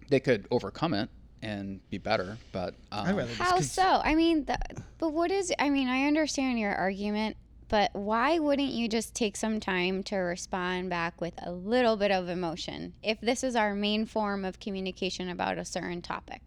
they 0.09 0.19
could 0.19 0.47
overcome 0.51 0.93
it 0.93 1.09
and 1.41 1.79
be 1.89 1.97
better 1.97 2.37
but 2.51 2.73
um, 2.91 3.07
I'd 3.07 3.15
rather 3.17 3.29
just 3.29 3.41
How 3.41 3.51
cons- 3.55 3.71
so? 3.71 4.01
I 4.03 4.15
mean, 4.15 4.45
the, 4.45 4.57
but 4.97 5.09
what 5.13 5.29
is? 5.29 5.53
I 5.59 5.69
mean, 5.69 5.87
I 5.87 6.05
understand 6.05 6.57
your 6.59 6.73
argument, 6.73 7.37
but 7.69 7.89
why 7.93 8.39
wouldn't 8.39 8.69
you 8.71 8.87
just 8.87 9.13
take 9.13 9.35
some 9.35 9.59
time 9.59 10.03
to 10.03 10.15
respond 10.17 10.89
back 10.89 11.19
with 11.19 11.33
a 11.45 11.51
little 11.51 11.97
bit 11.97 12.11
of 12.11 12.29
emotion 12.29 12.93
if 13.03 13.19
this 13.21 13.43
is 13.43 13.55
our 13.55 13.75
main 13.75 14.05
form 14.05 14.45
of 14.45 14.59
communication 14.59 15.29
about 15.29 15.57
a 15.57 15.65
certain 15.65 16.01
topic? 16.01 16.41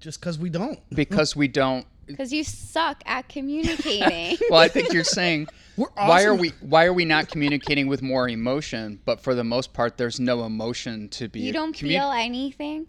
just 0.00 0.18
because 0.20 0.36
we 0.38 0.50
don't. 0.50 0.80
because 0.90 1.36
we 1.36 1.46
don't 1.46 1.86
Because 2.06 2.32
you 2.32 2.42
suck 2.42 3.02
at 3.06 3.28
communicating. 3.28 4.36
well 4.50 4.60
i 4.60 4.68
think 4.68 4.92
you're 4.92 5.04
saying 5.04 5.46
We're 5.76 5.86
why 5.94 6.24
are 6.24 6.34
we 6.34 6.50
why 6.60 6.84
are 6.86 6.92
we 6.92 7.04
not 7.06 7.28
communicating 7.28 7.86
with 7.86 8.02
more 8.02 8.28
emotion 8.28 9.00
but 9.04 9.20
for 9.20 9.34
the 9.34 9.44
most 9.44 9.72
part 9.72 9.96
there's 9.96 10.18
no 10.20 10.44
emotion 10.44 11.08
to 11.10 11.28
be 11.28 11.40
you 11.40 11.52
don't 11.52 11.74
commu- 11.74 11.88
feel 11.88 12.10
anything. 12.10 12.86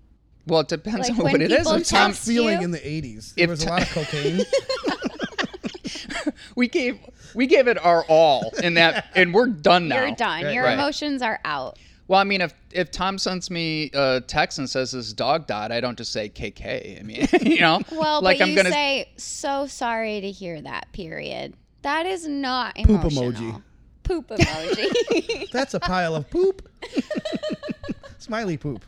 well 0.47 0.61
it 0.61 0.67
depends 0.67 1.09
like 1.09 1.17
on 1.19 1.23
what 1.31 1.41
it 1.41 1.51
is 1.51 1.59
people 1.59 1.73
if 1.75 1.87
tom 1.87 2.09
text 2.11 2.25
feeling 2.27 2.59
you? 2.59 2.65
in 2.65 2.71
the 2.71 2.79
80s. 2.79 3.35
There 3.35 3.43
If 3.45 3.49
was 3.51 3.61
a 3.61 3.65
t- 3.65 3.69
lot 3.71 3.81
of 3.83 3.89
cocaine. 3.89 4.41
we 6.55 6.67
gave 6.67 6.99
we 7.35 7.47
gave 7.47 7.67
it 7.67 7.77
our 7.83 8.03
all 8.05 8.51
in 8.63 8.73
that 8.75 9.07
and 9.15 9.33
we're 9.33 9.47
done 9.47 9.87
now 9.87 10.05
You're 10.05 10.15
done. 10.15 10.43
Right. 10.43 10.53
Your 10.53 10.63
Right. 10.65 10.73
emotions 10.73 11.21
are 11.21 11.39
out. 11.45 11.77
well 12.07 12.19
i 12.19 12.23
mean 12.23 12.41
if 12.41 12.53
if 12.71 12.91
tom 12.91 13.17
sends 13.17 13.49
me 13.49 13.89
a 13.93 14.21
text 14.27 14.59
and 14.59 14.69
says 14.69 14.91
his 14.91 15.13
dog 15.13 15.47
died 15.47 15.71
i 15.71 15.79
don't 15.81 15.97
just 15.97 16.11
say 16.11 16.29
kk 16.29 16.99
i 16.99 17.03
mean 17.03 17.27
you 17.41 17.59
know 17.61 17.81
Well, 17.91 18.21
like 18.21 18.39
but 18.39 18.43
i'm 18.45 18.49
you 18.51 18.55
gonna 18.55 18.71
say 18.71 19.09
so 19.17 19.67
sorry 19.67 20.21
to 20.21 20.31
hear 20.31 20.61
that. 20.61 20.91
Period. 20.93 21.53
That 21.83 22.05
is 22.05 22.25
not 22.27 22.75
Poop 22.75 22.89
emotional. 23.03 23.31
emoji. 23.33 23.61
Poop 24.03 24.27
emoji. 24.29 25.49
That's 25.51 25.73
a 25.73 25.79
pile 25.79 26.15
of 26.15 26.29
poop. 26.29 26.67
Smiley 28.19 28.57
poop. 28.57 28.85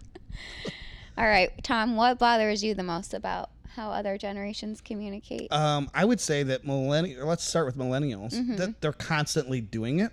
All 1.17 1.25
right, 1.25 1.51
Tom. 1.63 1.95
What 1.95 2.19
bothers 2.19 2.63
you 2.63 2.73
the 2.73 2.83
most 2.83 3.13
about 3.13 3.49
how 3.75 3.91
other 3.91 4.17
generations 4.17 4.81
communicate? 4.81 5.51
Um, 5.51 5.89
I 5.93 6.05
would 6.05 6.19
say 6.19 6.43
that 6.43 6.65
millennial. 6.65 7.27
Let's 7.27 7.43
start 7.43 7.65
with 7.65 7.77
millennials. 7.77 8.33
Mm-hmm. 8.33 8.55
That 8.55 8.81
they're 8.81 8.93
constantly 8.93 9.61
doing 9.61 9.99
it. 9.99 10.11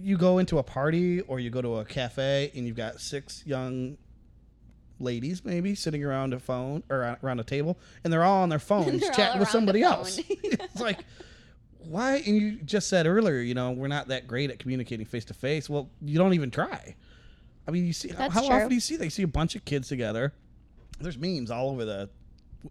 You 0.00 0.16
go 0.16 0.38
into 0.38 0.58
a 0.58 0.62
party 0.62 1.22
or 1.22 1.40
you 1.40 1.50
go 1.50 1.60
to 1.60 1.78
a 1.78 1.84
cafe 1.84 2.52
and 2.54 2.66
you've 2.66 2.76
got 2.76 3.00
six 3.00 3.42
young 3.44 3.98
ladies 5.00 5.44
maybe 5.44 5.74
sitting 5.74 6.04
around 6.04 6.32
a 6.32 6.38
phone 6.38 6.82
or 6.88 7.18
around 7.22 7.40
a 7.40 7.44
table 7.44 7.78
and 8.02 8.12
they're 8.12 8.24
all 8.24 8.42
on 8.42 8.48
their 8.48 8.58
phones 8.58 9.02
chatting 9.10 9.38
with 9.40 9.48
somebody 9.48 9.82
else. 9.82 10.18
it's 10.28 10.80
like 10.80 11.04
why 11.78 12.16
and 12.26 12.36
you 12.36 12.52
just 12.64 12.88
said 12.88 13.06
earlier 13.06 13.40
you 13.40 13.54
know 13.54 13.70
we're 13.70 13.88
not 13.88 14.08
that 14.08 14.26
great 14.26 14.50
at 14.50 14.58
communicating 14.58 15.06
face 15.06 15.24
to 15.24 15.32
face 15.32 15.70
well 15.70 15.88
you 16.02 16.18
don't 16.18 16.34
even 16.34 16.50
try 16.50 16.94
i 17.66 17.70
mean 17.70 17.86
you 17.86 17.92
see 17.92 18.08
That's 18.08 18.34
how 18.34 18.44
true. 18.46 18.56
often 18.56 18.68
do 18.68 18.74
you 18.74 18.80
see 18.80 18.96
they 18.96 19.08
see 19.08 19.22
a 19.22 19.28
bunch 19.28 19.54
of 19.54 19.64
kids 19.64 19.88
together 19.88 20.34
there's 21.00 21.16
memes 21.16 21.50
all 21.50 21.70
over 21.70 21.84
the 21.84 22.10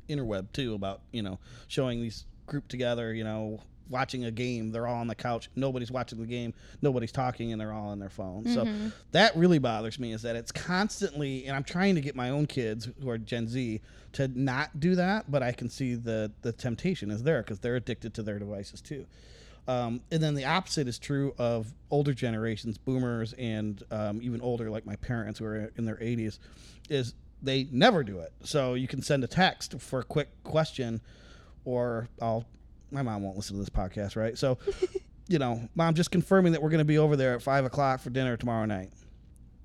interweb 0.10 0.52
too 0.52 0.73
about 0.73 1.02
you 1.12 1.21
know 1.21 1.39
showing 1.67 2.02
these 2.02 2.26
group 2.45 2.67
together 2.67 3.13
you 3.13 3.23
know 3.23 3.62
watching 3.89 4.26
a 4.26 4.32
game. 4.32 4.71
They're 4.71 4.88
all 4.88 5.00
on 5.00 5.08
the 5.08 5.15
couch. 5.15 5.50
Nobody's 5.56 5.91
watching 5.91 6.19
the 6.19 6.26
game. 6.26 6.54
Nobody's 6.82 7.12
talking 7.12 7.52
and 7.52 7.62
they're 7.62 7.73
all 7.73 7.89
on 7.89 8.00
their 8.00 8.10
phone. 8.10 8.45
So 8.45 8.67
that 9.12 9.36
really 9.36 9.60
bothers 9.60 10.00
me 10.00 10.12
is 10.12 10.21
that 10.23 10.36
it's 10.36 10.52
constantly 10.52 11.45
and 11.45 11.56
i'm 11.56 11.63
trying 11.63 11.95
to 11.95 12.02
get 12.02 12.15
my 12.15 12.30
own 12.30 12.45
kids 12.45 12.89
who 13.02 13.10
are 13.10 13.17
gen 13.17 13.47
z 13.47 13.82
to 14.13 14.28
not 14.28 14.80
do 14.80 14.95
that 14.95 15.30
but 15.32 15.41
i 15.41 15.52
can 15.52 15.69
see 15.69 15.95
the 15.95 16.32
the 16.41 16.52
temptation 16.52 17.12
is 17.12 17.23
there 17.23 17.41
because 17.41 17.60
they're 17.60 17.76
addicted 17.76 18.13
to 18.15 18.23
their 18.23 18.39
devices 18.39 18.82
too. 18.82 19.06
Um, 19.67 20.00
and 20.12 20.23
then 20.23 20.34
the 20.34 20.45
opposite 20.45 20.88
is 20.88 20.97
true 20.97 21.36
of 21.38 21.73
older 21.91 22.13
generations, 22.13 22.78
boomers, 22.78 23.34
and 23.34 23.84
um, 23.91 24.21
even 24.21 24.39
older, 24.39 24.69
like 24.69 24.86
my 24.86 24.95
parents 24.95 25.39
who 25.39 25.45
are 25.45 25.71
in 25.76 25.84
their 25.84 25.97
80s, 25.97 26.39
is 26.89 27.13
they 27.41 27.67
never 27.71 28.04
do 28.04 28.19
it. 28.19 28.32
So 28.43 28.73
you 28.73 28.88
can 28.88 29.02
send 29.02 29.23
a 29.23 29.28
text 29.28 29.80
for 29.80 30.00
a 30.00 30.04
quick 30.04 30.30
question, 30.43 31.02
or 31.65 32.08
I'll. 32.21 32.45
My 32.89 33.02
mom 33.02 33.21
won't 33.21 33.36
listen 33.36 33.56
to 33.58 33.60
this 33.60 33.69
podcast, 33.69 34.15
right? 34.15 34.38
So, 34.38 34.58
you 35.28 35.39
know, 35.39 35.67
mom, 35.76 35.93
just 35.93 36.10
confirming 36.10 36.54
that 36.54 36.62
we're 36.62 36.69
going 36.69 36.78
to 36.80 36.86
be 36.86 36.97
over 36.97 37.17
there 37.17 37.36
at 37.36 37.41
five 37.41 37.65
o'clock 37.65 38.00
for 38.00 38.10
dinner 38.10 38.38
tomorrow 38.38 38.65
night. 38.65 38.91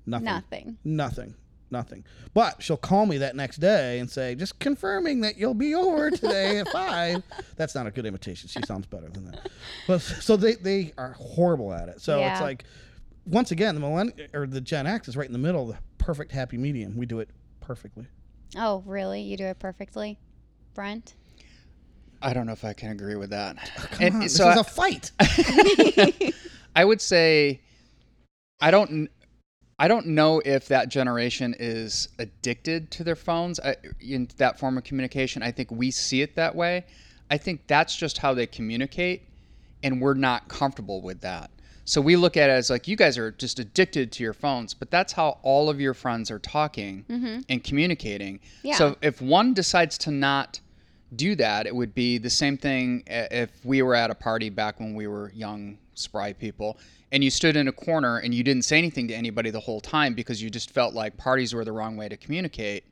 Nothing. 0.05 0.25
Nothing. 0.25 0.77
Nothing. 0.83 1.35
Nothing. 1.71 2.03
But 2.33 2.61
she'll 2.61 2.75
call 2.77 3.05
me 3.05 3.17
that 3.19 3.35
next 3.37 3.57
day 3.57 3.99
and 3.99 4.09
say, 4.11 4.35
just 4.35 4.59
confirming 4.59 5.21
that 5.21 5.37
you'll 5.37 5.53
be 5.53 5.73
over 5.73 6.11
today 6.11 6.59
at 6.59 6.67
five. 6.71 7.23
That's 7.55 7.73
not 7.73 7.87
a 7.87 7.91
good 7.91 8.05
imitation. 8.05 8.49
She 8.49 8.59
sounds 8.67 8.85
better 8.85 9.07
than 9.09 9.25
that. 9.31 9.49
But 9.87 10.01
so 10.01 10.35
they, 10.35 10.55
they 10.55 10.93
are 10.97 11.13
horrible 11.13 11.73
at 11.73 11.87
it. 11.89 12.01
So 12.01 12.19
Yeah. 12.19 12.33
it's 12.33 12.41
like, 12.41 12.65
once 13.25 13.51
again, 13.51 13.73
the 13.73 13.81
millenn- 13.81 14.35
or 14.35 14.45
the 14.45 14.59
Gen 14.61 14.85
X 14.85 15.07
is 15.07 15.15
right 15.15 15.25
in 15.25 15.33
the 15.33 15.39
middle, 15.39 15.67
the 15.67 15.77
perfect 15.97 16.33
happy 16.33 16.57
medium. 16.57 16.97
We 16.97 17.05
do 17.05 17.21
it 17.21 17.29
perfectly. 17.63 18.05
Oh, 18.57 18.83
really? 18.85 19.21
You 19.21 19.35
do 19.37 19.45
it 19.45 19.57
perfectly, 19.59 20.19
Brent? 20.73 21.15
i 22.25 22.31
don't 22.33 22.45
know 22.45 22.53
if 22.53 22.63
i 22.63 22.71
can 22.71 22.89
agree 22.91 23.15
with 23.15 23.31
that 23.31 23.57
Come 23.91 24.05
And 24.05 24.13
on, 24.15 24.19
this 24.21 24.35
so 24.37 24.49
is 24.49 24.57
I- 24.57 24.61
a 24.61 24.63
fight. 24.63 25.11
I 26.75 26.85
would 26.85 27.01
say 27.01 27.59
I 28.61 28.71
don't 28.71 29.09
I 29.77 29.87
don't 29.89 30.07
know 30.07 30.41
if 30.45 30.67
that 30.69 30.87
generation 30.87 31.53
is 31.59 32.07
addicted 32.19 32.91
to 32.91 33.03
their 33.03 33.17
phones 33.17 33.59
I, 33.59 33.75
in 33.99 34.29
that 34.37 34.57
form 34.59 34.77
of 34.77 34.85
communication. 34.85 35.43
I 35.43 35.51
think 35.51 35.69
we 35.71 35.91
see 35.91 36.21
it 36.21 36.35
that 36.35 36.55
way. 36.55 36.85
I 37.29 37.37
think 37.37 37.67
that's 37.67 37.93
just 37.95 38.19
how 38.19 38.33
they 38.33 38.47
communicate 38.47 39.27
and 39.83 39.99
we're 39.99 40.13
not 40.13 40.47
comfortable 40.47 41.01
with 41.01 41.19
that. 41.21 41.51
So 41.85 41.99
we 41.99 42.15
look 42.15 42.37
at 42.37 42.49
it 42.49 42.53
as 42.53 42.69
like 42.69 42.87
you 42.87 42.95
guys 42.95 43.17
are 43.17 43.31
just 43.31 43.59
addicted 43.59 44.11
to 44.13 44.23
your 44.23 44.33
phones, 44.33 44.73
but 44.73 44.89
that's 44.89 45.13
how 45.13 45.39
all 45.41 45.69
of 45.69 45.81
your 45.81 45.93
friends 45.93 46.31
are 46.31 46.39
talking 46.39 47.05
mm-hmm. 47.09 47.41
and 47.49 47.63
communicating. 47.63 48.39
Yeah. 48.63 48.75
So 48.75 48.95
if 49.01 49.21
one 49.21 49.53
decides 49.53 49.97
to 49.99 50.11
not 50.11 50.61
do 51.15 51.35
that, 51.35 51.67
it 51.67 51.75
would 51.75 51.93
be 51.93 52.17
the 52.17 52.29
same 52.29 52.57
thing 52.57 53.03
if 53.07 53.49
we 53.65 53.81
were 53.81 53.95
at 53.95 54.09
a 54.09 54.15
party 54.15 54.49
back 54.49 54.79
when 54.79 54.95
we 54.95 55.07
were 55.07 55.31
young, 55.35 55.77
spry 55.93 56.33
people, 56.33 56.77
and 57.11 57.23
you 57.23 57.29
stood 57.29 57.55
in 57.55 57.67
a 57.67 57.71
corner 57.71 58.17
and 58.17 58.33
you 58.33 58.43
didn't 58.43 58.63
say 58.63 58.77
anything 58.77 59.07
to 59.09 59.13
anybody 59.13 59.49
the 59.49 59.59
whole 59.59 59.81
time 59.81 60.13
because 60.13 60.41
you 60.41 60.49
just 60.49 60.71
felt 60.71 60.93
like 60.93 61.17
parties 61.17 61.53
were 61.53 61.65
the 61.65 61.71
wrong 61.71 61.97
way 61.97 62.09
to 62.09 62.17
communicate 62.17 62.85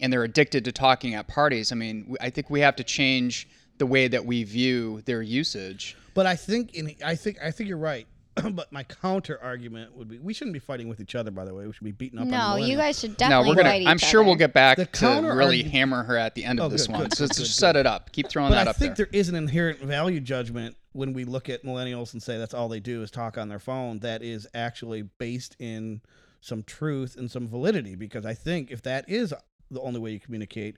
and 0.00 0.12
they're 0.12 0.24
addicted 0.24 0.64
to 0.64 0.72
talking 0.72 1.14
at 1.14 1.26
parties. 1.28 1.72
I 1.72 1.74
mean, 1.74 2.16
I 2.20 2.30
think 2.30 2.50
we 2.50 2.60
have 2.60 2.76
to 2.76 2.84
change 2.84 3.48
the 3.78 3.86
way 3.86 4.08
that 4.08 4.24
we 4.24 4.42
view 4.44 5.02
their 5.04 5.22
usage. 5.22 5.96
But 6.16 6.26
I 6.26 6.34
think 6.34 6.74
in 6.74 6.92
I 7.04 7.14
think 7.14 7.36
I 7.40 7.52
think 7.52 7.68
you're 7.68 7.78
right. 7.78 8.06
but 8.52 8.70
my 8.72 8.82
counter 8.82 9.38
argument 9.42 9.96
would 9.96 10.08
be 10.08 10.18
we 10.18 10.34
shouldn't 10.34 10.52
be 10.54 10.58
fighting 10.58 10.88
with 10.88 10.98
each 11.00 11.14
other. 11.14 11.30
By 11.30 11.44
the 11.44 11.54
way, 11.54 11.66
we 11.66 11.72
should 11.72 11.84
be 11.84 11.92
beating 11.92 12.18
up. 12.18 12.26
No, 12.26 12.36
on 12.38 12.60
the 12.60 12.66
you 12.66 12.76
guys 12.76 12.98
should 12.98 13.16
definitely. 13.16 13.44
No, 13.44 13.48
we're 13.50 13.54
gonna. 13.54 13.68
fight 13.70 13.82
each 13.82 13.88
I'm 13.88 13.98
sure 13.98 14.20
other. 14.20 14.26
we'll 14.26 14.36
get 14.36 14.52
back 14.52 14.76
The 14.78 14.86
to 14.86 15.06
really 15.34 15.62
argu- 15.62 15.70
hammer 15.70 16.02
her 16.02 16.16
at 16.16 16.34
the 16.34 16.44
end 16.44 16.58
of 16.58 16.66
Oh, 16.66 16.68
this 16.68 16.86
good, 16.86 16.92
one. 16.94 17.02
good, 17.04 17.14
so 17.16 17.24
good, 17.26 17.28
just 17.36 17.40
good, 17.40 17.46
set 17.46 17.76
it 17.76 17.86
up. 17.86 18.10
Keep 18.12 18.28
throwing 18.28 18.50
But 18.50 18.56
that 18.56 18.66
I 18.66 18.70
up 18.70 18.76
think 18.76 18.96
there. 18.96 19.06
there 19.12 19.18
is 19.20 19.28
an 19.28 19.36
inherent 19.36 19.80
value 19.80 20.20
judgment 20.20 20.76
when 20.92 21.12
we 21.12 21.24
look 21.24 21.48
at 21.48 21.64
millennials 21.64 22.12
and 22.14 22.22
say 22.22 22.36
that's 22.38 22.54
all 22.54 22.68
they 22.68 22.80
do 22.80 23.02
is 23.02 23.10
talk 23.10 23.38
on 23.38 23.48
their 23.48 23.58
phone. 23.58 24.00
That 24.00 24.22
is 24.22 24.46
actually 24.54 25.02
based 25.02 25.54
in 25.58 26.00
some 26.42 26.62
truth 26.62 27.16
and 27.16 27.30
some 27.30 27.48
validity. 27.48 27.94
Because 27.94 28.26
I 28.26 28.34
think 28.34 28.70
if 28.70 28.82
that 28.82 29.08
is 29.08 29.32
the 29.70 29.80
only 29.80 30.00
way 30.00 30.10
you 30.12 30.20
communicate, 30.20 30.76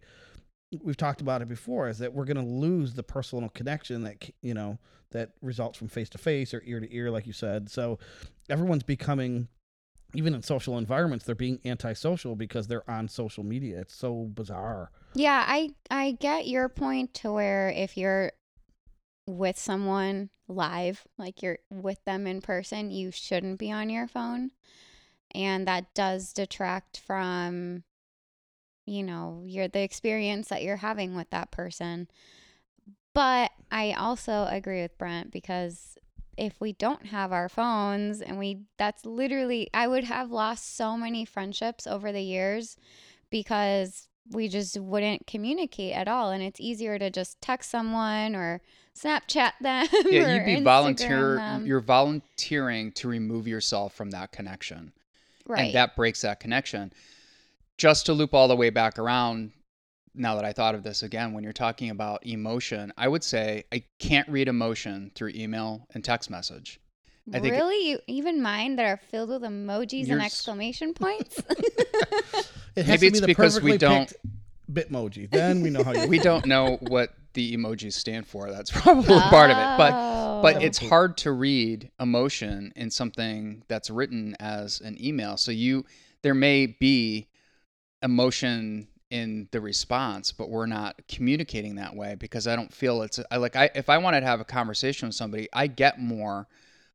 we've 0.82 0.96
talked 0.96 1.20
about 1.20 1.42
it 1.42 1.48
before, 1.48 1.88
is 1.88 1.98
that 1.98 2.12
we're 2.12 2.24
going 2.24 2.36
to 2.36 2.42
lose 2.52 2.94
the 2.94 3.02
personal 3.02 3.48
connection 3.50 4.02
that 4.04 4.30
you 4.42 4.54
know 4.54 4.78
that 5.10 5.30
results 5.40 5.78
from 5.78 5.88
face 5.88 6.08
to 6.10 6.18
face 6.18 6.52
or 6.52 6.62
ear 6.66 6.80
to 6.80 6.94
ear, 6.94 7.10
like 7.10 7.26
you 7.26 7.32
said. 7.32 7.70
So 7.70 7.98
everyone's 8.48 8.82
becoming. 8.82 9.48
Even 10.14 10.32
in 10.34 10.42
social 10.42 10.78
environments, 10.78 11.26
they're 11.26 11.34
being 11.34 11.60
antisocial 11.66 12.34
because 12.34 12.66
they're 12.66 12.88
on 12.90 13.08
social 13.08 13.44
media. 13.44 13.78
It's 13.80 13.94
so 13.94 14.30
bizarre. 14.32 14.90
Yeah, 15.14 15.44
I 15.46 15.70
I 15.90 16.12
get 16.12 16.48
your 16.48 16.70
point 16.70 17.12
to 17.14 17.30
where 17.30 17.68
if 17.68 17.98
you're 17.98 18.32
with 19.26 19.58
someone 19.58 20.30
live, 20.48 21.06
like 21.18 21.42
you're 21.42 21.58
with 21.70 22.02
them 22.06 22.26
in 22.26 22.40
person, 22.40 22.90
you 22.90 23.10
shouldn't 23.10 23.58
be 23.58 23.70
on 23.70 23.90
your 23.90 24.08
phone. 24.08 24.52
and 25.32 25.68
that 25.68 25.92
does 25.94 26.32
detract 26.32 26.98
from 27.00 27.84
you 28.88 29.02
know 29.02 29.42
your 29.46 29.68
the 29.68 29.80
experience 29.82 30.48
that 30.48 30.62
you're 30.62 30.76
having 30.76 31.14
with 31.14 31.28
that 31.30 31.50
person 31.50 32.08
but 33.14 33.50
i 33.70 33.92
also 33.92 34.46
agree 34.50 34.82
with 34.82 34.96
brent 34.98 35.30
because 35.30 35.96
if 36.36 36.60
we 36.60 36.72
don't 36.72 37.06
have 37.06 37.32
our 37.32 37.48
phones 37.48 38.20
and 38.20 38.38
we 38.38 38.60
that's 38.78 39.04
literally 39.04 39.68
i 39.74 39.86
would 39.86 40.04
have 40.04 40.30
lost 40.30 40.76
so 40.76 40.96
many 40.96 41.24
friendships 41.24 41.86
over 41.86 42.12
the 42.12 42.22
years 42.22 42.76
because 43.30 44.08
we 44.30 44.48
just 44.48 44.78
wouldn't 44.78 45.26
communicate 45.26 45.94
at 45.94 46.06
all 46.08 46.30
and 46.30 46.42
it's 46.42 46.60
easier 46.60 46.98
to 46.98 47.10
just 47.10 47.40
text 47.40 47.70
someone 47.70 48.34
or 48.34 48.60
snapchat 48.98 49.52
them 49.60 49.86
Yeah, 50.06 50.34
you'd 50.34 50.44
be 50.44 50.56
Instagram 50.56 50.64
volunteer. 50.64 51.36
them. 51.36 51.66
You're 51.66 51.80
volunteering 51.80 52.92
to 52.92 53.08
remove 53.08 53.46
yourself 53.48 53.94
from 53.94 54.10
that 54.10 54.32
connection. 54.32 54.92
right 55.46 55.66
and 55.66 55.74
that 55.74 55.96
breaks 55.96 56.22
that 56.22 56.40
connection. 56.40 56.92
Just 57.78 58.06
to 58.06 58.12
loop 58.12 58.34
all 58.34 58.48
the 58.48 58.56
way 58.56 58.70
back 58.70 58.98
around, 58.98 59.52
now 60.14 60.34
that 60.34 60.44
I 60.44 60.52
thought 60.52 60.74
of 60.74 60.82
this 60.82 61.02
again, 61.04 61.32
when 61.32 61.44
you're 61.44 61.52
talking 61.52 61.90
about 61.90 62.26
emotion, 62.26 62.92
I 62.98 63.06
would 63.08 63.22
say 63.22 63.64
I 63.72 63.84
can't 64.00 64.28
read 64.28 64.48
emotion 64.48 65.12
through 65.14 65.30
email 65.34 65.86
and 65.94 66.04
text 66.04 66.28
message. 66.28 66.80
I 67.32 67.40
think- 67.40 67.52
really 67.54 67.90
you 67.90 67.98
even 68.06 68.40
mine 68.42 68.76
that 68.76 68.86
are 68.86 68.96
filled 68.96 69.28
with 69.28 69.42
emojis 69.42 70.10
and 70.10 70.22
exclamation 70.22 70.94
points 70.94 71.38
It 72.74 72.86
has 72.86 72.88
Maybe 72.88 72.98
to 72.98 73.06
it's 73.06 73.16
be 73.16 73.20
the 73.20 73.26
because 73.26 73.60
we 73.60 73.76
don't- 73.78 74.12
Bitmoji. 74.70 75.30
Then 75.30 75.62
we 75.62 75.70
know 75.70 75.82
how 75.82 75.92
you. 75.92 76.08
We 76.08 76.18
don't 76.18 76.44
know 76.46 76.76
what 76.88 77.14
the 77.34 77.56
emojis 77.56 77.94
stand 77.94 78.26
for. 78.26 78.50
That's 78.50 78.70
probably 78.82 79.18
part 79.18 79.50
of 79.50 79.56
it. 79.56 79.78
But 79.78 79.92
Oh. 79.94 80.40
but 80.42 80.62
it's 80.62 80.78
hard 80.78 81.16
to 81.18 81.32
read 81.32 81.90
emotion 81.98 82.72
in 82.76 82.90
something 82.90 83.62
that's 83.68 83.88
written 83.90 84.36
as 84.40 84.80
an 84.82 84.96
email. 85.02 85.36
So 85.38 85.50
you 85.52 85.84
there 86.22 86.34
may 86.34 86.66
be 86.66 87.28
emotion 88.02 88.88
in 89.10 89.48
the 89.52 89.60
response, 89.60 90.32
but 90.32 90.50
we're 90.50 90.66
not 90.66 91.00
communicating 91.08 91.76
that 91.76 91.96
way 91.96 92.14
because 92.18 92.46
I 92.46 92.56
don't 92.56 92.72
feel 92.72 93.02
it's 93.02 93.18
I 93.30 93.38
like 93.38 93.56
I 93.56 93.70
if 93.74 93.88
I 93.88 93.98
wanted 93.98 94.20
to 94.20 94.26
have 94.26 94.40
a 94.40 94.44
conversation 94.44 95.08
with 95.08 95.14
somebody, 95.14 95.48
I 95.52 95.66
get 95.66 95.98
more 95.98 96.46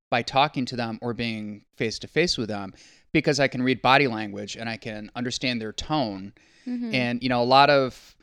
by 0.09 0.21
talking 0.21 0.65
to 0.65 0.75
them 0.75 0.99
or 1.01 1.13
being 1.13 1.65
face 1.75 1.97
to 1.99 2.07
face 2.07 2.37
with 2.37 2.49
them 2.49 2.73
because 3.13 3.39
I 3.39 3.47
can 3.47 3.63
read 3.63 3.81
body 3.81 4.07
language 4.07 4.55
and 4.55 4.69
I 4.69 4.77
can 4.77 5.09
understand 5.15 5.59
their 5.59 5.73
tone. 5.73 6.33
Mhm. 6.67 6.93
And 6.93 7.23
you 7.23 7.29
know, 7.29 7.41
a 7.41 7.45
lot 7.45 7.69
of 7.69 8.15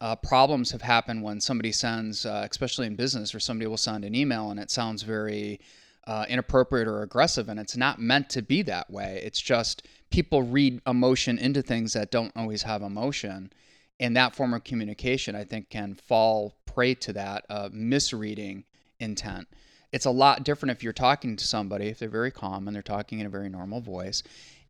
uh, 0.00 0.16
problems 0.16 0.72
have 0.72 0.82
happened 0.82 1.22
when 1.22 1.40
somebody 1.40 1.72
sends, 1.72 2.26
uh, 2.26 2.46
especially 2.50 2.86
in 2.86 2.96
business, 2.96 3.32
where 3.32 3.40
somebody 3.40 3.66
will 3.66 3.78
send 3.78 4.04
an 4.04 4.14
email 4.14 4.50
and 4.50 4.60
it 4.60 4.70
sounds 4.70 5.02
very 5.02 5.58
uh, 6.06 6.24
inappropriate 6.28 6.86
or 6.86 7.02
aggressive, 7.02 7.48
and 7.48 7.58
it's 7.58 7.76
not 7.76 7.98
meant 7.98 8.30
to 8.30 8.42
be 8.42 8.62
that 8.62 8.90
way. 8.90 9.20
It's 9.24 9.40
just 9.40 9.86
people 10.10 10.42
read 10.42 10.80
emotion 10.86 11.38
into 11.38 11.62
things 11.62 11.92
that 11.94 12.10
don't 12.10 12.32
always 12.36 12.62
have 12.62 12.82
emotion, 12.82 13.52
and 13.98 14.16
that 14.16 14.34
form 14.34 14.54
of 14.54 14.64
communication, 14.64 15.34
I 15.34 15.44
think, 15.44 15.70
can 15.70 15.94
fall 15.94 16.54
prey 16.66 16.94
to 16.94 17.12
that 17.14 17.44
uh, 17.48 17.68
misreading 17.72 18.64
intent. 19.00 19.48
It's 19.92 20.04
a 20.06 20.10
lot 20.10 20.44
different 20.44 20.72
if 20.72 20.82
you're 20.82 20.92
talking 20.92 21.36
to 21.36 21.44
somebody 21.44 21.86
if 21.86 21.98
they're 21.98 22.08
very 22.08 22.30
calm 22.30 22.66
and 22.66 22.74
they're 22.74 22.82
talking 22.82 23.20
in 23.20 23.26
a 23.26 23.30
very 23.30 23.48
normal 23.48 23.80
voice, 23.80 24.22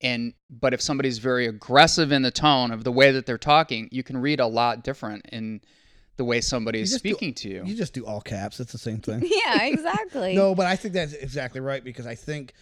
and 0.02 0.34
but 0.50 0.74
if 0.74 0.80
somebody's 0.80 1.18
very 1.18 1.46
aggressive 1.46 2.12
in 2.12 2.22
the 2.22 2.30
tone 2.30 2.70
of 2.70 2.84
the 2.84 2.92
way 2.92 3.12
that 3.12 3.24
they're 3.26 3.38
talking 3.38 3.88
you 3.90 4.02
can 4.02 4.18
read 4.18 4.40
a 4.40 4.46
lot 4.46 4.84
different 4.84 5.24
in 5.32 5.60
the 6.18 6.24
way 6.24 6.40
somebody 6.40 6.80
is 6.80 6.92
just 6.92 7.02
do- 7.02 7.10
speaking 7.10 7.32
to 7.34 7.48
you 7.48 7.62
You 7.64 7.74
just 7.74 7.92
do 7.94 8.06
all 8.06 8.20
caps. 8.20 8.58
It's 8.60 8.72
the 8.72 8.78
same 8.78 8.98
thing. 9.00 9.22
yeah 9.46 9.64
exactly 9.64 10.34
No, 10.36 10.54
but 10.54 10.66
I 10.66 10.76
think 10.76 10.94
that's 10.94 11.12
exactly 11.12 11.60
right 11.60 11.82
because 11.82 12.06
I 12.06 12.14
think 12.14 12.52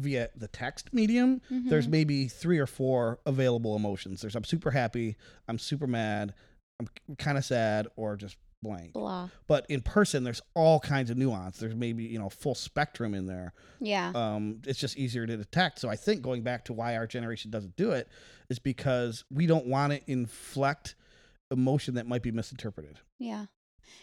via 0.00 0.28
the 0.36 0.48
text 0.48 0.92
medium, 0.92 1.40
there's 1.50 1.84
Mm-hmm. 1.84 1.90
maybe 1.90 2.28
three 2.28 2.58
or 2.58 2.66
four 2.66 3.20
available 3.26 3.76
emotions. 3.76 4.20
There's 4.20 4.34
I'm 4.36 4.44
super 4.44 4.70
happy, 4.70 5.16
I'm 5.48 5.58
super 5.58 5.86
mad, 5.86 6.34
I'm 6.80 6.88
kind 7.18 7.36
of 7.38 7.44
sad, 7.44 7.86
or 7.96 8.16
just 8.16 8.36
blank. 8.62 8.92
blah 8.92 9.28
But 9.46 9.64
in 9.70 9.80
person, 9.80 10.22
there's 10.22 10.42
all 10.54 10.80
kinds 10.80 11.08
of 11.10 11.16
nuance. 11.16 11.56
There's 11.58 11.74
maybe 11.74 12.04
you 12.04 12.18
know 12.18 12.28
full 12.28 12.54
spectrum 12.54 13.14
in 13.14 13.26
there. 13.26 13.54
yeah 13.80 14.12
Um, 14.14 14.60
it's 14.66 14.78
just 14.78 14.96
easier 14.98 15.26
to 15.26 15.36
detect. 15.36 15.78
So 15.78 15.88
I 15.88 15.96
think 15.96 16.20
going 16.22 16.42
back 16.42 16.64
to 16.66 16.72
why 16.72 16.96
our 16.96 17.06
generation 17.06 17.50
doesn't 17.50 17.76
do 17.76 17.92
it 17.92 18.08
is 18.50 18.58
because 18.58 19.24
we 19.30 19.46
don't 19.46 19.66
want 19.66 19.92
to 19.94 20.00
inflect 20.10 20.94
emotion 21.50 21.94
that 21.94 22.06
might 22.06 22.22
be 22.22 22.30
misinterpreted. 22.32 22.98
Yeah. 23.18 23.46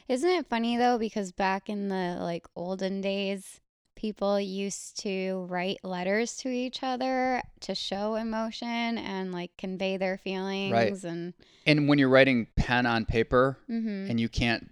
Isn't 0.07 0.29
it 0.29 0.47
funny 0.49 0.75
though? 0.75 0.97
Because 0.97 1.31
back 1.31 1.69
in 1.69 1.89
the 1.89 2.17
like 2.19 2.45
olden 2.55 2.99
days, 2.99 3.61
people 3.97 4.39
used 4.39 4.99
to 5.01 5.45
write 5.49 5.79
letters 5.83 6.37
to 6.37 6.49
each 6.49 6.83
other 6.83 7.41
to 7.59 7.75
show 7.75 8.15
emotion 8.15 8.97
and 8.97 9.33
like 9.33 9.51
convey 9.57 9.97
their 9.97 10.17
feelings 10.17 11.03
and 11.03 11.33
and 11.65 11.89
when 11.89 11.97
you're 11.97 12.07
writing 12.07 12.47
pen 12.55 12.85
on 12.85 13.03
paper 13.03 13.57
hmm 13.67 14.05
and 14.07 14.19
you 14.19 14.29
can't 14.29 14.71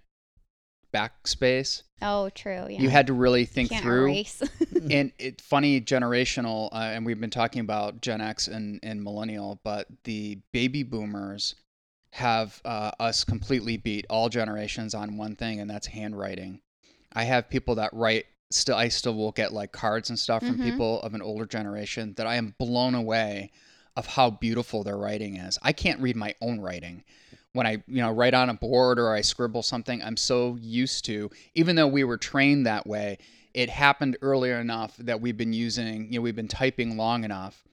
backspace 0.94 1.82
oh 2.00 2.30
true 2.30 2.66
yeah. 2.70 2.80
you 2.80 2.88
had 2.88 3.08
to 3.08 3.12
really 3.12 3.44
think 3.44 3.70
through 3.70 4.22
and 4.90 5.12
it 5.18 5.40
funny 5.42 5.80
generational 5.80 6.70
uh, 6.72 6.76
and 6.76 7.04
we've 7.04 7.20
been 7.20 7.28
talking 7.28 7.60
about 7.60 8.00
gen 8.00 8.20
x 8.20 8.48
and, 8.48 8.80
and 8.82 9.02
millennial 9.02 9.60
but 9.62 9.86
the 10.04 10.38
baby 10.52 10.82
boomers 10.82 11.56
have 12.16 12.62
uh, 12.64 12.90
us 12.98 13.24
completely 13.24 13.76
beat 13.76 14.06
all 14.08 14.30
generations 14.30 14.94
on 14.94 15.18
one 15.18 15.36
thing 15.36 15.60
and 15.60 15.68
that's 15.68 15.86
handwriting. 15.86 16.60
I 17.12 17.24
have 17.24 17.50
people 17.50 17.74
that 17.74 17.90
write 17.92 18.24
still 18.50 18.76
i 18.76 18.88
still 18.88 19.14
will 19.14 19.32
get 19.32 19.52
like 19.52 19.72
cards 19.72 20.08
and 20.10 20.18
stuff 20.18 20.44
from 20.44 20.58
Mhm. 20.58 20.62
people 20.62 21.00
of 21.02 21.14
an 21.14 21.22
older 21.22 21.46
generation 21.46 22.14
that 22.16 22.26
i 22.26 22.36
am 22.36 22.54
blown 22.58 22.94
away 22.94 23.50
of 23.96 24.06
how 24.06 24.30
beautiful 24.30 24.84
their 24.84 24.96
writing 24.96 25.36
is 25.36 25.58
i 25.62 25.72
can't 25.72 26.00
read 26.00 26.16
my 26.16 26.34
own 26.40 26.60
writing 26.60 27.02
when 27.52 27.66
I, 27.66 27.82
you 27.88 28.02
know, 28.02 28.10
write 28.12 28.34
on 28.34 28.50
a 28.50 28.54
board 28.54 28.98
or 28.98 29.14
I 29.14 29.22
scribble 29.22 29.62
something, 29.62 30.02
I'm 30.02 30.18
so 30.18 30.58
used 30.60 31.06
to, 31.06 31.30
even 31.54 31.74
though 31.74 31.86
we 31.86 32.04
were 32.04 32.18
trained 32.18 32.66
that 32.66 32.86
way, 32.86 33.16
it 33.54 33.70
happened 33.70 34.18
earlier 34.20 34.60
enough 34.60 34.94
that 34.98 35.22
we've 35.22 35.38
been 35.38 35.54
using, 35.54 36.12
you 36.12 36.18
know, 36.18 36.22
we've 36.22 36.36
been 36.36 36.48
typing 36.48 36.98
long 36.98 37.24
enough 37.24 37.64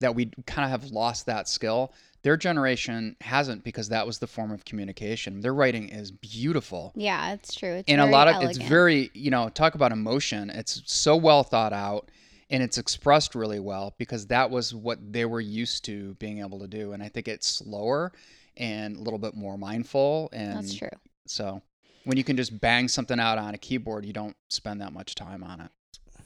that 0.00 0.14
we 0.14 0.26
kind 0.44 0.66
of 0.66 0.82
have 0.82 0.90
lost 0.90 1.24
that 1.26 1.48
skill. 1.48 1.94
Their 2.22 2.36
generation 2.36 3.16
hasn't 3.20 3.64
because 3.64 3.88
that 3.88 4.06
was 4.06 4.18
the 4.18 4.26
form 4.26 4.52
of 4.52 4.64
communication. 4.64 5.40
Their 5.40 5.54
writing 5.54 5.88
is 5.88 6.10
beautiful. 6.10 6.92
yeah 6.94 7.32
it's 7.32 7.54
true 7.54 7.74
it's 7.74 7.88
and 7.88 8.00
a 8.00 8.06
lot 8.06 8.28
of 8.28 8.34
elegant. 8.34 8.58
it's 8.58 8.68
very, 8.68 9.10
you 9.14 9.30
know, 9.30 9.48
talk 9.48 9.74
about 9.74 9.92
emotion. 9.92 10.50
It's 10.50 10.82
so 10.86 11.16
well 11.16 11.42
thought 11.42 11.72
out 11.72 12.10
and 12.50 12.62
it's 12.62 12.78
expressed 12.78 13.34
really 13.34 13.60
well 13.60 13.94
because 13.98 14.26
that 14.26 14.50
was 14.50 14.74
what 14.74 14.98
they 15.12 15.24
were 15.24 15.40
used 15.40 15.84
to 15.86 16.14
being 16.14 16.40
able 16.40 16.60
to 16.60 16.68
do. 16.68 16.92
And 16.92 17.02
I 17.02 17.08
think 17.08 17.28
it's 17.28 17.46
slower 17.46 18.12
and 18.56 18.96
a 18.96 19.00
little 19.00 19.18
bit 19.18 19.34
more 19.34 19.56
mindful 19.56 20.28
and 20.32 20.58
that's 20.58 20.74
true 20.74 20.90
so 21.26 21.62
when 22.04 22.16
you 22.16 22.24
can 22.24 22.36
just 22.36 22.60
bang 22.60 22.88
something 22.88 23.18
out 23.18 23.38
on 23.38 23.54
a 23.54 23.58
keyboard, 23.58 24.04
you 24.04 24.12
don't 24.12 24.36
spend 24.50 24.80
that 24.80 24.92
much 24.92 25.14
time 25.14 25.44
on 25.44 25.60
it. 25.60 25.70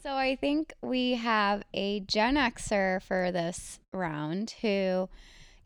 So 0.03 0.13
I 0.13 0.35
think 0.35 0.73
we 0.81 1.13
have 1.13 1.63
a 1.73 1.99
Gen 2.01 2.35
Xer 2.35 3.01
for 3.01 3.31
this 3.31 3.79
round 3.93 4.55
who 4.61 5.09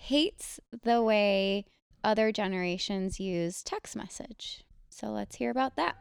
hates 0.01 0.59
the 0.83 0.99
way 0.99 1.63
other 2.03 2.31
generations 2.31 3.19
use 3.19 3.61
text 3.61 3.95
message. 3.95 4.65
So 4.89 5.11
let's 5.11 5.35
hear 5.35 5.51
about 5.51 5.75
that. 5.75 5.95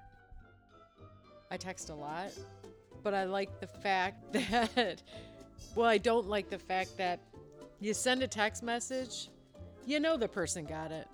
I 1.51 1.59
text 1.59 1.91
a 1.91 1.95
lot, 1.95 2.31
but 3.03 3.13
I 3.13 3.25
like 3.25 3.61
the 3.61 3.67
fact 3.67 4.33
that, 4.33 5.03
well, 5.75 5.87
I 5.87 5.99
don't 5.99 6.29
like 6.29 6.49
the 6.49 6.59
fact 6.59 6.97
that 6.97 7.21
you 7.79 7.93
send 7.93 8.23
a 8.23 8.27
text 8.27 8.63
message, 8.63 9.29
you 9.85 10.01
know 10.01 10.17
the 10.17 10.29
person 10.29 10.65
got 10.65 10.93
it. 10.93 11.07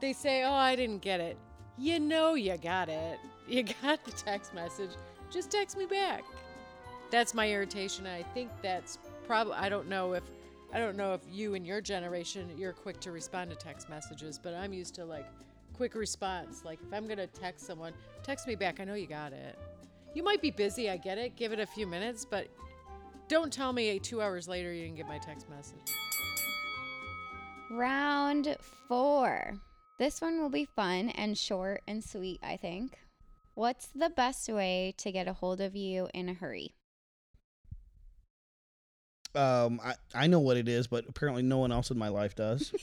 They 0.00 0.12
say, 0.12 0.44
oh, 0.44 0.52
I 0.52 0.76
didn't 0.76 1.00
get 1.00 1.20
it. 1.20 1.38
You 1.78 2.00
know 2.00 2.34
you 2.34 2.56
got 2.58 2.88
it. 2.88 3.18
You 3.48 3.62
got 3.62 4.04
the 4.04 4.10
text 4.10 4.52
message. 4.52 4.90
Just 5.30 5.50
text 5.50 5.78
me 5.78 5.86
back. 5.86 6.22
That's 7.10 7.32
my 7.32 7.50
irritation. 7.50 8.06
I 8.06 8.22
think 8.34 8.50
that's 8.60 8.98
probably, 9.26 9.54
I 9.54 9.70
don't 9.70 9.88
know 9.88 10.12
if, 10.12 10.22
I 10.72 10.78
don't 10.78 10.96
know 10.96 11.14
if 11.14 11.20
you 11.30 11.54
and 11.54 11.66
your 11.66 11.80
generation, 11.80 12.50
you're 12.56 12.72
quick 12.72 13.00
to 13.00 13.10
respond 13.10 13.50
to 13.50 13.56
text 13.56 13.88
messages, 13.88 14.38
but 14.38 14.54
I'm 14.54 14.72
used 14.72 14.94
to 14.96 15.04
like 15.04 15.26
quick 15.72 15.94
response. 15.94 16.64
Like 16.64 16.78
if 16.86 16.92
I'm 16.92 17.06
going 17.06 17.18
to 17.18 17.26
text 17.26 17.66
someone, 17.66 17.92
text 18.22 18.46
me 18.46 18.54
back. 18.54 18.80
I 18.80 18.84
know 18.84 18.94
you 18.94 19.06
got 19.06 19.32
it. 19.32 19.58
You 20.14 20.22
might 20.22 20.42
be 20.42 20.50
busy, 20.50 20.90
I 20.90 20.96
get 20.96 21.16
it. 21.16 21.36
Give 21.36 21.52
it 21.52 21.60
a 21.60 21.66
few 21.66 21.86
minutes, 21.86 22.24
but 22.24 22.48
don't 23.28 23.52
tell 23.52 23.72
me 23.72 23.98
two 23.98 24.20
hours 24.20 24.48
later 24.48 24.72
you 24.72 24.84
didn't 24.84 24.96
get 24.96 25.06
my 25.06 25.18
text 25.18 25.48
message. 25.48 25.78
Round 27.70 28.56
four. 28.88 29.54
This 29.98 30.20
one 30.20 30.40
will 30.40 30.50
be 30.50 30.64
fun 30.64 31.10
and 31.10 31.36
short 31.36 31.82
and 31.86 32.02
sweet, 32.02 32.40
I 32.42 32.56
think. 32.56 32.98
What's 33.54 33.88
the 33.88 34.10
best 34.10 34.48
way 34.48 34.94
to 34.98 35.12
get 35.12 35.28
a 35.28 35.32
hold 35.32 35.60
of 35.60 35.74
you 35.74 36.08
in 36.14 36.28
a 36.28 36.34
hurry? 36.34 36.74
Um, 39.38 39.80
I, 39.84 39.94
I 40.14 40.26
know 40.26 40.40
what 40.40 40.56
it 40.56 40.66
is, 40.66 40.88
but 40.88 41.04
apparently 41.08 41.42
no 41.42 41.58
one 41.58 41.70
else 41.70 41.90
in 41.92 41.98
my 41.98 42.08
life 42.08 42.34
does. 42.34 42.74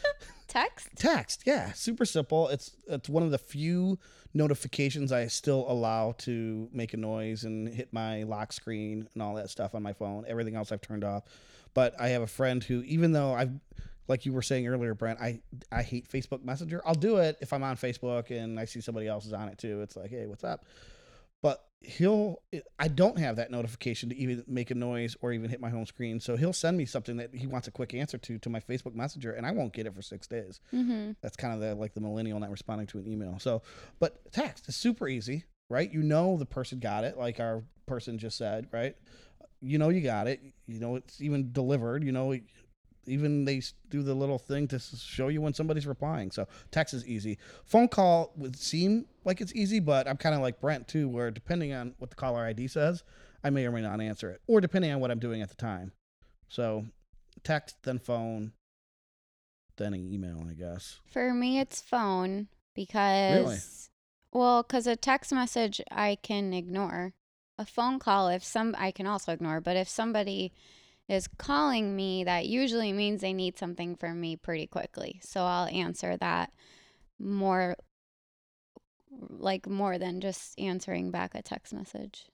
Text? 0.48 0.88
Text, 0.96 1.42
yeah, 1.44 1.72
super 1.72 2.06
simple. 2.06 2.48
It's 2.48 2.74
it's 2.86 3.10
one 3.10 3.22
of 3.22 3.30
the 3.30 3.36
few 3.36 3.98
notifications 4.32 5.12
I 5.12 5.26
still 5.26 5.66
allow 5.68 6.12
to 6.18 6.70
make 6.72 6.94
a 6.94 6.96
noise 6.96 7.44
and 7.44 7.68
hit 7.68 7.92
my 7.92 8.22
lock 8.22 8.54
screen 8.54 9.06
and 9.12 9.22
all 9.22 9.34
that 9.34 9.50
stuff 9.50 9.74
on 9.74 9.82
my 9.82 9.92
phone. 9.92 10.24
Everything 10.26 10.56
else 10.56 10.72
I've 10.72 10.80
turned 10.80 11.04
off. 11.04 11.24
But 11.74 12.00
I 12.00 12.08
have 12.08 12.22
a 12.22 12.26
friend 12.26 12.64
who, 12.64 12.82
even 12.82 13.12
though 13.12 13.34
I've, 13.34 13.52
like 14.08 14.24
you 14.24 14.32
were 14.32 14.40
saying 14.40 14.66
earlier, 14.66 14.94
Brent, 14.94 15.20
I 15.20 15.40
I 15.70 15.82
hate 15.82 16.08
Facebook 16.08 16.42
Messenger. 16.42 16.80
I'll 16.86 16.94
do 16.94 17.18
it 17.18 17.36
if 17.42 17.52
I'm 17.52 17.62
on 17.62 17.76
Facebook 17.76 18.30
and 18.30 18.58
I 18.58 18.64
see 18.64 18.80
somebody 18.80 19.06
else 19.06 19.26
is 19.26 19.34
on 19.34 19.48
it 19.48 19.58
too. 19.58 19.82
It's 19.82 19.96
like, 19.96 20.08
hey, 20.08 20.26
what's 20.26 20.44
up? 20.44 20.64
He'll, 21.80 22.42
I 22.78 22.88
don't 22.88 23.18
have 23.18 23.36
that 23.36 23.50
notification 23.52 24.08
to 24.08 24.16
even 24.16 24.42
make 24.48 24.70
a 24.70 24.74
noise 24.74 25.16
or 25.20 25.32
even 25.32 25.48
hit 25.48 25.60
my 25.60 25.70
home 25.70 25.86
screen. 25.86 26.18
So 26.18 26.36
he'll 26.36 26.52
send 26.52 26.76
me 26.76 26.84
something 26.84 27.16
that 27.18 27.32
he 27.32 27.46
wants 27.46 27.68
a 27.68 27.70
quick 27.70 27.94
answer 27.94 28.18
to 28.18 28.38
to 28.38 28.50
my 28.50 28.60
Facebook 28.60 28.94
Messenger, 28.94 29.32
and 29.32 29.46
I 29.46 29.52
won't 29.52 29.72
get 29.72 29.86
it 29.86 29.94
for 29.94 30.02
six 30.02 30.26
days. 30.26 30.60
Mm-hmm. 30.74 31.12
That's 31.20 31.36
kind 31.36 31.54
of 31.54 31.60
the 31.60 31.74
like 31.76 31.94
the 31.94 32.00
millennial 32.00 32.40
not 32.40 32.50
responding 32.50 32.88
to 32.88 32.98
an 32.98 33.06
email. 33.06 33.38
So, 33.38 33.62
but 34.00 34.32
text 34.32 34.68
is 34.68 34.74
super 34.74 35.06
easy, 35.06 35.44
right? 35.68 35.90
You 35.90 36.02
know 36.02 36.36
the 36.36 36.46
person 36.46 36.80
got 36.80 37.04
it, 37.04 37.16
like 37.16 37.38
our 37.38 37.62
person 37.86 38.18
just 38.18 38.36
said, 38.36 38.66
right? 38.72 38.96
You 39.60 39.78
know 39.78 39.88
you 39.88 40.00
got 40.00 40.26
it. 40.26 40.40
You 40.66 40.80
know 40.80 40.96
it's 40.96 41.20
even 41.20 41.52
delivered. 41.52 42.02
You 42.02 42.12
know 42.12 42.32
even 43.08 43.44
they 43.44 43.62
do 43.90 44.02
the 44.02 44.14
little 44.14 44.38
thing 44.38 44.68
to 44.68 44.78
show 44.78 45.28
you 45.28 45.40
when 45.40 45.54
somebody's 45.54 45.86
replying. 45.86 46.30
So 46.30 46.46
text 46.70 46.94
is 46.94 47.06
easy. 47.06 47.38
Phone 47.64 47.88
call 47.88 48.32
would 48.36 48.56
seem 48.56 49.06
like 49.24 49.40
it's 49.40 49.54
easy, 49.54 49.80
but 49.80 50.08
I'm 50.08 50.16
kind 50.16 50.34
of 50.34 50.40
like 50.40 50.60
Brent 50.60 50.88
too, 50.88 51.08
where 51.08 51.30
depending 51.30 51.72
on 51.72 51.94
what 51.98 52.10
the 52.10 52.16
caller 52.16 52.44
ID 52.44 52.68
says, 52.68 53.02
I 53.42 53.50
may 53.50 53.66
or 53.66 53.72
may 53.72 53.82
not 53.82 54.00
answer 54.00 54.30
it, 54.30 54.40
or 54.46 54.60
depending 54.60 54.92
on 54.92 55.00
what 55.00 55.10
I'm 55.10 55.18
doing 55.18 55.42
at 55.42 55.48
the 55.48 55.56
time. 55.56 55.92
So 56.48 56.86
text, 57.44 57.76
then 57.84 57.98
phone, 57.98 58.52
then 59.76 59.94
an 59.94 60.12
email, 60.12 60.44
I 60.48 60.54
guess. 60.54 61.00
For 61.06 61.32
me, 61.32 61.60
it's 61.60 61.80
phone 61.80 62.48
because, 62.74 63.90
well, 64.32 64.62
because 64.62 64.86
a 64.86 64.96
text 64.96 65.32
message 65.32 65.80
I 65.90 66.16
can 66.22 66.52
ignore. 66.52 67.12
A 67.60 67.64
phone 67.64 67.98
call, 67.98 68.28
if 68.28 68.44
some, 68.44 68.76
I 68.78 68.92
can 68.92 69.06
also 69.06 69.32
ignore. 69.32 69.60
But 69.60 69.76
if 69.76 69.88
somebody 69.88 70.52
is 71.08 71.28
calling 71.38 71.96
me, 71.96 72.24
that 72.24 72.46
usually 72.46 72.92
means 72.92 73.20
they 73.20 73.32
need 73.32 73.58
something 73.58 73.96
from 73.96 74.20
me 74.20 74.36
pretty 74.36 74.66
quickly. 74.66 75.20
So 75.22 75.42
I'll 75.42 75.66
answer 75.68 76.16
that 76.18 76.52
more, 77.18 77.76
like 79.10 79.66
more 79.66 79.98
than 79.98 80.20
just 80.20 80.58
answering 80.58 81.10
back 81.10 81.34
a 81.34 81.42
text 81.42 81.72
message. 81.72 82.26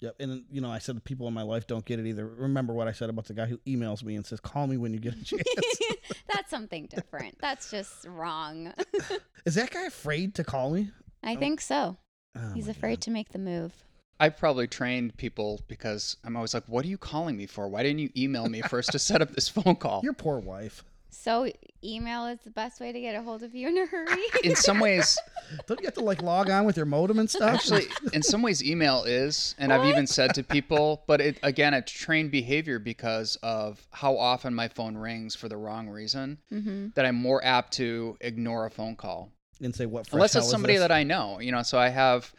Yep. 0.00 0.16
And 0.18 0.44
you 0.50 0.62
know, 0.62 0.70
I 0.70 0.78
said 0.78 0.96
the 0.96 1.02
people 1.02 1.28
in 1.28 1.34
my 1.34 1.42
life 1.42 1.66
don't 1.66 1.84
get 1.84 2.00
it 2.00 2.06
either. 2.06 2.26
Remember 2.26 2.72
what 2.72 2.88
I 2.88 2.92
said 2.92 3.10
about 3.10 3.26
the 3.26 3.34
guy 3.34 3.44
who 3.44 3.58
emails 3.66 4.02
me 4.02 4.16
and 4.16 4.24
says, 4.24 4.40
"Call 4.40 4.66
me 4.66 4.78
when 4.78 4.94
you 4.94 4.98
get 4.98 5.12
a 5.12 5.22
chance." 5.24 5.42
That's 6.34 6.48
something 6.48 6.86
different. 6.86 7.36
That's 7.38 7.70
just 7.70 8.06
wrong. 8.06 8.72
Is 9.44 9.56
that 9.56 9.70
guy 9.70 9.84
afraid 9.84 10.34
to 10.36 10.44
call 10.44 10.70
me? 10.70 10.90
I 11.22 11.36
think 11.36 11.60
so. 11.60 11.98
Oh 12.34 12.52
He's 12.54 12.68
afraid 12.68 12.96
God. 12.96 13.02
to 13.02 13.10
make 13.10 13.28
the 13.32 13.38
move. 13.38 13.74
I've 14.20 14.36
probably 14.36 14.68
trained 14.68 15.16
people 15.16 15.60
because 15.66 16.16
I'm 16.24 16.36
always 16.36 16.54
like, 16.54 16.64
"What 16.66 16.84
are 16.84 16.88
you 16.88 16.98
calling 16.98 17.36
me 17.36 17.46
for? 17.46 17.68
Why 17.68 17.82
didn't 17.82 18.00
you 18.00 18.10
email 18.16 18.48
me 18.48 18.60
first 18.62 18.92
to 18.92 18.98
set 18.98 19.22
up 19.22 19.30
this 19.30 19.48
phone 19.56 19.76
call?" 19.76 20.02
Your 20.04 20.12
poor 20.12 20.38
wife. 20.38 20.84
So 21.08 21.50
email 21.82 22.26
is 22.26 22.38
the 22.40 22.50
best 22.50 22.80
way 22.80 22.92
to 22.92 23.00
get 23.00 23.14
a 23.14 23.22
hold 23.22 23.42
of 23.42 23.54
you 23.54 23.68
in 23.68 23.76
a 23.78 23.86
hurry. 23.86 24.22
In 24.44 24.54
some 24.54 24.78
ways, 24.78 25.18
Don't 25.66 25.80
you 25.80 25.86
have 25.86 25.94
to 25.94 26.04
like 26.04 26.22
log 26.22 26.48
on 26.50 26.64
with 26.64 26.76
your 26.76 26.86
modem 26.86 27.18
and 27.18 27.28
stuff? 27.28 27.54
actually, 27.54 27.86
in 28.12 28.22
some 28.22 28.42
ways, 28.42 28.62
email 28.62 29.02
is, 29.04 29.54
and 29.58 29.72
I've 29.72 29.86
even 29.86 30.06
said 30.06 30.34
to 30.34 30.44
people, 30.44 31.02
but 31.06 31.20
it 31.20 31.38
again, 31.42 31.74
it's 31.74 31.90
trained 31.90 32.30
behavior 32.30 32.78
because 32.78 33.36
of 33.42 33.86
how 33.90 34.16
often 34.16 34.54
my 34.54 34.68
phone 34.68 34.96
rings 34.96 35.34
for 35.34 35.48
the 35.48 35.56
wrong 35.56 35.88
reason. 35.88 36.38
mm-hmm. 36.52 36.88
That 36.94 37.04
I'm 37.04 37.16
more 37.16 37.44
apt 37.44 37.72
to 37.74 38.16
ignore 38.20 38.66
a 38.66 38.70
phone 38.70 38.94
call 38.94 39.32
and 39.60 39.74
say 39.74 39.86
what? 39.86 40.08
unless 40.12 40.36
it's 40.36 40.48
somebody 40.48 40.76
that 40.76 40.92
I 40.92 41.02
know. 41.02 41.40
You 41.40 41.52
know, 41.52 41.62
so 41.62 41.78
I 41.78 41.88
have 41.88 42.32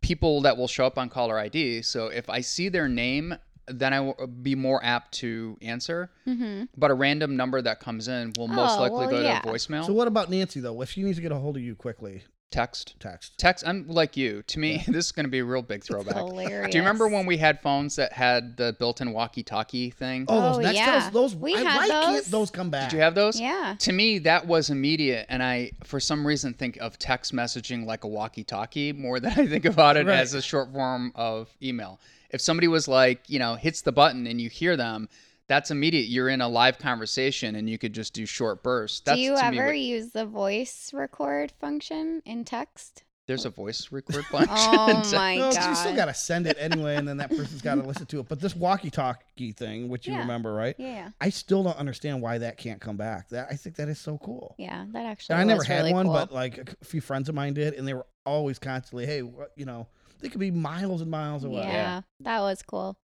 people 0.00 0.42
that 0.42 0.56
will 0.56 0.68
show 0.68 0.86
up 0.86 0.98
on 0.98 1.08
caller 1.08 1.38
ID. 1.38 1.82
So 1.82 2.06
if 2.06 2.28
I 2.30 2.40
see 2.40 2.68
their 2.68 2.88
name, 2.88 3.34
then 3.66 3.92
I 3.92 4.00
will 4.00 4.26
be 4.26 4.54
more 4.54 4.82
apt 4.84 5.12
to 5.18 5.56
answer. 5.62 6.10
Mm-hmm. 6.26 6.64
But 6.76 6.90
a 6.90 6.94
random 6.94 7.36
number 7.36 7.60
that 7.62 7.80
comes 7.80 8.08
in 8.08 8.32
will 8.36 8.48
most 8.48 8.78
Oh, 8.78 8.80
likely 8.82 8.98
well, 8.98 9.10
go 9.10 9.20
yeah. 9.20 9.40
to 9.40 9.48
voicemail. 9.48 9.84
So 9.86 9.92
what 9.92 10.08
about 10.08 10.30
Nancy 10.30 10.60
though? 10.60 10.80
If 10.82 10.90
she 10.90 11.02
needs 11.02 11.16
to 11.18 11.22
get 11.22 11.32
a 11.32 11.36
hold 11.36 11.56
of 11.56 11.62
you 11.62 11.74
quickly, 11.76 12.24
text. 12.50 12.94
text. 12.98 13.36
Text. 13.38 13.64
I'm 13.66 13.86
like 13.88 14.16
you. 14.16 14.42
To 14.48 14.58
me, 14.58 14.82
this 14.88 15.06
is 15.06 15.12
going 15.12 15.24
to 15.24 15.30
be 15.30 15.38
a 15.38 15.44
real 15.44 15.62
big 15.62 15.84
throwback. 15.84 16.16
Hilarious. 16.16 16.70
Do 16.72 16.78
you 16.78 16.82
remember 16.82 17.08
when 17.08 17.26
we 17.26 17.36
had 17.36 17.60
phones 17.60 17.96
that 17.96 18.12
had 18.12 18.56
the 18.56 18.74
built-in 18.78 19.12
walkie-talkie 19.12 19.90
thing? 19.90 20.24
Oh, 20.28 20.40
those 20.54 20.56
Oh, 20.66 20.68
Nextels, 20.68 20.74
yeah. 20.74 21.10
those 21.10 21.34
We 21.36 21.54
I, 21.54 21.58
had 21.62 21.76
why 21.76 21.88
can't 21.88 22.16
those. 22.16 22.26
those 22.30 22.50
come 22.50 22.70
back? 22.70 22.90
Did 22.90 22.96
you 22.96 23.02
have 23.02 23.14
those? 23.14 23.40
Yeah. 23.40 23.76
To 23.78 23.92
me, 23.92 24.18
that 24.20 24.46
was 24.46 24.70
immediate, 24.70 25.26
and 25.28 25.42
I, 25.42 25.72
for 25.84 26.00
some 26.00 26.26
reason, 26.26 26.54
think 26.54 26.76
of 26.78 26.98
text 26.98 27.34
messaging 27.34 27.86
like 27.86 28.04
a 28.04 28.08
walkie-talkie 28.08 28.92
more 28.94 29.20
than 29.20 29.32
I 29.36 29.46
think 29.46 29.64
about 29.64 29.96
it 29.96 30.06
Right. 30.06 30.18
as 30.18 30.34
a 30.34 30.42
short 30.42 30.72
form 30.72 31.12
of 31.14 31.48
email. 31.62 32.00
If 32.30 32.40
somebody 32.40 32.68
was 32.68 32.86
like, 32.86 33.28
you 33.28 33.38
know, 33.38 33.54
hits 33.56 33.82
the 33.82 33.92
button 33.92 34.26
and 34.26 34.40
you 34.40 34.48
hear 34.48 34.76
them, 34.76 35.08
that's 35.50 35.72
immediate. 35.72 36.06
You're 36.06 36.28
in 36.28 36.40
a 36.40 36.48
live 36.48 36.78
conversation, 36.78 37.56
and 37.56 37.68
you 37.68 37.76
could 37.76 37.92
just 37.92 38.14
do 38.14 38.24
short 38.24 38.62
bursts. 38.62 39.00
That's 39.00 39.16
Do 39.16 39.20
you 39.22 39.34
to 39.36 39.50
me 39.50 39.58
ever 39.58 39.66
what- 39.66 39.78
use 39.78 40.12
the 40.12 40.24
voice 40.24 40.92
record 40.94 41.52
function 41.60 42.22
in 42.24 42.44
text? 42.44 43.02
there's 43.26 43.44
a 43.44 43.48
oh. 43.48 43.52
voice 43.52 43.92
record 43.92 44.24
function. 44.30 44.48
Oh 44.56 45.02
my 45.12 45.36
No, 45.36 45.52
god. 45.52 45.68
you 45.70 45.74
still 45.76 45.94
got 45.94 46.06
to 46.06 46.14
send 46.14 46.46
it 46.48 46.56
anyway, 46.58 46.96
and 46.96 47.06
then 47.06 47.16
that 47.18 47.30
person's 47.30 47.62
got 47.62 47.76
to 47.76 47.82
listen 47.82 48.06
to 48.06 48.18
it. 48.20 48.28
But 48.28 48.40
this 48.40 48.56
walkie-talkie 48.56 49.52
thing, 49.52 49.88
which 49.88 50.06
you 50.06 50.14
Yeah. 50.14 50.20
remember, 50.20 50.52
right? 50.52 50.74
Yeah, 50.78 50.86
yeah. 50.88 51.08
I 51.20 51.30
still 51.30 51.62
don't 51.62 51.76
understand 51.76 52.22
why 52.22 52.38
that 52.38 52.56
can't 52.56 52.80
come 52.80 52.96
back. 52.96 53.28
That 53.28 53.46
I 53.50 53.54
think 53.54 53.76
that 53.76 53.88
is 53.88 53.98
so 54.00 54.18
cool. 54.18 54.54
Yeah, 54.58 54.84
that 54.92 55.06
actually 55.06 55.34
And 55.34 55.42
I 55.42 55.44
never 55.44 55.62
had 55.62 55.78
really 55.78 55.92
one, 55.92 56.06
cool. 56.06 56.14
but 56.14 56.32
like 56.32 56.74
a 56.80 56.84
few 56.84 57.00
friends 57.00 57.28
of 57.28 57.34
mine 57.34 57.54
did, 57.54 57.74
and 57.74 57.86
they 57.86 57.94
were 57.94 58.06
always 58.26 58.58
constantly, 58.58 59.06
"Hey, 59.06 59.18
you 59.56 59.64
know, 59.64 59.86
they 60.20 60.28
could 60.28 60.40
be 60.40 60.50
miles 60.50 61.00
and 61.00 61.10
miles 61.10 61.44
away." 61.44 61.62
Yeah, 61.62 62.02
that 62.20 62.40
was 62.40 62.62
cool. 62.62 62.98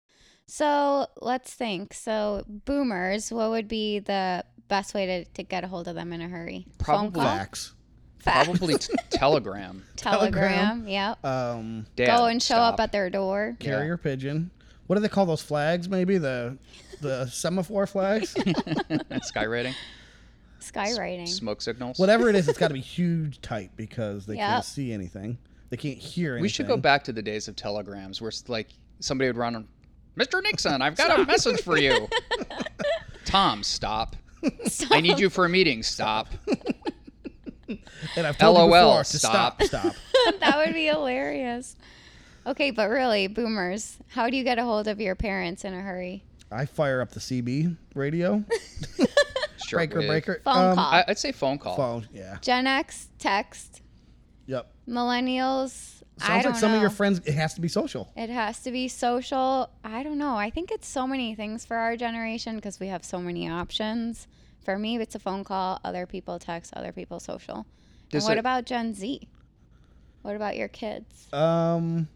So 0.46 1.06
let's 1.20 1.52
think. 1.54 1.94
So 1.94 2.44
boomers, 2.48 3.32
what 3.32 3.50
would 3.50 3.68
be 3.68 3.98
the 4.00 4.44
best 4.68 4.94
way 4.94 5.06
to, 5.06 5.24
to 5.24 5.42
get 5.42 5.64
a 5.64 5.68
hold 5.68 5.88
of 5.88 5.94
them 5.94 6.12
in 6.12 6.20
a 6.20 6.28
hurry? 6.28 6.66
Phone 6.78 7.10
Probably- 7.12 7.20
Fax. 7.24 7.74
Fax. 8.18 8.48
Probably 8.48 8.78
t- 8.78 8.94
Telegram. 9.10 9.84
Telegram. 9.96 10.88
Yep. 10.88 11.22
Um, 11.24 11.86
Dad, 11.94 12.06
Go 12.16 12.24
and 12.26 12.42
show 12.42 12.56
up 12.56 12.80
at 12.80 12.90
their 12.90 13.10
door. 13.10 13.54
carrier 13.60 13.98
pigeon. 13.98 14.50
What 14.86 14.96
do 14.96 15.02
they 15.02 15.08
call 15.08 15.26
those 15.26 15.42
flags? 15.42 15.88
Maybe 15.90 16.16
the 16.18 16.56
the 17.02 17.26
semaphore 17.26 17.86
flags. 17.86 18.32
skywriting, 18.34 19.74
Skywriting. 20.60 21.28
smoke 21.28 21.60
signals. 21.60 21.98
Whatever 21.98 22.30
it 22.30 22.36
is, 22.36 22.48
it's 22.48 22.58
got 22.58 22.68
to 22.68 22.74
be 22.74 22.80
huge 22.80 23.40
type 23.42 23.70
because 23.76 24.24
they 24.24 24.36
Yep. 24.36 24.48
can't 24.48 24.64
see 24.64 24.92
anything. 24.92 25.36
They 25.68 25.76
can't 25.76 25.98
hear 25.98 26.32
anything. 26.32 26.42
We 26.42 26.48
should 26.48 26.66
go 26.66 26.76
back 26.78 27.04
to 27.04 27.12
the 27.12 27.22
days 27.22 27.48
of 27.48 27.56
telegrams 27.56 28.20
where 28.22 28.28
it's 28.28 28.48
like 28.48 28.68
somebody 29.00 29.28
would 29.28 29.36
run, 29.36 29.66
Mr. 30.16 30.42
Nixon, 30.42 30.80
I've 30.82 30.96
got 30.96 31.18
a 31.18 31.24
message 31.24 31.60
for 31.62 31.76
you. 31.76 32.08
Tom, 33.24 33.62
stop. 33.62 34.16
I 34.90 35.00
need 35.00 35.18
you 35.18 35.30
for 35.30 35.44
a 35.44 35.48
meeting. 35.48 35.82
Stop. 35.82 36.28
And 38.16 38.26
I've 38.26 38.36
told 38.36 38.58
you 38.58 38.64
LOL, 38.64 38.90
before 38.90 39.04
to 39.04 39.18
stop. 39.18 39.62
stop. 39.62 39.82
Stop. 39.82 39.96
that 40.40 40.58
would 40.58 40.74
be 40.74 40.86
hilarious. 40.86 41.76
Okay, 42.46 42.70
but 42.70 42.90
really, 42.90 43.26
boomers, 43.26 43.96
how 44.08 44.28
do 44.28 44.36
you 44.36 44.44
get 44.44 44.58
a 44.58 44.62
hold 44.62 44.86
of 44.86 45.00
your 45.00 45.14
parents 45.14 45.64
in 45.64 45.72
a 45.72 45.80
hurry? 45.80 46.22
I 46.52 46.66
fire 46.66 47.00
up 47.00 47.10
the 47.12 47.20
CB 47.20 47.76
radio. 47.94 48.44
Sure. 49.66 49.78
breaker, 49.78 50.00
wave. 50.00 50.08
breaker. 50.08 50.40
Phone 50.44 50.70
um, 50.70 50.76
call. 50.76 50.84
I, 50.92 51.04
I'd 51.08 51.18
say 51.18 51.32
phone 51.32 51.58
call. 51.58 51.76
Phone. 51.76 52.08
Yeah. 52.12 52.36
Gen 52.42 52.66
X, 52.66 53.08
text. 53.18 53.80
Yep. 54.46 54.70
Millennials, 54.86 55.93
I 55.93 55.93
Sounds 56.18 56.42
don't 56.44 56.52
like 56.52 56.60
some 56.60 56.70
know. 56.70 56.76
of 56.76 56.80
your 56.82 56.90
friends. 56.90 57.20
It 57.24 57.34
has 57.34 57.54
to 57.54 57.60
be 57.60 57.68
social. 57.68 58.12
It 58.16 58.30
has 58.30 58.60
to 58.60 58.70
be 58.70 58.86
social. 58.88 59.70
I 59.82 60.02
don't 60.02 60.18
know. 60.18 60.36
I 60.36 60.50
think 60.50 60.70
it's 60.70 60.86
so 60.86 61.06
many 61.06 61.34
things 61.34 61.64
for 61.64 61.76
our 61.76 61.96
generation 61.96 62.54
because 62.56 62.78
we 62.78 62.86
have 62.88 63.04
so 63.04 63.18
many 63.20 63.48
options. 63.48 64.28
For 64.64 64.78
me, 64.78 64.96
it's 64.98 65.14
a 65.14 65.18
phone 65.18 65.44
call. 65.44 65.80
Other 65.84 66.06
people 66.06 66.38
text. 66.38 66.72
Other 66.74 66.92
people 66.92 67.18
social. 67.20 67.66
And 68.12 68.22
what 68.22 68.36
it- 68.36 68.38
about 68.40 68.64
Gen 68.64 68.94
Z? 68.94 69.28
What 70.22 70.36
about 70.36 70.56
your 70.56 70.68
kids? 70.68 71.26
Um, 71.32 72.08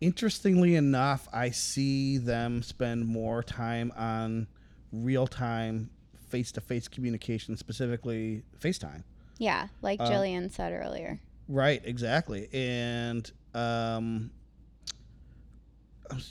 interestingly 0.00 0.76
enough, 0.76 1.28
I 1.32 1.50
see 1.50 2.16
them 2.18 2.62
spend 2.62 3.06
more 3.06 3.42
time 3.42 3.92
on 3.96 4.46
real 4.92 5.26
time, 5.26 5.90
face 6.28 6.52
to 6.52 6.60
face 6.60 6.88
communication, 6.88 7.56
specifically 7.56 8.42
FaceTime. 8.58 9.02
Yeah, 9.38 9.68
like 9.82 10.00
Uh, 10.00 10.08
Jillian 10.08 10.50
said 10.50 10.72
earlier. 10.72 11.20
Right, 11.50 11.82
exactly. 11.84 12.48
And 12.52 13.28
um, 13.54 14.30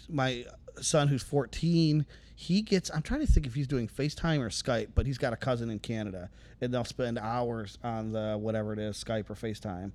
my 0.08 0.46
son, 0.80 1.10
who's 1.10 1.22
14, 1.24 2.06
he 2.36 2.62
gets, 2.62 2.90
I'm 2.90 3.02
trying 3.02 3.20
to 3.20 3.28
think 3.28 3.46
if 3.46 3.54
he's 3.54 3.68
doing 3.68 3.90
FaceTime 3.90 4.40
or 4.40 4.48
Skype, 4.48 4.92
but 4.96 5.06
he's 5.06 5.18
got 5.18 5.34
a 5.34 5.36
cousin 5.36 5.70
in 5.70 5.80
Canada, 5.80 6.30
and 6.62 6.74
they'll 6.74 6.86
spend 6.86 7.20
hours 7.20 7.78
on 7.84 8.14
the 8.14 8.38
whatever 8.40 8.72
it 8.72 8.80
is, 8.80 9.04
Skype 9.04 9.30
or 9.30 9.36
FaceTime, 9.36 9.92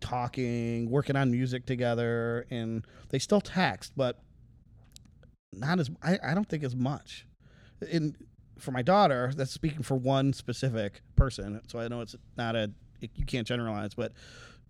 talking, 0.00 0.88
working 0.88 1.16
on 1.16 1.30
music 1.30 1.66
together, 1.66 2.46
and 2.50 2.82
they 3.10 3.18
still 3.18 3.42
text, 3.42 3.92
but 3.94 4.22
not 5.52 5.78
as, 5.78 5.90
I, 6.02 6.18
I 6.24 6.32
don't 6.32 6.48
think 6.48 6.64
as 6.64 6.74
much. 6.74 7.26
And 7.92 8.16
for 8.58 8.70
my 8.70 8.80
daughter, 8.80 9.32
that's 9.36 9.52
speaking 9.52 9.82
for 9.82 9.96
one 9.96 10.32
specific 10.32 11.02
person. 11.14 11.60
So 11.68 11.78
I 11.78 11.88
know 11.88 12.00
it's 12.00 12.16
not 12.38 12.56
a 12.56 12.70
you 13.00 13.24
can't 13.26 13.46
generalize, 13.46 13.94
but 13.94 14.12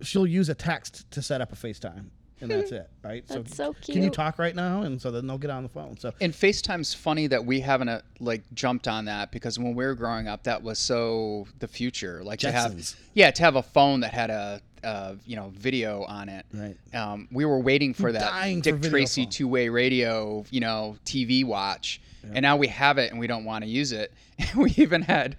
she'll 0.02 0.26
use 0.26 0.48
a 0.48 0.54
text 0.54 1.10
to 1.12 1.22
set 1.22 1.40
up 1.40 1.52
a 1.52 1.56
FaceTime, 1.56 2.06
and 2.40 2.50
that's 2.50 2.72
it, 2.72 2.90
right? 3.04 3.26
That's 3.26 3.56
so 3.56 3.74
Can 3.82 4.02
you 4.02 4.10
talk 4.10 4.38
right 4.38 4.54
now? 4.54 4.82
And 4.82 5.00
so 5.00 5.10
then 5.10 5.26
they'll 5.26 5.38
get 5.38 5.50
on 5.50 5.62
the 5.62 5.68
phone. 5.68 5.96
So 5.98 6.12
And 6.20 6.32
FaceTime's 6.32 6.92
funny 6.92 7.26
that 7.28 7.44
we 7.44 7.60
haven't 7.60 7.88
uh, 7.88 8.00
like 8.20 8.42
jumped 8.54 8.88
on 8.88 9.06
that 9.06 9.32
because 9.32 9.58
when 9.58 9.74
we 9.74 9.84
were 9.84 9.94
growing 9.94 10.28
up, 10.28 10.42
that 10.44 10.62
was 10.62 10.78
so 10.78 11.46
the 11.58 11.68
future. 11.68 12.22
Like 12.22 12.40
to 12.40 12.52
have, 12.52 12.94
yeah, 13.14 13.30
to 13.30 13.42
have 13.42 13.56
a 13.56 13.62
phone 13.62 14.00
that 14.00 14.12
had 14.12 14.30
a, 14.30 14.60
uh, 14.84 15.14
you 15.24 15.36
know, 15.36 15.50
video 15.54 16.04
on 16.04 16.28
it. 16.28 16.46
Right. 16.52 16.76
Um, 16.94 17.28
we 17.32 17.44
were 17.44 17.58
waiting 17.58 17.94
for 17.94 18.12
that 18.12 18.20
dying 18.20 18.60
Dick 18.60 18.76
video 18.76 18.90
Tracy 18.90 19.22
phone. 19.24 19.30
two-way 19.30 19.68
radio, 19.68 20.44
you 20.50 20.60
know, 20.60 20.96
TV 21.04 21.44
watch, 21.44 22.00
and 22.22 22.42
now 22.42 22.56
we 22.56 22.66
have 22.68 22.98
it 22.98 23.10
and 23.10 23.20
we 23.20 23.26
don't 23.26 23.44
want 23.44 23.64
to 23.64 23.70
use 23.70 23.92
it. 23.92 24.12
we 24.56 24.72
even 24.76 25.02
had. 25.02 25.36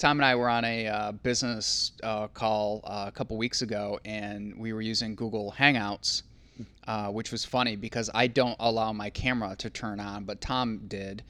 Tom 0.00 0.18
and 0.18 0.24
I 0.24 0.34
were 0.34 0.48
on 0.48 0.64
a 0.64 0.86
uh, 0.86 1.12
business 1.12 1.92
uh, 2.02 2.26
call 2.28 2.80
uh, 2.84 3.04
a 3.06 3.12
couple 3.12 3.36
weeks 3.36 3.60
ago, 3.60 4.00
and 4.06 4.56
we 4.56 4.72
were 4.72 4.80
using 4.80 5.14
Google 5.14 5.54
Hangouts, 5.58 6.22
uh, 6.86 7.08
which 7.08 7.30
was 7.30 7.44
funny 7.44 7.76
because 7.76 8.10
I 8.14 8.26
don't 8.26 8.56
allow 8.58 8.92
my 8.92 9.10
camera 9.10 9.54
to 9.58 9.70
turn 9.70 10.00
on, 10.00 10.24
but 10.24 10.40
Tom 10.40 10.80
did. 10.88 11.22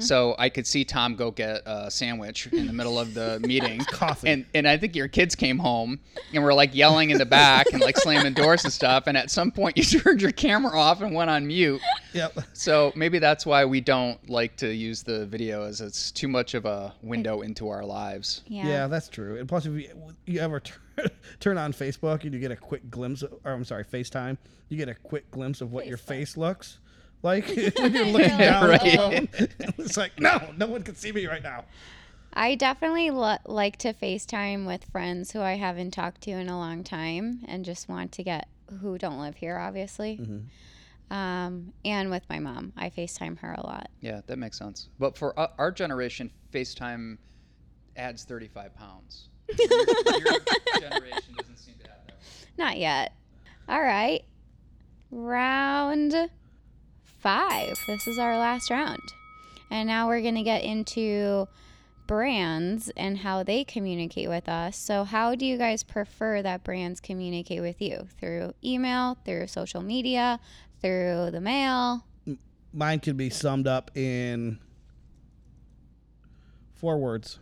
So 0.00 0.34
I 0.38 0.48
could 0.48 0.66
see 0.66 0.84
Tom 0.84 1.14
go 1.16 1.30
get 1.30 1.62
a 1.66 1.90
sandwich 1.90 2.46
in 2.48 2.66
the 2.66 2.72
middle 2.72 2.98
of 2.98 3.14
the 3.14 3.40
meeting. 3.46 3.80
Coffee. 3.80 4.28
And, 4.28 4.46
and 4.54 4.68
I 4.68 4.76
think 4.76 4.94
your 4.94 5.08
kids 5.08 5.34
came 5.34 5.58
home 5.58 5.98
and 6.32 6.42
were 6.42 6.54
like 6.54 6.74
yelling 6.74 7.10
in 7.10 7.18
the 7.18 7.26
back 7.26 7.66
and 7.72 7.80
like 7.80 7.96
slamming 7.96 8.34
doors 8.34 8.64
and 8.64 8.72
stuff. 8.72 9.04
And 9.06 9.16
at 9.16 9.30
some 9.30 9.50
point, 9.50 9.76
you 9.92 10.00
turned 10.00 10.22
your 10.22 10.32
camera 10.32 10.78
off 10.78 11.00
and 11.00 11.14
went 11.14 11.30
on 11.30 11.46
mute. 11.46 11.80
yep. 12.12 12.38
So 12.52 12.92
maybe 12.94 13.18
that's 13.18 13.44
why 13.44 13.64
we 13.64 13.80
don't 13.80 14.28
like 14.30 14.56
to 14.58 14.72
use 14.72 15.02
the 15.02 15.26
video, 15.26 15.64
as 15.64 15.80
it's 15.80 16.10
too 16.10 16.28
much 16.28 16.54
of 16.54 16.64
a 16.64 16.94
window 17.02 17.42
into 17.42 17.68
our 17.68 17.84
lives. 17.84 18.42
Yeah. 18.46 18.66
Yeah, 18.66 18.86
that's 18.86 19.08
true. 19.08 19.38
And 19.38 19.48
plus, 19.48 19.66
if 19.66 19.72
you, 19.72 19.90
you 20.26 20.40
ever 20.40 20.60
turn, 20.60 20.78
turn 21.40 21.58
on 21.58 21.72
Facebook 21.72 22.24
and 22.24 22.32
you 22.34 22.40
get 22.40 22.50
a 22.50 22.56
quick 22.56 22.90
glimpse, 22.90 23.22
of, 23.22 23.34
or 23.44 23.52
I'm 23.52 23.64
sorry, 23.64 23.84
FaceTime, 23.84 24.36
you 24.68 24.76
get 24.76 24.88
a 24.88 24.94
quick 24.94 25.30
glimpse 25.30 25.60
of 25.60 25.72
what 25.72 25.86
your 25.86 25.96
face 25.96 26.36
looks 26.36 26.78
like 27.22 27.46
when 27.78 27.92
you're 27.94 28.06
looking 28.06 28.36
down 28.38 28.68
Right. 28.68 29.28
it's 29.78 29.96
like, 29.96 30.18
no, 30.20 30.40
no 30.56 30.66
one 30.66 30.82
can 30.82 30.94
see 30.94 31.12
me 31.12 31.26
right 31.26 31.42
now. 31.42 31.64
I 32.32 32.54
definitely 32.54 33.10
lo- 33.10 33.38
like 33.46 33.78
to 33.78 33.92
FaceTime 33.94 34.66
with 34.66 34.84
friends 34.84 35.32
who 35.32 35.40
I 35.40 35.54
haven't 35.54 35.92
talked 35.92 36.20
to 36.22 36.30
in 36.30 36.48
a 36.48 36.58
long 36.58 36.84
time 36.84 37.40
and 37.48 37.64
just 37.64 37.88
want 37.88 38.12
to 38.12 38.22
get 38.22 38.48
who 38.80 38.98
don't 38.98 39.18
live 39.18 39.34
here, 39.36 39.56
obviously. 39.58 40.20
Um, 41.10 41.72
and 41.86 42.10
with 42.10 42.22
my 42.28 42.38
mom, 42.38 42.72
I 42.76 42.90
FaceTime 42.90 43.38
her 43.38 43.54
a 43.56 43.66
lot. 43.66 43.88
Yeah, 44.00 44.20
that 44.26 44.38
makes 44.38 44.58
sense. 44.58 44.90
But 44.98 45.16
for 45.16 45.38
uh, 45.40 45.48
our 45.58 45.72
generation, 45.72 46.30
FaceTime 46.52 47.16
adds 47.96 48.24
35 48.24 48.74
pounds. 48.74 49.30
Your 49.56 49.68
generation 50.80 51.34
doesn't 51.36 51.56
seem 51.58 51.74
to 51.82 51.88
have 51.88 52.06
that. 52.06 52.16
Not 52.56 52.78
yet. 52.78 53.12
All 53.68 53.82
right. 53.82 54.24
Round 55.10 56.30
five. 57.02 57.78
This 57.86 58.06
is 58.06 58.18
our 58.18 58.38
last 58.38 58.70
round. 58.70 59.02
And 59.70 59.86
now 59.86 60.08
we're 60.08 60.22
going 60.22 60.34
to 60.34 60.42
get 60.42 60.62
into 60.62 61.48
brands 62.06 62.90
and 62.96 63.18
how 63.18 63.42
they 63.42 63.64
communicate 63.64 64.28
with 64.28 64.48
us. 64.48 64.76
So, 64.76 65.04
how 65.04 65.34
do 65.34 65.44
you 65.46 65.56
guys 65.58 65.82
prefer 65.82 66.42
that 66.42 66.64
brands 66.64 67.00
communicate 67.00 67.60
with 67.60 67.80
you? 67.80 68.08
Through 68.18 68.54
email, 68.64 69.18
through 69.24 69.46
social 69.46 69.82
media, 69.82 70.40
through 70.80 71.30
the 71.30 71.40
mail? 71.40 72.04
Mine 72.72 73.00
could 73.00 73.16
be 73.16 73.30
summed 73.30 73.66
up 73.66 73.96
in 73.96 74.58
four 76.74 76.98
words. 76.98 77.38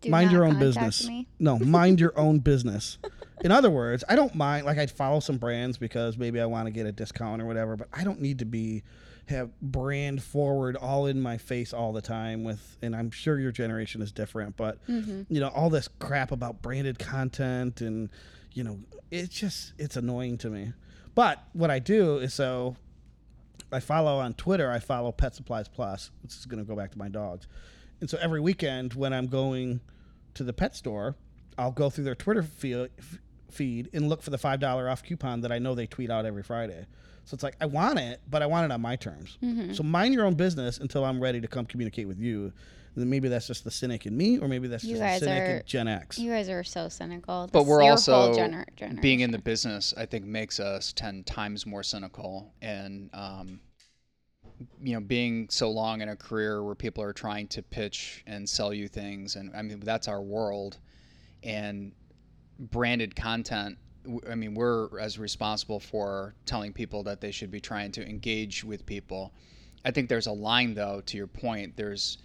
Do 0.00 0.10
mind 0.10 0.30
your 0.32 0.44
own 0.44 0.58
business. 0.58 1.06
me. 1.06 1.26
No, 1.38 1.58
mind 1.58 2.00
your 2.00 2.16
own 2.18 2.38
business. 2.52 2.98
In 3.42 3.50
other 3.52 3.70
words, 3.70 4.02
I 4.08 4.16
don't 4.16 4.34
mind 4.34 4.66
like 4.66 4.78
I'd 4.78 4.90
follow 4.90 5.20
some 5.20 5.38
brands 5.38 5.78
because 5.78 6.16
maybe 6.18 6.40
I 6.40 6.46
want 6.46 6.66
to 6.66 6.70
get 6.70 6.86
a 6.86 6.92
discount 6.92 7.40
or 7.42 7.46
whatever, 7.46 7.76
but 7.76 7.88
I 7.92 8.04
don't 8.04 8.20
need 8.20 8.38
to 8.40 8.44
be 8.44 8.82
have 9.26 9.50
brand 9.60 10.22
forward 10.22 10.74
all 10.74 11.06
in 11.06 11.20
my 11.20 11.36
face 11.36 11.74
all 11.74 11.92
the 11.92 12.00
time 12.00 12.44
with 12.44 12.78
and 12.80 12.96
I'm 12.96 13.10
sure 13.10 13.38
your 13.38 13.52
generation 13.52 14.00
is 14.02 14.10
different, 14.10 14.56
but 14.56 14.84
Mm-hmm. 14.88 15.22
you 15.28 15.40
know, 15.40 15.48
all 15.48 15.68
this 15.70 15.88
crap 15.98 16.32
about 16.32 16.62
branded 16.62 16.98
content 16.98 17.80
and 17.80 18.08
you 18.54 18.64
know, 18.64 18.78
it's 19.10 19.28
just 19.34 19.72
it's 19.78 19.96
annoying 19.96 20.38
to 20.38 20.48
me. 20.50 20.72
But 21.14 21.42
what 21.52 21.70
I 21.70 21.78
do 21.78 22.18
is 22.18 22.32
so 22.34 22.76
I 23.70 23.80
follow 23.80 24.18
on 24.18 24.32
Twitter, 24.34 24.70
I 24.70 24.78
follow 24.78 25.12
Pet 25.12 25.34
Supplies 25.34 25.68
Plus, 25.68 26.10
which 26.22 26.32
is 26.34 26.46
going 26.46 26.58
to 26.58 26.64
go 26.64 26.74
back 26.74 26.90
to 26.92 26.98
my 26.98 27.08
dogs. 27.08 27.46
And 28.00 28.08
so 28.08 28.18
every 28.20 28.40
weekend 28.40 28.94
when 28.94 29.12
I'm 29.12 29.26
going 29.26 29.80
to 30.34 30.44
the 30.44 30.52
pet 30.52 30.74
store, 30.76 31.16
I'll 31.56 31.72
go 31.72 31.90
through 31.90 32.04
their 32.04 32.14
Twitter 32.14 32.42
feed, 32.42 32.90
feed 33.50 33.90
and 33.92 34.08
look 34.08 34.22
for 34.22 34.30
the 34.30 34.36
$5 34.38 34.90
off 34.90 35.02
coupon 35.02 35.40
that 35.40 35.50
I 35.52 35.58
know 35.58 35.74
they 35.74 35.86
tweet 35.86 36.10
out 36.10 36.24
every 36.26 36.42
Friday. 36.42 36.86
So 37.24 37.34
it's 37.34 37.42
like, 37.42 37.56
I 37.60 37.66
want 37.66 37.98
it, 37.98 38.20
but 38.30 38.40
I 38.42 38.46
want 38.46 38.64
it 38.64 38.72
on 38.74 38.80
my 38.80 38.96
terms. 38.96 39.36
So 39.74 39.82
mind 39.82 40.14
your 40.14 40.24
own 40.24 40.34
business 40.34 40.78
until 40.78 41.04
I'm 41.04 41.20
ready 41.20 41.40
to 41.40 41.48
come 41.48 41.66
communicate 41.66 42.08
with 42.08 42.18
you. 42.18 42.52
And 42.94 43.02
then 43.04 43.10
maybe 43.10 43.28
that's 43.28 43.46
just 43.46 43.64
the 43.64 43.70
cynic 43.70 44.06
in 44.06 44.16
me, 44.16 44.38
or 44.38 44.48
maybe 44.48 44.66
that's 44.66 44.82
You 44.82 44.96
just 44.96 45.20
the 45.20 45.26
cynic 45.26 45.42
are- 45.42 45.56
in 45.58 45.62
Gen 45.66 45.88
X. 45.88 46.18
You 46.18 46.30
guys 46.30 46.48
are 46.48 46.64
so 46.64 46.88
cynical. 46.88 47.48
But 47.52 47.66
we're 47.66 47.82
also 47.82 48.32
gener- 48.34 49.00
being 49.02 49.20
in 49.20 49.30
the 49.30 49.38
business. 49.38 49.92
I 49.96 50.06
think 50.06 50.24
makes 50.24 50.58
us 50.58 50.92
ten 50.94 51.22
times 51.22 51.64
more 51.66 51.82
cynical, 51.84 52.52
and 52.62 53.10
um, 53.12 53.60
you 54.80 54.94
know, 54.94 55.00
being 55.00 55.48
so 55.50 55.70
long 55.70 56.00
in 56.00 56.08
a 56.08 56.16
career 56.16 56.62
where 56.62 56.74
people 56.74 57.02
are 57.02 57.12
trying 57.12 57.48
to 57.48 57.62
pitch 57.62 58.22
and 58.26 58.48
sell 58.48 58.72
you 58.72 58.88
things, 58.88 59.36
and 59.36 59.54
I 59.54 59.62
mean 59.62 59.80
that's 59.80 60.08
our 60.08 60.22
world, 60.22 60.78
and 61.42 61.92
branded 62.58 63.14
content. 63.14 63.78
I 64.28 64.34
mean, 64.34 64.54
we're 64.54 64.98
as 64.98 65.18
responsible 65.18 65.80
for 65.80 66.34
telling 66.46 66.72
people 66.72 67.02
that 67.04 67.20
they 67.20 67.30
should 67.30 67.50
be 67.50 67.60
trying 67.60 67.92
to 67.92 68.08
engage 68.08 68.64
with 68.64 68.86
people. 68.86 69.34
I 69.84 69.90
think 69.90 70.08
there's 70.08 70.26
a 70.26 70.32
line, 70.32 70.74
though, 70.74 71.02
to 71.06 71.16
your 71.16 71.26
point. 71.26 71.76
There's 71.76 72.18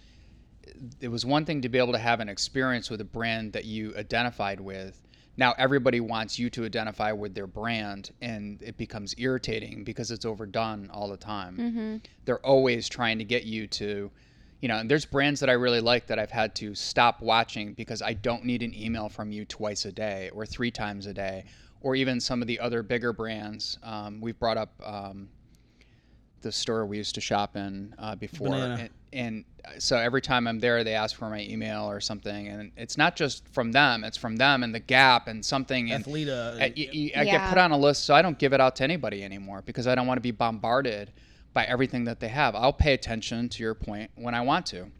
it 1.00 1.08
was 1.08 1.26
one 1.26 1.44
thing 1.44 1.60
to 1.62 1.68
be 1.68 1.78
able 1.78 1.92
to 1.92 1.98
have 1.98 2.20
an 2.20 2.28
experience 2.28 2.90
with 2.90 3.00
a 3.00 3.04
brand 3.04 3.52
that 3.52 3.64
you 3.64 3.94
identified 3.96 4.60
with. 4.60 5.03
Now 5.36 5.54
everybody 5.58 6.00
wants 6.00 6.38
you 6.38 6.48
to 6.50 6.64
identify 6.64 7.12
with 7.12 7.34
their 7.34 7.46
brand, 7.46 8.12
and 8.20 8.62
it 8.62 8.76
becomes 8.76 9.14
irritating 9.18 9.82
because 9.84 10.10
it's 10.10 10.24
overdone 10.24 10.90
all 10.92 11.08
the 11.08 11.16
time. 11.16 11.56
They're 12.24 12.44
always 12.46 12.88
trying 12.88 13.18
to 13.18 13.24
get 13.24 13.44
you 13.44 13.66
to, 13.66 14.10
you 14.60 14.68
know, 14.68 14.76
and 14.78 14.90
there's 14.90 15.04
brands 15.04 15.40
that 15.40 15.50
I 15.50 15.54
really 15.54 15.80
like 15.80 16.06
that 16.06 16.18
I've 16.18 16.30
had 16.30 16.54
to 16.56 16.74
stop 16.74 17.20
watching 17.20 17.74
because 17.74 18.00
I 18.00 18.12
don't 18.14 18.44
need 18.44 18.62
an 18.62 18.74
email 18.74 19.08
from 19.08 19.32
you 19.32 19.44
twice 19.44 19.84
a 19.86 19.92
day 19.92 20.30
or 20.32 20.46
three 20.46 20.70
times 20.70 21.06
a 21.06 21.12
day, 21.12 21.44
or 21.80 21.96
even 21.96 22.20
some 22.20 22.40
of 22.40 22.46
the 22.46 22.60
other 22.60 22.82
bigger 22.82 23.12
brands. 23.12 23.78
Um, 23.82 24.20
we've 24.20 24.38
brought 24.38 24.56
up 24.56 24.72
um, 24.84 25.28
the 26.42 26.52
store 26.52 26.86
we 26.86 26.96
used 26.96 27.14
to 27.16 27.20
shop 27.20 27.56
in 27.56 27.94
uh, 27.98 28.14
before, 28.14 28.50
Banana. 28.50 28.88
And, 29.14 29.44
and 29.64 29.82
so 29.82 29.96
every 29.96 30.20
time 30.20 30.46
I'm 30.46 30.58
there, 30.58 30.84
they 30.84 30.94
ask 30.94 31.16
for 31.16 31.30
my 31.30 31.40
email 31.40 31.88
or 31.88 32.00
something, 32.00 32.48
and 32.48 32.72
it's 32.76 32.98
not 32.98 33.16
just 33.16 33.48
from 33.48 33.72
them; 33.72 34.04
it's 34.04 34.16
from 34.18 34.36
them 34.36 34.62
and 34.62 34.74
the 34.74 34.80
Gap 34.80 35.28
and 35.28 35.44
something. 35.44 35.90
And 35.90 36.04
Athleta. 36.04 36.60
I, 36.60 36.72
y- 36.76 36.88
y- 36.94 37.12
I 37.16 37.24
get 37.24 37.26
Yeah. 37.26 37.48
put 37.48 37.58
on 37.58 37.70
a 37.72 37.78
list, 37.78 38.04
so 38.04 38.14
I 38.14 38.22
don't 38.22 38.38
give 38.38 38.52
it 38.52 38.60
out 38.60 38.76
to 38.76 38.84
anybody 38.84 39.24
anymore 39.24 39.62
because 39.64 39.86
I 39.86 39.94
don't 39.94 40.06
want 40.06 40.18
to 40.18 40.22
be 40.22 40.30
bombarded 40.32 41.12
by 41.52 41.64
everything 41.64 42.04
that 42.04 42.20
they 42.20 42.28
have. 42.28 42.54
I'll 42.54 42.72
pay 42.72 42.92
attention 42.94 43.48
to 43.50 43.62
your 43.62 43.74
point 43.74 44.10
when 44.16 44.34
I 44.34 44.40
want 44.42 44.66
to. 44.66 44.90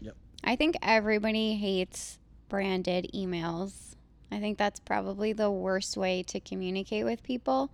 Yep. 0.00 0.16
I 0.44 0.56
think 0.56 0.76
everybody 0.82 1.54
hates 1.56 2.18
branded 2.48 3.08
emails. 3.14 3.94
I 4.32 4.40
think 4.40 4.58
that's 4.58 4.80
probably 4.80 5.32
the 5.32 5.50
worst 5.50 5.96
way 5.96 6.22
to 6.24 6.40
communicate 6.40 7.04
with 7.04 7.22
people 7.22 7.70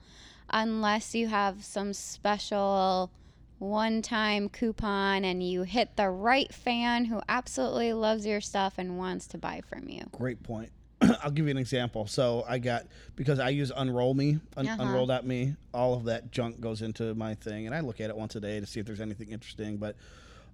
unless 0.51 1.15
you 1.15 1.29
have 1.29 1.65
some 1.65 1.93
special 1.93 3.11
one 3.59 4.03
time 4.03 4.49
coupon 4.49 5.25
and 5.25 5.43
you 5.43 5.63
hit 5.63 5.97
the 5.97 6.09
right 6.09 6.53
fan 6.53 7.07
who 7.07 7.21
absolutely 7.29 7.93
loves 7.93 8.27
your 8.27 8.41
stuff 8.41 8.75
and 8.79 8.99
wants 8.99 9.27
to 9.29 9.39
buy 9.39 9.63
from 9.69 9.89
you. 9.89 10.03
Great 10.13 10.43
point. 10.43 10.71
I'll 11.23 11.31
give 11.31 11.47
you 11.47 11.51
an 11.51 11.59
example. 11.59 12.07
So 12.07 12.45
I 12.49 12.59
got 12.59 12.87
because 13.17 13.39
I 13.39 13.51
use 13.51 13.71
Unroll 13.75 14.15
Me, 14.15 14.39
un- 14.57 14.69
Uh-huh. 14.69 14.83
Unroll.me. 14.83 15.57
All 15.73 15.95
of 15.95 16.05
that 16.05 16.31
junk 16.31 16.61
goes 16.61 16.83
into 16.83 17.15
my 17.15 17.35
thing, 17.35 17.67
and 17.67 17.75
I 17.75 17.81
look 17.81 18.01
at 18.01 18.11
it 18.11 18.17
once 18.17 18.35
a 18.37 18.41
day 18.41 18.61
to 18.61 18.67
see 18.67 18.81
if 18.81 18.87
there's 18.87 19.01
anything 19.01 19.31
interesting. 19.31 19.77
But 19.77 19.97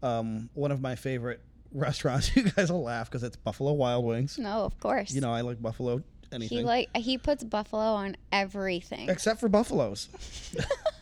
um, 0.03 0.49
one 0.55 0.73
of 0.73 0.81
my 0.81 0.95
favorite 0.97 1.41
restaurants, 1.73 2.35
you 2.37 2.45
guys 2.45 2.71
will 2.71 2.83
laugh 2.83 3.09
because 3.11 3.23
it's 3.23 3.37
Buffalo 3.37 3.73
Wild 3.73 4.05
Wings. 4.05 4.39
No, 4.39 4.65
of 4.65 4.79
course. 4.81 5.13
You 5.13 5.21
know, 5.21 5.33
I 5.33 5.43
like 5.43 5.61
Buffalo 5.63 6.03
anything 6.33 6.59
he 6.59 6.65
like 6.65 6.97
he 6.97 7.19
puts 7.19 7.45
buffalo 7.45 7.83
on 7.83 8.17
everything. 8.33 9.09
except 9.09 9.41
for 9.41 9.49
buffaloes. 9.49 10.09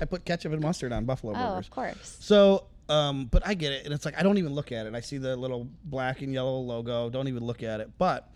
I 0.00 0.04
put 0.04 0.24
ketchup 0.24 0.52
and 0.52 0.60
mustard 0.62 0.92
on 0.92 1.04
buffalo 1.04 1.32
Oh, 1.34 1.48
burgers. 1.50 1.66
of 1.66 1.70
course. 1.70 2.16
So, 2.20 2.64
um, 2.88 3.26
but 3.26 3.46
I 3.46 3.54
get 3.54 3.72
it, 3.72 3.84
and 3.84 3.94
it's 3.94 4.04
like 4.04 4.18
I 4.18 4.22
don't 4.22 4.38
even 4.38 4.54
look 4.54 4.72
at 4.72 4.86
it. 4.86 4.94
I 4.94 5.00
see 5.00 5.18
the 5.18 5.36
little 5.36 5.68
black 5.84 6.22
and 6.22 6.32
yellow 6.32 6.58
logo. 6.60 7.10
Don't 7.10 7.28
even 7.28 7.44
look 7.44 7.62
at 7.62 7.80
it. 7.80 7.90
But 7.98 8.30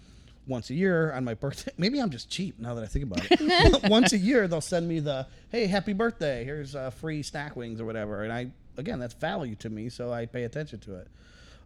once 0.46 0.70
a 0.70 0.74
year 0.74 1.12
on 1.12 1.24
my 1.24 1.34
birthday, 1.34 1.72
maybe 1.78 1.98
I'm 2.00 2.10
just 2.10 2.28
cheap 2.30 2.58
now 2.58 2.74
that 2.74 2.82
I 2.82 2.86
think 2.86 3.04
about 3.04 3.26
it. 3.30 3.82
once 3.90 4.12
a 4.12 4.18
year 4.18 4.48
they'll 4.48 4.60
send 4.60 4.88
me 4.88 5.00
the 5.00 5.26
hey, 5.50 5.66
happy 5.66 5.92
birthday. 5.92 6.44
Here's 6.44 6.74
uh, 6.74 6.90
free 6.90 7.22
snack 7.22 7.54
wings 7.56 7.80
or 7.80 7.84
whatever, 7.84 8.24
and 8.24 8.32
I 8.32 8.48
again 8.76 8.98
that's 8.98 9.14
value 9.14 9.54
to 9.56 9.70
me, 9.70 9.88
so 9.90 10.12
I 10.12 10.26
pay 10.26 10.44
attention 10.44 10.80
to 10.80 10.96
it. 10.96 11.08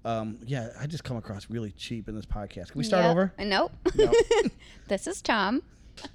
Um, 0.05 0.39
yeah, 0.45 0.69
I 0.79 0.87
just 0.87 1.03
come 1.05 1.17
across 1.17 1.49
really 1.49 1.71
cheap 1.71 2.09
in 2.11 2.15
this 2.15 2.27
podcast. 2.27 2.73
Can 2.73 2.79
we 2.79 2.85
start 2.85 3.05
Yep. 3.05 3.11
over? 3.11 3.33
Nope. 3.39 3.73
No. 3.95 4.13
this 4.89 5.07
is 5.07 5.23
Tom. 5.23 5.63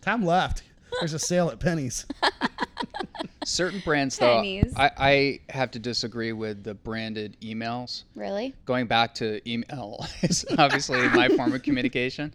Tom 0.01 0.23
left. 0.23 0.61
There's 0.99 1.13
a 1.13 1.19
sale 1.19 1.49
at 1.49 1.59
Penney's. 1.59 2.05
Certain 3.45 3.81
brands, 3.83 4.17
though, 4.17 4.37
Penney's. 4.37 4.73
I, 4.75 4.91
I 4.97 5.39
have 5.49 5.71
to 5.71 5.79
disagree 5.79 6.33
with 6.33 6.63
the 6.63 6.73
branded 6.73 7.37
emails. 7.41 8.03
Really? 8.15 8.53
Going 8.65 8.87
back 8.87 9.13
to 9.15 9.41
email 9.49 10.05
is 10.21 10.45
obviously 10.57 11.07
my 11.09 11.29
form 11.29 11.53
of 11.53 11.63
communication. 11.63 12.33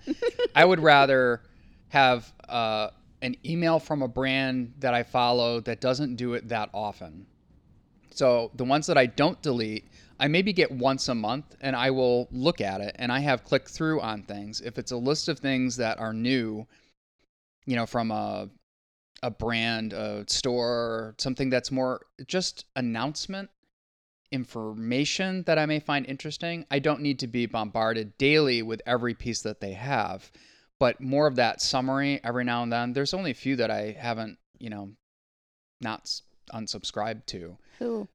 I 0.55 0.64
would 0.64 0.80
rather 0.80 1.42
have 1.88 2.32
uh, 2.48 2.90
an 3.22 3.36
email 3.44 3.78
from 3.78 4.02
a 4.02 4.09
brand 4.09 4.74
that 4.80 4.94
I 4.94 5.02
follow 5.02 5.61
that 5.61 5.80
doesn't 5.80 6.16
do 6.16 6.34
it 6.34 6.48
that 6.48 6.70
often. 6.74 7.26
So 8.11 8.50
the 8.55 8.64
ones 8.64 8.86
that 8.86 8.98
I 8.98 9.07
don't 9.07 9.40
delete, 9.42 9.86
I 10.20 10.28
maybe 10.28 10.52
get 10.52 10.70
once 10.70 11.09
a 11.09 11.14
month 11.14 11.57
and 11.61 11.74
I 11.74 11.90
will 11.90 12.28
look 12.30 12.61
at 12.61 12.80
it 12.80 12.94
and 12.98 13.11
I 13.11 13.20
have 13.20 13.42
click 13.44 13.68
through 13.68 14.00
on 14.00 14.22
things. 14.22 14.61
If 14.61 14.78
it's 14.78 14.92
a 14.92 14.96
list 14.96 15.28
of 15.28 15.38
things 15.38 15.76
that 15.76 15.98
are 15.98 16.12
new, 16.12 16.66
you 17.66 17.76
know, 17.76 17.86
from 17.86 18.10
a 18.10 18.48
a 19.22 19.30
brand, 19.30 19.94
a 19.94 20.24
store, 20.28 21.14
something 21.18 21.48
that's 21.48 21.70
more 21.70 22.04
just 22.26 22.66
announcement 22.76 23.48
information 24.30 25.44
that 25.44 25.58
I 25.58 25.64
may 25.64 25.78
find 25.78 26.04
interesting. 26.06 26.66
I 26.70 26.80
don't 26.80 27.00
need 27.00 27.20
to 27.20 27.28
be 27.28 27.46
bombarded 27.46 28.18
daily 28.18 28.62
with 28.62 28.82
every 28.84 29.14
piece 29.14 29.42
that 29.42 29.60
they 29.60 29.72
have, 29.72 30.30
but 30.80 31.00
more 31.00 31.26
of 31.26 31.36
that 31.36 31.62
summary 31.62 32.20
every 32.24 32.44
now 32.44 32.62
and 32.64 32.72
then. 32.72 32.92
There's 32.92 33.14
only 33.14 33.30
a 33.30 33.34
few 33.34 33.56
that 33.56 33.70
I 33.70 33.96
haven't, 33.98 34.38
you 34.58 34.70
know, 34.70 34.90
not 35.80 36.20
unsubscribed 36.52 37.26
to. 37.26 37.56
Who? 37.78 38.08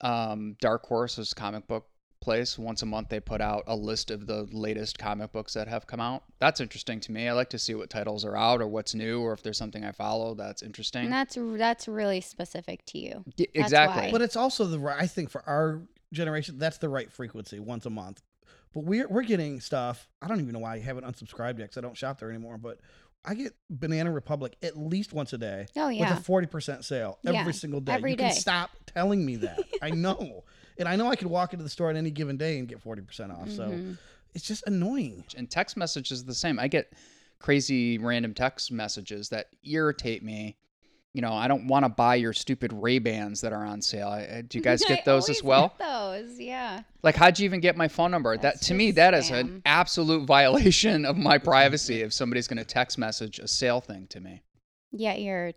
Um, 0.00 0.56
Dark 0.60 0.86
Horse 0.86 1.18
is 1.18 1.34
comic 1.34 1.68
book 1.68 1.89
place. 2.20 2.58
Once 2.58 2.82
a 2.82 2.86
month, 2.86 3.08
they 3.08 3.20
put 3.20 3.40
out 3.40 3.64
a 3.66 3.74
list 3.74 4.10
of 4.10 4.26
the 4.26 4.46
latest 4.52 4.98
comic 4.98 5.32
books 5.32 5.54
that 5.54 5.68
have 5.68 5.86
come 5.86 6.00
out. 6.00 6.22
That's 6.38 6.60
interesting 6.60 7.00
to 7.00 7.12
me. 7.12 7.28
I 7.28 7.32
like 7.32 7.50
to 7.50 7.58
see 7.58 7.74
what 7.74 7.90
titles 7.90 8.24
are 8.24 8.36
out 8.36 8.60
or 8.60 8.68
what's 8.68 8.94
new, 8.94 9.20
or 9.20 9.32
if 9.32 9.42
there's 9.42 9.58
something 9.58 9.84
I 9.84 9.92
follow 9.92 10.34
that's 10.34 10.62
interesting. 10.62 11.04
And 11.04 11.12
that's 11.12 11.36
that's 11.56 11.88
really 11.88 12.20
specific 12.20 12.84
to 12.86 12.98
you. 12.98 13.24
Y- 13.38 13.46
exactly. 13.54 14.04
why. 14.06 14.10
But 14.12 14.22
it's 14.22 14.36
also 14.36 14.64
the. 14.66 14.78
I 14.98 15.06
think 15.06 15.30
for 15.30 15.42
our 15.48 15.80
generation, 16.12 16.58
that's 16.58 16.78
the 16.78 16.88
right 16.88 17.10
frequency, 17.10 17.58
once 17.58 17.86
a 17.86 17.90
month. 17.90 18.22
But 18.72 18.84
we're 18.84 19.08
we're 19.08 19.22
getting 19.22 19.60
stuff. 19.60 20.08
I 20.22 20.28
don't 20.28 20.40
even 20.40 20.52
know 20.52 20.60
why 20.60 20.74
I 20.74 20.78
haven't 20.78 21.04
unsubscribed 21.04 21.58
yet 21.58 21.64
because 21.70 21.78
I 21.78 21.80
don't 21.80 21.96
shop 21.96 22.20
there 22.20 22.30
anymore. 22.30 22.56
But 22.58 22.78
I 23.24 23.34
get 23.34 23.52
Banana 23.68 24.10
Republic 24.12 24.56
at 24.62 24.76
least 24.78 25.12
once 25.12 25.32
a 25.32 25.38
day 25.38 25.66
Oh 25.76 25.88
yeah. 25.88 26.08
with 26.10 26.18
a 26.20 26.22
forty 26.22 26.46
percent 26.46 26.84
sale 26.84 27.18
every 27.26 27.36
Yeah, 27.38 27.50
single 27.50 27.80
day. 27.80 27.92
every 27.94 28.12
you 28.12 28.16
can 28.16 28.32
stop 28.32 28.70
telling 28.86 29.26
me 29.26 29.36
that. 29.36 29.58
I 29.82 29.90
know, 29.90 30.44
and 30.78 30.88
I 30.88 30.96
know 30.96 31.08
I 31.08 31.16
could 31.16 31.28
walk 31.28 31.52
into 31.52 31.62
the 31.62 31.70
store 31.70 31.88
on 31.90 31.96
any 31.96 32.10
given 32.10 32.36
day 32.36 32.58
and 32.58 32.66
get 32.68 32.80
forty 32.80 33.02
percent 33.02 33.32
off. 33.32 33.50
So 33.50 33.68
Mhm. 33.68 33.98
it's 34.34 34.46
just 34.46 34.62
annoying. 34.66 35.24
and 35.36 35.50
text 35.50 35.76
messages 35.76 36.22
are 36.22 36.26
the 36.26 36.34
same. 36.34 36.58
I 36.58 36.68
get 36.68 36.92
crazy 37.38 37.98
random 37.98 38.34
text 38.34 38.70
messages 38.72 39.28
that 39.30 39.46
irritate 39.64 40.22
me. 40.22 40.56
You 41.12 41.22
know, 41.22 41.32
I 41.32 41.48
don't 41.48 41.66
want 41.66 41.84
to 41.84 41.88
buy 41.88 42.14
your 42.14 42.32
stupid 42.32 42.72
Ray 42.72 43.00
Bans 43.00 43.40
that 43.40 43.52
are 43.52 43.64
on 43.64 43.82
sale. 43.82 44.08
I, 44.08 44.20
I- 44.36 44.42
do 44.46 44.58
you 44.58 44.62
guys 44.62 44.84
get 44.86 45.04
those 45.04 45.28
as 45.28 45.42
well? 45.42 45.74
get 45.76 45.78
those, 45.88 46.38
yeah. 46.38 46.82
Like, 47.02 47.16
how'd 47.16 47.38
you 47.38 47.46
even 47.46 47.58
get 47.60 47.76
my 47.76 47.88
phone 47.88 48.10
number? 48.12 48.36
that 48.36 48.60
to 48.62 48.74
me, 48.74 48.86
just 48.88 48.96
that 48.96 49.14
is 49.14 49.30
an 49.30 49.62
absolute 49.66 50.24
violation 50.26 51.04
of 51.04 51.16
my 51.16 51.38
privacy. 51.38 52.02
If 52.02 52.12
somebody's 52.12 52.46
going 52.46 52.58
to 52.58 52.64
text 52.64 52.96
message 52.96 53.38
a 53.40 53.48
sale 53.48 53.80
thing 53.80 54.06
to 54.10 54.20
me, 54.20 54.42
Yeah, 54.92 55.14
your 55.14 55.52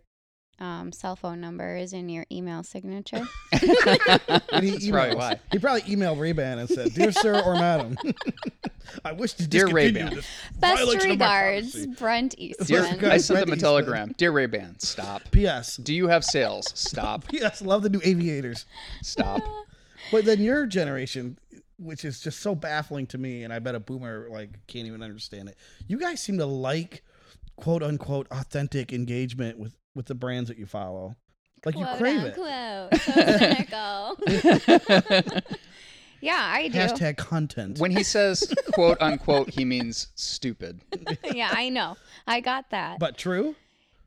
um, 0.63 0.91
cell 0.93 1.15
phone 1.15 1.41
number 1.41 1.75
is 1.75 1.91
in 1.91 2.07
your 2.07 2.25
email 2.31 2.63
signature. 2.63 3.27
And 3.51 3.61
he 3.61 4.71
that's 4.71 4.89
probably 4.89 5.15
why. 5.15 5.39
He 5.51 5.59
probably 5.59 5.81
emailed 5.81 6.19
Ray-Ban 6.19 6.59
and 6.59 6.69
said, 6.69 6.93
"Dear 6.93 7.11
sir 7.11 7.39
or 7.41 7.55
madam, 7.55 7.97
I 9.05 9.11
wish 9.11 9.33
to 9.33 9.47
Dear 9.47 9.65
discontinue 9.65 9.99
Ray-Ban. 9.99 10.15
this 10.15 10.27
Best 10.59 10.77
violation 10.77 11.11
of 11.11 11.19
my 11.19 11.41
regards, 11.41 11.71
privacy." 11.73 11.95
Brent 11.97 12.35
Dear, 12.37 12.49
Eastman. 12.83 12.97
Good. 12.97 13.11
I 13.11 13.17
sent 13.17 13.39
them 13.41 13.51
a 13.51 13.57
telegram. 13.57 14.15
Dear 14.17 14.31
Ray 14.31 14.45
Ban, 14.45 14.79
stop. 14.79 15.23
P.S. 15.31 15.75
Do 15.77 15.93
you 15.93 16.07
have 16.07 16.23
sales? 16.23 16.71
Stop. 16.73 17.27
P.S. 17.29 17.61
Love 17.61 17.83
the 17.83 17.89
new 17.89 18.01
aviators. 18.03 18.65
Stop. 19.01 19.41
But 20.11 20.25
then 20.25 20.41
your 20.41 20.65
generation, 20.65 21.37
which 21.77 22.05
is 22.05 22.21
just 22.21 22.39
so 22.39 22.55
baffling 22.55 23.07
to 23.07 23.17
me, 23.17 23.43
and 23.43 23.51
I 23.51 23.59
bet 23.59 23.75
a 23.75 23.79
boomer 23.81 24.27
like 24.31 24.65
can't 24.67 24.87
even 24.87 25.03
understand 25.03 25.49
it. 25.49 25.57
You 25.87 25.99
guys 25.99 26.21
seem 26.21 26.37
to 26.37 26.45
like 26.45 27.03
quote 27.57 27.83
unquote 27.83 28.27
authentic 28.31 28.93
engagement 28.93 29.59
with 29.59 29.75
with 29.95 30.05
the 30.07 30.15
brands 30.15 30.49
that 30.49 30.57
you 30.57 30.65
follow. 30.65 31.15
Like 31.65 31.77
you 31.77 31.85
Quote, 31.85 31.97
crave 31.97 32.23
it. 32.23 32.37
unquote. 32.37 33.01
So 33.01 33.13
cynical. 33.37 34.17
yeah, 36.21 36.39
I 36.53 36.67
do. 36.67 36.77
Hashtag 36.77 37.17
content. 37.17 37.79
when 37.79 37.91
he 37.91 38.03
says 38.03 38.53
quote 38.73 38.97
unquote, 39.01 39.49
he 39.49 39.63
means 39.65 40.07
stupid. 40.15 40.81
yeah, 41.33 41.49
I 41.53 41.69
know. 41.69 41.95
I 42.27 42.39
got 42.41 42.69
that. 42.71 42.99
but 42.99 43.17
true. 43.17 43.55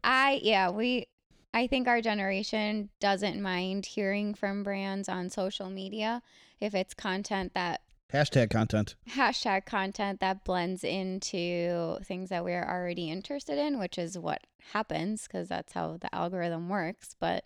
I 0.05 0.41
yeah, 0.43 0.71
we 0.71 1.07
I 1.55 1.67
think 1.67 1.89
our 1.89 2.03
generation 2.03 2.91
doesn't 3.01 3.41
mind 3.41 3.87
hearing 3.87 4.35
from 4.35 4.63
brands 4.63 5.09
on 5.09 5.31
social 5.31 5.71
media 5.71 6.23
if 6.61 6.75
it's 6.75 6.93
content 6.95 7.53
that 7.55 7.81
Hashtag 8.13 8.51
content. 8.51 8.95
hashtag 9.11 9.67
content 9.67 10.21
that 10.21 10.45
blends 10.45 10.85
into 10.85 11.99
things 12.05 12.29
that 12.31 12.45
we're 12.45 12.65
already 12.65 13.11
interested 13.11 13.59
in, 13.59 13.79
which 13.79 13.99
is 13.99 14.17
what 14.17 14.47
happens 14.73 15.27
because 15.27 15.49
that's 15.49 15.73
how 15.73 15.97
the 16.01 16.15
algorithm 16.15 16.69
works. 16.69 17.17
But 17.19 17.45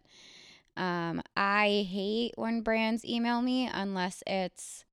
um, 0.76 1.22
I 1.34 1.86
hate 1.90 2.32
when 2.36 2.60
brands 2.60 3.04
email 3.04 3.40
me 3.40 3.70
unless 3.72 4.22
it's 4.26 4.84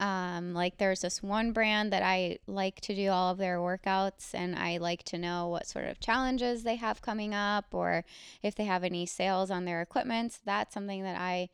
um, 0.00 0.52
like 0.52 0.78
there's 0.78 1.00
this 1.00 1.22
one 1.22 1.52
brand 1.52 1.92
that 1.92 2.02
I 2.02 2.38
like 2.46 2.80
to 2.82 2.94
do 2.94 3.08
all 3.08 3.30
of 3.30 3.38
their 3.38 3.58
workouts 3.58 4.34
and 4.34 4.56
I 4.56 4.78
like 4.78 5.04
to 5.04 5.18
know 5.18 5.48
what 5.48 5.66
sort 5.66 5.86
of 5.86 6.00
challenges 6.00 6.64
they 6.64 6.76
have 6.76 7.00
coming 7.00 7.32
up 7.32 7.66
or 7.72 8.04
if 8.42 8.54
they 8.54 8.64
have 8.64 8.82
any 8.82 9.06
sales 9.06 9.50
on 9.50 9.64
their 9.64 9.80
equipment. 9.80 10.40
That's 10.44 10.74
something 10.74 11.04
that 11.04 11.18
I 11.18 11.50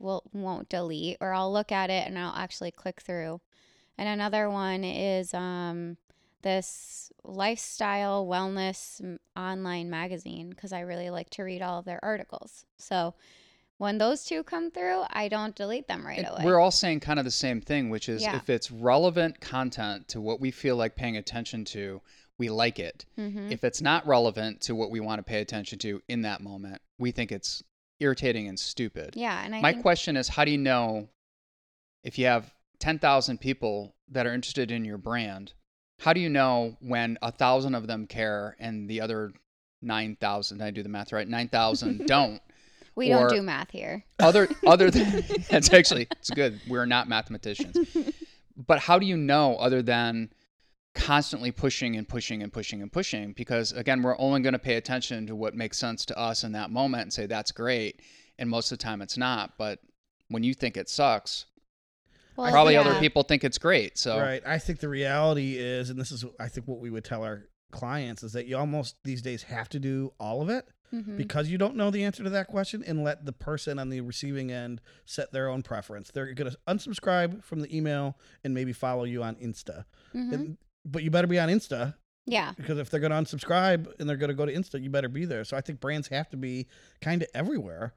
will 0.00 0.24
won't 0.32 0.68
delete 0.68 1.18
or 1.20 1.32
I'll 1.32 1.52
look 1.52 1.70
at 1.70 1.90
it 1.90 2.06
and 2.06 2.18
I'll 2.18 2.34
actually 2.34 2.70
click 2.70 3.00
through. 3.00 3.40
And 3.98 4.08
another 4.08 4.48
one 4.48 4.82
is 4.82 5.34
um, 5.34 5.98
this 6.42 7.12
lifestyle 7.22 8.26
wellness 8.26 9.18
online 9.36 9.90
magazine 9.90 10.50
because 10.50 10.72
I 10.72 10.80
really 10.80 11.10
like 11.10 11.30
to 11.30 11.42
read 11.42 11.62
all 11.62 11.78
of 11.78 11.84
their 11.84 12.02
articles. 12.02 12.64
So 12.78 13.14
when 13.76 13.98
those 13.98 14.24
two 14.24 14.42
come 14.42 14.70
through, 14.70 15.04
I 15.10 15.28
don't 15.28 15.54
delete 15.54 15.86
them 15.88 16.06
right 16.06 16.18
And 16.18 16.28
away. 16.28 16.44
We're 16.44 16.60
all 16.60 16.70
saying 16.70 17.00
kind 17.00 17.18
of 17.18 17.24
the 17.24 17.30
same 17.30 17.60
thing, 17.60 17.90
which 17.90 18.08
is 18.08 18.22
Yeah. 18.22 18.36
if 18.36 18.48
it's 18.50 18.70
relevant 18.70 19.40
content 19.40 20.08
to 20.08 20.20
what 20.20 20.40
we 20.40 20.50
feel 20.50 20.76
like 20.76 20.96
paying 20.96 21.16
attention 21.16 21.64
to, 21.66 22.00
we 22.38 22.48
like 22.48 22.78
it. 22.78 23.04
Mhm. 23.18 23.50
If 23.52 23.64
it's 23.64 23.82
not 23.82 24.06
relevant 24.06 24.62
to 24.62 24.74
what 24.74 24.90
we 24.90 25.00
want 25.00 25.18
to 25.18 25.22
pay 25.22 25.40
attention 25.40 25.78
to 25.80 26.02
in 26.08 26.22
that 26.22 26.40
moment, 26.40 26.80
we 26.98 27.10
think 27.10 27.32
it's 27.32 27.62
irritating 28.00 28.48
and 28.48 28.58
stupid. 28.58 29.14
yeah, 29.16 29.42
and 29.44 29.54
I 29.54 29.60
My 29.60 29.72
think 29.72 29.82
question 29.82 30.16
is 30.16 30.28
how 30.28 30.44
do 30.44 30.50
you 30.50 30.58
know 30.58 31.08
if 32.02 32.18
you 32.18 32.26
have 32.26 32.52
10,000 32.80 33.38
people 33.38 33.94
that 34.08 34.26
are 34.26 34.32
interested 34.34 34.70
in 34.70 34.84
your 34.84 34.98
brand? 34.98 35.52
How 36.00 36.12
do 36.14 36.20
you 36.20 36.30
know 36.30 36.76
when 36.80 37.18
a 37.20 37.30
thousand 37.30 37.74
of 37.74 37.86
them 37.86 38.06
care 38.06 38.56
and 38.58 38.88
the 38.88 39.02
other 39.02 39.32
9,000, 39.82 40.58
did 40.58 40.64
I 40.64 40.70
do 40.70 40.82
the 40.82 40.88
math 40.88 41.12
right? 41.12 41.28
9,000 41.28 42.06
don't? 42.06 42.40
we 42.96 43.08
don't 43.08 43.30
do 43.30 43.40
math 43.40 43.70
here. 43.70 44.04
other 44.18 44.48
other 44.66 44.90
than 44.90 45.06
it's 45.50 45.72
actually 45.72 46.06
it's 46.10 46.28
good 46.30 46.60
we're 46.68 46.84
not 46.86 47.08
mathematicians 47.08 47.76
but 48.66 48.78
how 48.80 48.98
do 48.98 49.06
you 49.06 49.16
know 49.16 49.54
other 49.56 49.80
than 49.80 50.28
constantly 50.94 51.52
pushing 51.52 51.96
and 51.96 52.08
pushing 52.08 52.42
and 52.42 52.52
pushing 52.52 52.82
and 52.82 52.92
pushing 52.92 53.32
because 53.32 53.70
again 53.72 54.02
we're 54.02 54.18
only 54.18 54.40
going 54.40 54.52
to 54.52 54.58
pay 54.58 54.74
attention 54.74 55.26
to 55.26 55.36
what 55.36 55.54
makes 55.54 55.78
sense 55.78 56.04
to 56.04 56.18
us 56.18 56.42
in 56.42 56.52
that 56.52 56.70
moment 56.70 57.02
and 57.02 57.12
say 57.12 57.26
that's 57.26 57.52
great 57.52 58.00
and 58.38 58.50
most 58.50 58.72
of 58.72 58.78
the 58.78 58.82
time 58.82 59.00
it's 59.00 59.16
not 59.16 59.52
but 59.56 59.78
when 60.28 60.42
you 60.42 60.52
think 60.52 60.76
it 60.76 60.88
sucks 60.88 61.46
Well, 62.36 62.50
probably 62.50 62.74
yeah. 62.74 62.80
other 62.80 62.98
people 62.98 63.22
think 63.22 63.44
it's 63.44 63.58
great 63.58 63.98
so 63.98 64.18
Right. 64.18 64.42
I 64.44 64.58
think 64.58 64.80
the 64.80 64.88
reality 64.88 65.56
is, 65.58 65.90
and 65.90 65.98
this 66.00 66.10
is, 66.10 66.24
I 66.40 66.48
think, 66.48 66.66
what 66.66 66.80
we 66.80 66.90
would 66.90 67.04
tell 67.04 67.22
our 67.22 67.44
clients 67.70 68.24
is 68.24 68.32
that 68.32 68.46
you 68.46 68.56
almost 68.56 68.96
these 69.04 69.22
days 69.22 69.44
have 69.44 69.68
to 69.68 69.78
do 69.78 70.12
all 70.18 70.42
of 70.42 70.48
it 70.50 70.66
Mhm. 70.92 71.16
because 71.16 71.48
you 71.48 71.56
don't 71.56 71.76
know 71.76 71.92
the 71.92 72.02
answer 72.02 72.24
to 72.24 72.30
that 72.30 72.48
question 72.48 72.82
and 72.84 73.04
let 73.04 73.24
the 73.24 73.32
person 73.32 73.78
on 73.78 73.90
the 73.90 74.00
receiving 74.00 74.50
end 74.50 74.80
set 75.06 75.30
their 75.30 75.48
own 75.48 75.62
preference. 75.62 76.10
They're 76.10 76.34
going 76.34 76.50
to 76.50 76.58
unsubscribe 76.66 77.44
from 77.44 77.60
the 77.60 77.76
email 77.76 78.18
and 78.42 78.52
maybe 78.54 78.72
follow 78.72 79.04
you 79.04 79.22
on 79.22 79.36
Insta. 79.36 79.84
Mhm. 80.12 80.32
And, 80.32 80.58
but 80.84 81.02
you 81.02 81.10
better 81.10 81.26
be 81.26 81.38
on 81.38 81.48
Insta 81.48 81.94
yeah. 82.26 82.52
because 82.56 82.78
if 82.78 82.90
they're 82.90 83.00
going 83.00 83.12
to 83.12 83.16
unsubscribe 83.36 83.92
and 83.98 84.08
they're 84.08 84.16
going 84.16 84.28
to 84.30 84.34
go 84.34 84.46
to 84.46 84.52
Insta, 84.54 84.82
you 84.82 84.90
better 84.90 85.08
be 85.08 85.24
there. 85.24 85.44
So 85.44 85.56
I 85.56 85.60
think 85.60 85.80
brands 85.80 86.08
have 86.08 86.28
to 86.30 86.36
be 86.36 86.66
kind 87.00 87.22
of 87.22 87.28
everywhere. 87.34 87.94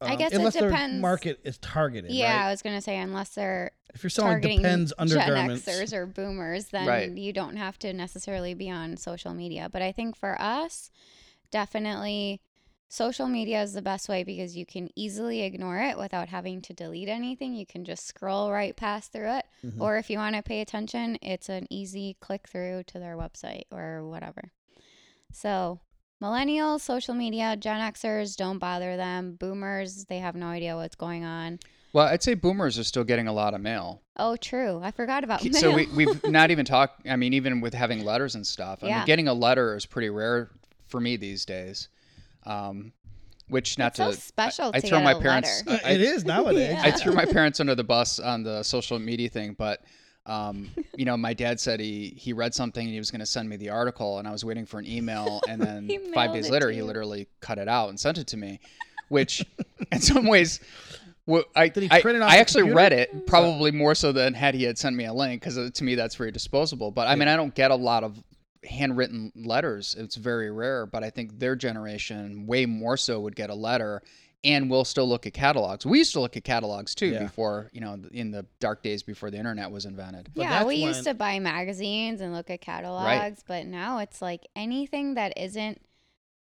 I 0.00 0.12
Um, 0.12 0.18
guess 0.18 0.30
it 0.32 0.36
unless 0.36 0.54
their 0.54 0.68
depends. 0.70 1.00
market 1.02 1.40
is 1.42 1.58
targeted. 1.58 2.12
Yeah, 2.12 2.36
right? 2.36 2.46
I 2.46 2.50
was 2.52 2.62
gonna 2.62 2.80
say 2.80 2.98
unless 2.98 3.30
they're 3.30 3.72
If 3.94 4.04
you're 4.04 4.10
selling 4.10 4.34
targeting 4.34 4.58
Depends 4.58 4.92
Gen 4.92 4.96
undergarments, 5.18 5.64
Xers 5.66 5.92
or 5.92 6.06
Boomers, 6.06 6.66
then 6.66 6.86
Right. 6.86 7.10
you 7.10 7.32
don't 7.32 7.56
have 7.56 7.80
to 7.80 7.92
necessarily 7.92 8.54
be 8.54 8.70
on 8.70 8.96
social 8.96 9.34
media. 9.34 9.68
But 9.72 9.82
I 9.82 9.90
think 9.90 10.14
for 10.16 10.40
us, 10.40 10.92
definitely 11.50 12.40
social 12.88 13.28
media 13.28 13.62
is 13.62 13.72
the 13.72 13.82
best 13.82 14.08
way 14.08 14.24
because 14.24 14.56
you 14.56 14.64
can 14.66 14.88
easily 14.96 15.42
ignore 15.42 15.78
it 15.78 15.98
without 15.98 16.28
having 16.28 16.62
to 16.62 16.72
delete 16.72 17.08
anything. 17.08 17.54
You 17.54 17.66
can 17.66 17.84
just 17.84 18.06
scroll 18.06 18.50
right 18.50 18.74
past 18.76 19.12
through 19.12 19.30
it. 19.38 19.44
Mhm. 19.64 19.80
Or 19.80 19.96
if 19.98 20.08
you 20.10 20.18
want 20.18 20.36
to 20.36 20.42
pay 20.42 20.60
attention, 20.60 21.18
it's 21.22 21.48
an 21.48 21.66
easy 21.70 22.16
click 22.20 22.48
through 22.48 22.84
to 22.84 22.98
their 22.98 23.16
website 23.16 23.64
or 23.70 24.06
whatever. 24.06 24.52
So, 25.32 25.80
millennials, 26.22 26.80
social 26.80 27.14
media, 27.14 27.56
Gen 27.56 27.80
Xers, 27.92 28.36
don't 28.36 28.58
bother 28.58 28.96
them. 28.96 29.36
Boomers, 29.36 30.06
they 30.06 30.18
have 30.18 30.34
no 30.34 30.46
idea 30.46 30.74
what's 30.76 30.96
going 30.96 31.24
on. 31.24 31.58
Well, 31.92 32.06
I'd 32.06 32.22
say 32.22 32.34
boomers 32.34 32.78
are 32.78 32.84
still 32.84 33.04
getting 33.04 33.28
a 33.28 33.32
lot 33.32 33.54
of 33.54 33.60
mail. 33.60 34.02
Oh, 34.16 34.36
true. 34.36 34.80
I 34.82 34.90
forgot 34.90 35.24
about 35.24 35.42
mail. 35.42 35.52
So 35.54 35.74
we, 35.74 35.86
we've 35.94 36.22
not 36.30 36.50
even 36.50 36.64
talked. 36.64 37.06
I 37.08 37.16
mean, 37.16 37.32
even 37.32 37.60
with 37.60 37.72
having 37.74 38.04
letters 38.04 38.34
and 38.34 38.46
stuff. 38.46 38.82
I 38.82 38.88
Yeah. 38.88 38.96
mean, 38.98 39.06
getting 39.06 39.28
a 39.28 39.34
letter 39.34 39.74
is 39.74 39.86
pretty 39.86 40.10
rare 40.10 40.50
for 40.86 41.00
me 41.00 41.16
these 41.16 41.44
days. 41.44 41.88
Um, 42.48 42.92
which 43.48 43.78
not 43.78 43.88
It's 43.92 43.96
so 43.98 44.10
to 44.10 44.16
special 44.16 44.66
I, 44.74 44.78
I 44.78 44.80
throw 44.80 45.00
my 45.00 45.14
parents. 45.14 45.64
letter. 45.66 45.80
I, 45.86 45.92
it 45.92 46.02
is 46.02 46.24
nowadays. 46.24 46.70
Yeah. 46.72 46.82
I 46.82 46.90
threw 46.90 47.12
my 47.14 47.24
parents 47.36 47.60
under 47.60 47.74
the 47.74 47.84
bus 47.84 48.18
on 48.18 48.42
the 48.42 48.62
social 48.62 48.98
media 48.98 49.28
thing, 49.30 49.54
but 49.58 49.82
um, 50.26 50.70
you 50.94 51.06
know, 51.06 51.16
my 51.16 51.32
dad 51.32 51.58
said 51.58 51.80
he 51.80 52.12
he 52.16 52.34
read 52.34 52.54
something 52.54 52.84
and 52.84 52.92
he 52.92 52.98
was 52.98 53.10
going 53.10 53.20
to 53.20 53.26
send 53.26 53.48
me 53.48 53.56
the 53.56 53.70
article, 53.70 54.18
and 54.18 54.28
I 54.28 54.32
was 54.32 54.44
waiting 54.44 54.66
for 54.66 54.78
an 54.78 54.86
email, 54.86 55.40
and 55.48 55.60
then 55.60 55.88
five 56.12 56.32
days 56.34 56.50
later, 56.50 56.70
he 56.70 56.82
literally 56.82 57.28
cut 57.40 57.56
it 57.58 57.68
out 57.68 57.88
and 57.88 57.98
sent 57.98 58.18
it 58.18 58.26
to 58.28 58.36
me, 58.36 58.60
which 59.08 59.44
in 59.92 60.00
some 60.00 60.26
ways. 60.26 60.60
Well, 61.24 61.44
I, 61.54 61.68
Did 61.68 61.82
he 61.82 61.88
I, 61.90 62.00
print 62.00 62.16
it 62.16 62.22
off 62.22 62.30
I 62.30 62.38
actually 62.38 62.62
computer? 62.62 62.76
read 62.78 62.92
it 62.94 63.26
probably 63.26 63.70
more 63.70 63.94
so 63.94 64.12
than 64.12 64.32
had 64.32 64.54
he 64.54 64.62
had 64.62 64.78
sent 64.78 64.96
me 64.96 65.04
a 65.04 65.12
link 65.12 65.42
because 65.42 65.70
to 65.70 65.84
me 65.84 65.94
that's 65.94 66.14
very 66.14 66.30
disposable. 66.30 66.90
But 66.90 67.06
I 67.06 67.16
mean 67.16 67.28
I 67.28 67.36
don't 67.36 67.54
get 67.54 67.70
a 67.70 67.74
lot 67.74 68.02
of 68.02 68.16
handwritten 68.64 69.32
letters. 69.36 69.94
It's 69.98 70.16
very 70.16 70.50
rare. 70.50 70.86
But 70.86 71.04
I 71.04 71.10
think 71.10 71.38
their 71.38 71.56
generation 71.56 72.46
way 72.46 72.66
more 72.66 72.96
so 72.96 73.20
would 73.20 73.36
get 73.36 73.50
a 73.50 73.54
letter 73.54 74.02
and 74.44 74.70
we'll 74.70 74.84
still 74.84 75.08
look 75.08 75.26
at 75.26 75.34
catalogs. 75.34 75.84
We 75.84 75.98
used 75.98 76.12
to 76.12 76.20
look 76.20 76.36
at 76.36 76.44
catalogs 76.44 76.94
too 76.94 77.08
Yeah. 77.08 77.22
before 77.24 77.70
you 77.72 77.80
know 77.80 77.98
in 78.12 78.30
the 78.30 78.46
dark 78.60 78.82
days 78.84 79.02
before 79.02 79.30
the 79.30 79.36
internet 79.36 79.70
was 79.70 79.84
invented. 79.84 80.30
But 80.34 80.42
yeah, 80.42 80.48
that's 80.50 80.66
we 80.66 80.76
used 80.76 81.04
to 81.04 81.14
buy 81.14 81.38
magazines 81.40 82.20
and 82.20 82.32
look 82.32 82.48
at 82.50 82.60
catalogs, 82.60 83.42
but 83.46 83.66
now 83.66 83.98
it's 83.98 84.22
like 84.22 84.46
anything 84.54 85.14
that 85.14 85.32
isn't 85.36 85.80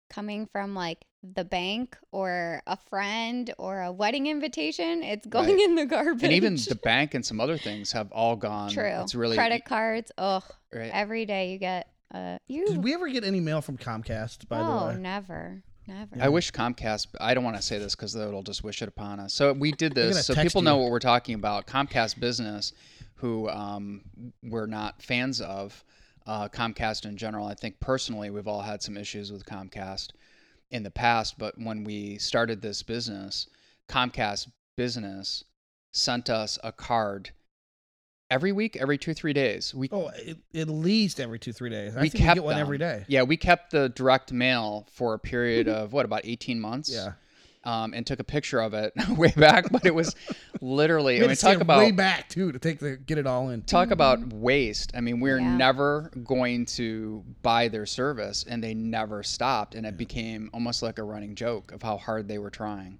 coming 0.08 0.46
from 0.46 0.74
like 0.74 1.04
the 1.22 1.44
bank 1.44 1.96
or 2.10 2.62
a 2.66 2.76
friend 2.76 3.54
or 3.58 3.80
a 3.82 3.92
wedding 3.92 4.26
invitation, 4.26 5.02
it's 5.02 5.26
going 5.26 5.50
Right. 5.50 5.60
in 5.60 5.74
the 5.76 5.86
garbage. 5.86 6.24
And 6.24 6.32
even 6.32 6.56
the 6.56 6.74
bank 6.82 7.14
and 7.14 7.24
some 7.24 7.40
other 7.40 7.56
things 7.56 7.92
have 7.92 8.10
all 8.10 8.36
gone. 8.36 8.70
true 8.70 8.84
It's 9.02 9.14
really 9.14 9.36
credit 9.36 9.64
cards. 9.64 10.10
Oh, 10.18 10.42
right. 10.72 10.90
every 10.92 11.24
day 11.26 11.52
you 11.52 11.58
get 11.58 11.88
uh 12.12 12.38
you. 12.46 12.66
Did 12.66 12.84
we 12.84 12.94
ever 12.94 13.08
get 13.08 13.24
any 13.24 13.40
mail 13.40 13.60
from 13.60 13.78
Comcast? 13.78 14.48
By 14.48 14.60
oh, 14.60 14.64
the 14.64 14.86
way, 14.86 14.94
Oh, 14.94 14.98
never, 14.98 15.62
never. 15.86 16.16
I 16.20 16.28
wish 16.28 16.52
Comcast. 16.52 17.08
I 17.20 17.34
don't 17.34 17.44
want 17.44 17.56
to 17.56 17.62
say 17.62 17.78
this 17.78 17.94
because 17.94 18.14
it'll 18.14 18.42
just 18.42 18.62
wish 18.64 18.82
it 18.82 18.88
upon 18.88 19.20
us. 19.20 19.32
So 19.32 19.52
we 19.52 19.72
did 19.72 19.94
this, 19.94 20.26
so 20.26 20.34
text 20.34 20.48
people 20.48 20.62
know 20.62 20.76
what 20.76 20.90
we're 20.90 20.98
talking 20.98 21.34
about. 21.34 21.66
Comcast 21.66 22.20
Business, 22.20 22.72
who 23.16 23.48
um, 23.48 24.02
we're 24.42 24.66
not 24.66 25.02
fans 25.02 25.40
of, 25.40 25.84
uh, 26.26 26.48
Comcast 26.48 27.04
in 27.04 27.16
general. 27.16 27.46
I 27.46 27.54
think 27.54 27.80
personally, 27.80 28.30
we've 28.30 28.48
all 28.48 28.62
had 28.62 28.82
some 28.82 28.96
issues 28.96 29.32
with 29.32 29.44
Comcast 29.44 30.10
in 30.70 30.82
the 30.82 30.90
past. 30.90 31.38
But 31.38 31.54
when 31.58 31.84
we 31.84 32.18
started 32.18 32.62
this 32.62 32.82
business, 32.82 33.46
Comcast 33.88 34.48
Business 34.76 35.44
sent 35.92 36.30
us 36.30 36.58
a 36.64 36.72
card 36.72 37.30
every 38.32 38.52
week, 38.52 38.76
every 38.76 38.98
two 38.98 39.14
three 39.14 39.32
days. 39.32 39.74
We 39.74 39.88
oh, 39.92 40.08
at, 40.08 40.36
at 40.54 40.68
least 40.68 41.20
every 41.20 41.38
two 41.38 41.52
three 41.52 41.70
days. 41.70 41.94
I 41.96 42.00
we 42.00 42.08
think 42.08 42.14
we 42.22 42.26
kept 42.26 42.34
get 42.36 42.44
one 42.44 42.54
them. 42.54 42.60
every 42.62 42.78
day. 42.78 43.04
Yeah, 43.08 43.22
we 43.22 43.36
kept 43.36 43.70
the 43.70 43.88
direct 43.90 44.32
mail 44.32 44.86
for 44.92 45.14
a 45.14 45.18
period 45.18 45.68
of 45.68 45.92
what 45.92 46.04
about 46.04 46.22
eighteen 46.24 46.58
months? 46.60 46.90
Yeah, 46.92 47.12
um, 47.64 47.92
and 47.94 48.06
took 48.06 48.18
a 48.20 48.24
picture 48.24 48.60
of 48.60 48.74
it 48.74 48.92
way 49.16 49.32
back, 49.36 49.70
but 49.70 49.84
it 49.84 49.94
was 49.94 50.16
literally. 50.60 51.22
I 51.22 51.26
mean, 51.26 51.36
talk 51.36 51.60
about 51.60 51.78
way 51.78 51.90
back 51.92 52.28
too 52.28 52.50
to 52.52 52.58
take 52.58 52.78
the 52.80 52.96
get 52.96 53.18
it 53.18 53.26
all 53.26 53.50
in. 53.50 53.62
talk 53.62 53.90
about 53.90 54.32
waste. 54.32 54.92
I 54.96 55.00
mean, 55.00 55.20
we're 55.20 55.38
Yeah. 55.38 55.56
never 55.56 56.10
going 56.24 56.66
to 56.66 57.22
buy 57.42 57.68
their 57.68 57.86
service, 57.86 58.44
and 58.48 58.64
they 58.64 58.74
never 58.74 59.22
stopped, 59.22 59.74
and 59.74 59.86
it 59.86 59.96
became 59.96 60.50
almost 60.52 60.82
like 60.82 60.98
a 60.98 61.02
running 61.04 61.34
joke 61.34 61.70
of 61.72 61.82
how 61.82 61.98
hard 61.98 62.28
they 62.28 62.38
were 62.38 62.50
trying. 62.50 62.98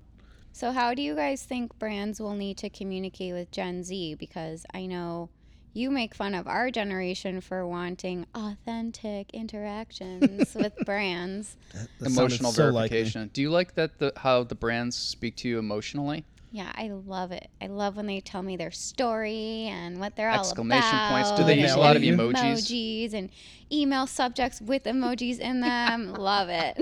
So, 0.53 0.71
how 0.73 0.95
do 0.95 1.03
you 1.03 1.15
guys 1.15 1.43
think 1.43 1.79
brands 1.79 2.21
will 2.21 2.35
need 2.35 2.59
to 2.59 2.69
communicate 2.69 3.33
with 3.33 3.51
Gen 3.51 3.83
Z? 3.83 4.15
Because 4.17 4.67
I 4.73 4.87
know 4.87 5.31
you 5.73 5.91
make 5.91 6.15
fun 6.15 6.35
of 6.35 6.47
our 6.47 6.71
generation 6.71 7.41
for 7.41 7.67
wanting 7.67 8.27
authentic 8.35 9.31
interactions 9.33 10.55
with 10.55 10.75
brands. 10.85 11.57
That 11.73 11.89
sounded 11.99 12.19
Emotional 12.19 12.53
so 12.53 12.65
like 12.69 12.91
me. 12.91 12.97
verification. 12.99 13.31
Do 13.33 13.41
you 13.41 13.51
like 13.51 13.75
that? 13.77 13.99
The 13.99 14.13
how 14.17 14.45
the 14.45 14.55
brands 14.55 14.97
speak 14.97 15.37
to 15.37 15.49
you 15.49 15.59
emotionally? 15.59 16.25
Yeah, 16.55 16.71
I 16.75 16.89
love 16.89 17.33
it. 17.33 17.49
I 17.63 17.69
love 17.69 17.97
when 17.97 18.05
they 18.07 18.21
tell 18.21 18.43
me 18.43 18.59
their 18.59 18.71
story 18.71 19.69
and 19.71 19.99
what 19.99 20.17
they're 20.17 20.29
all 20.29 20.35
about. 20.35 20.49
Exclamation 20.51 20.99
points. 21.09 21.31
Do 21.33 21.45
they 21.45 21.59
use 21.59 21.73
a 21.73 21.79
lot 21.79 21.97
of 21.97 22.03
emojis? 22.03 22.35
Emojis 22.35 23.15
and 23.15 23.31
email 23.73 24.07
subjects 24.07 24.61
with 24.61 24.85
emojis 24.85 25.39
in 25.39 25.61
them. 25.61 26.13
love 26.19 26.51
it. 26.51 26.79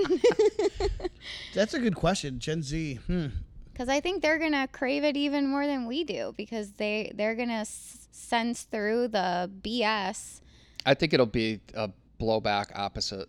That's 1.53 1.73
a 1.73 1.79
good 1.79 1.95
question. 1.95 2.37
Gen 2.37 2.63
Z. 2.63 2.95
Hmm. 3.07 3.27
Because 3.81 3.95
I 3.95 3.99
think 3.99 4.21
they're 4.21 4.37
gonna 4.37 4.67
crave 4.67 5.03
it 5.03 5.17
even 5.17 5.47
more 5.47 5.65
than 5.65 5.87
we 5.87 6.03
do 6.03 6.35
because 6.37 6.73
they 6.73 7.11
they're 7.15 7.33
gonna 7.33 7.61
s- 7.61 8.07
sense 8.11 8.61
through 8.61 9.07
the 9.07 9.49
BS. 9.63 10.41
I 10.85 10.93
think 10.93 11.15
it'll 11.15 11.25
be 11.25 11.61
a 11.73 11.89
blowback 12.19 12.67
opposite. 12.75 13.27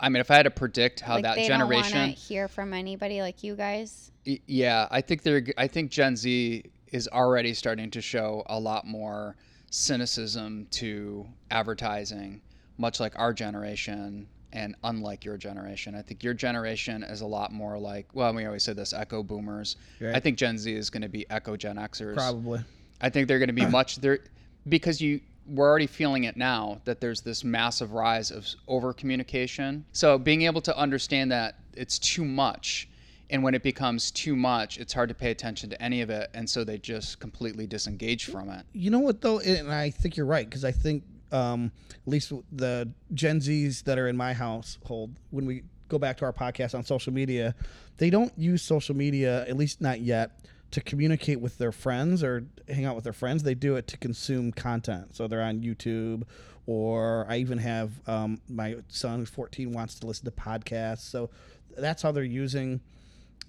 I 0.00 0.08
mean, 0.08 0.20
if 0.20 0.32
I 0.32 0.34
had 0.34 0.42
to 0.46 0.50
predict 0.50 0.98
how 0.98 1.14
like 1.14 1.22
that 1.22 1.36
they 1.36 1.46
generation, 1.46 2.08
don't 2.08 2.18
hear 2.18 2.48
from 2.48 2.72
anybody 2.72 3.20
like 3.20 3.44
you 3.44 3.54
guys. 3.54 4.10
Y- 4.26 4.40
Yeah, 4.48 4.88
I 4.90 5.00
think 5.00 5.22
they're. 5.22 5.44
I 5.56 5.68
think 5.68 5.92
Gen 5.92 6.16
Z 6.16 6.64
is 6.88 7.06
already 7.06 7.54
starting 7.54 7.88
to 7.92 8.00
show 8.00 8.42
a 8.46 8.58
lot 8.58 8.84
more 8.84 9.36
cynicism 9.70 10.66
to 10.72 11.28
advertising, 11.52 12.42
much 12.78 12.98
like 12.98 13.16
our 13.16 13.32
generation 13.32 14.26
and 14.52 14.74
unlike 14.84 15.24
your 15.24 15.36
generation. 15.36 15.94
I 15.94 16.02
think 16.02 16.22
your 16.22 16.34
generation 16.34 17.02
is 17.02 17.20
a 17.20 17.26
lot 17.26 17.52
more 17.52 17.78
like. 17.78 18.06
Well, 18.12 18.32
we 18.34 18.44
always 18.44 18.62
say 18.62 18.72
this: 18.72 18.92
echo 18.92 19.22
boomers. 19.22 19.76
Right. 20.00 20.14
I 20.14 20.20
think 20.20 20.38
Gen 20.38 20.58
Z 20.58 20.72
is 20.72 20.90
going 20.90 21.02
to 21.02 21.08
be 21.08 21.28
echo 21.30 21.56
Gen 21.56 21.76
Xers. 21.76 22.14
Probably. 22.14 22.60
I 23.00 23.08
think 23.08 23.28
they're 23.28 23.38
going 23.38 23.48
to 23.48 23.52
be 23.52 23.66
much 23.70 23.96
there 23.96 24.20
because 24.68 25.00
you 25.00 25.20
we're 25.46 25.68
already 25.68 25.88
feeling 25.88 26.24
it 26.24 26.36
now 26.36 26.80
that 26.84 27.00
there's 27.00 27.20
this 27.20 27.42
massive 27.42 27.92
rise 27.92 28.30
of 28.30 28.46
over 28.68 28.92
communication. 28.92 29.84
So 29.92 30.18
being 30.18 30.42
able 30.42 30.60
to 30.62 30.76
understand 30.76 31.32
that 31.32 31.56
it's 31.74 31.98
too 31.98 32.24
much 32.24 32.88
and 33.30 33.42
when 33.42 33.54
it 33.54 33.62
becomes 33.62 34.10
too 34.10 34.36
much, 34.36 34.76
it's 34.78 34.92
hard 34.92 35.08
to 35.08 35.14
pay 35.14 35.30
attention 35.30 35.70
to 35.70 35.82
any 35.82 36.02
of 36.02 36.10
it 36.10 36.30
and 36.34 36.48
so 36.48 36.64
they 36.64 36.78
just 36.78 37.18
completely 37.18 37.66
disengage 37.66 38.26
from 38.26 38.50
it. 38.50 38.64
You 38.72 38.90
know 38.90 39.00
what 39.00 39.20
though, 39.20 39.40
and 39.40 39.72
I 39.72 39.90
think 39.90 40.16
you're 40.16 40.26
right 40.26 40.48
because 40.48 40.64
I 40.64 40.72
think 40.72 41.02
um, 41.32 41.72
at 41.94 42.08
least 42.08 42.32
the 42.50 42.90
Gen 43.14 43.40
Zs 43.40 43.84
that 43.84 43.98
are 43.98 44.08
in 44.08 44.16
my 44.16 44.32
household, 44.32 45.16
when 45.30 45.46
we 45.46 45.62
go 45.88 45.98
back 45.98 46.16
to 46.18 46.24
our 46.24 46.32
podcast 46.32 46.74
on 46.74 46.84
social 46.84 47.12
media, 47.12 47.54
they 47.98 48.10
don't 48.10 48.36
use 48.38 48.62
social 48.62 48.96
media, 48.96 49.42
at 49.48 49.56
least 49.56 49.80
not 49.80 50.00
yet, 50.00 50.40
to 50.70 50.80
communicate 50.80 51.40
with 51.40 51.58
their 51.58 51.72
friends 51.72 52.22
or 52.24 52.44
hang 52.68 52.84
out 52.84 52.94
with 52.94 53.04
their 53.04 53.12
friends. 53.12 53.42
They 53.42 53.54
do 53.54 53.76
it 53.76 53.86
to 53.88 53.98
consume 53.98 54.52
content. 54.52 55.14
So 55.14 55.28
they're 55.28 55.42
on 55.42 55.60
YouTube, 55.60 56.22
or 56.66 57.26
I 57.28 57.36
even 57.36 57.58
have 57.58 57.90
um, 58.08 58.40
my 58.48 58.76
son 58.88 59.20
who's 59.20 59.28
14 59.28 59.72
wants 59.72 59.96
to 60.00 60.06
listen 60.06 60.24
to 60.24 60.30
podcasts. 60.30 61.00
So 61.00 61.30
that's 61.76 62.02
how 62.02 62.12
they're 62.12 62.24
using 62.24 62.80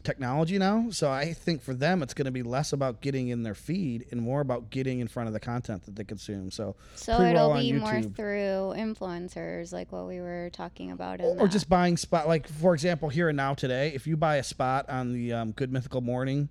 technology 0.03 0.57
now. 0.57 0.87
So 0.91 1.09
I 1.09 1.33
think 1.33 1.61
for 1.61 1.73
them, 1.73 2.03
it's 2.03 2.13
going 2.13 2.25
to 2.25 2.31
be 2.31 2.43
less 2.43 2.73
about 2.73 3.01
getting 3.01 3.29
in 3.29 3.43
their 3.43 3.55
feed 3.55 4.05
and 4.11 4.21
more 4.21 4.41
about 4.41 4.69
getting 4.69 4.99
in 4.99 5.07
front 5.07 5.27
of 5.27 5.33
the 5.33 5.39
content 5.39 5.83
that 5.85 5.95
they 5.95 6.03
consume. 6.03 6.51
So 6.51 6.75
So 6.95 7.21
it'll 7.21 7.53
be 7.55 7.73
more 7.73 8.01
through 8.01 8.73
influencers, 8.75 9.71
like 9.71 9.91
what 9.91 10.07
we 10.07 10.19
were 10.19 10.49
talking 10.51 10.91
about. 10.91 11.19
In 11.19 11.39
or, 11.39 11.47
just 11.47 11.69
buying 11.69 11.97
spot 11.97 12.27
like 12.27 12.47
for 12.47 12.73
example 12.73 13.09
here 13.09 13.29
and 13.29 13.37
now 13.37 13.53
today 13.53 13.91
if 13.93 14.07
you 14.07 14.17
buy 14.17 14.37
a 14.37 14.43
spot 14.43 14.89
on 14.89 15.13
the 15.13 15.31
um, 15.33 15.51
good 15.51 15.71
mythical 15.71 16.01
morning 16.01 16.49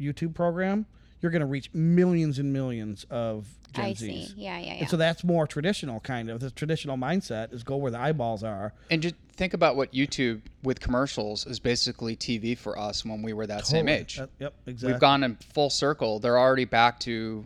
youtube 0.00 0.34
program 0.34 0.86
you're 1.20 1.32
going 1.32 1.40
to 1.40 1.46
reach 1.46 1.70
millions 1.74 2.38
and 2.38 2.52
millions 2.52 3.04
of 3.10 3.48
gen 3.72 3.84
I 3.84 3.92
z's 3.94 4.28
see. 4.28 4.34
Yeah, 4.36 4.58
yeah, 4.58 4.66
yeah. 4.66 4.72
and 4.80 4.88
so 4.88 4.96
that's 4.96 5.24
more 5.24 5.46
traditional 5.46 6.00
kind 6.00 6.30
of 6.30 6.40
the 6.40 6.50
traditional 6.50 6.96
mindset 6.96 7.52
is 7.52 7.62
go 7.62 7.76
where 7.76 7.90
the 7.90 8.00
eyeballs 8.00 8.42
are 8.44 8.72
And 8.90 9.02
just 9.02 9.14
think 9.34 9.52
about 9.54 9.76
what 9.76 9.92
YouTube 9.92 10.42
with 10.62 10.80
commercials 10.80 11.46
is 11.46 11.60
basically 11.60 12.16
TV 12.16 12.56
for 12.56 12.78
us 12.78 13.04
when 13.04 13.22
we 13.22 13.32
were 13.32 13.46
that 13.46 13.66
same 13.66 13.88
age. 13.88 14.16
That- 14.16 14.30
yep 14.38 14.54
exactly 14.66 14.92
We've 14.92 15.00
gone 15.00 15.22
in 15.24 15.36
full 15.36 15.70
circle. 15.70 16.18
They're 16.18 16.38
already 16.38 16.64
back 16.64 16.98
to 17.00 17.44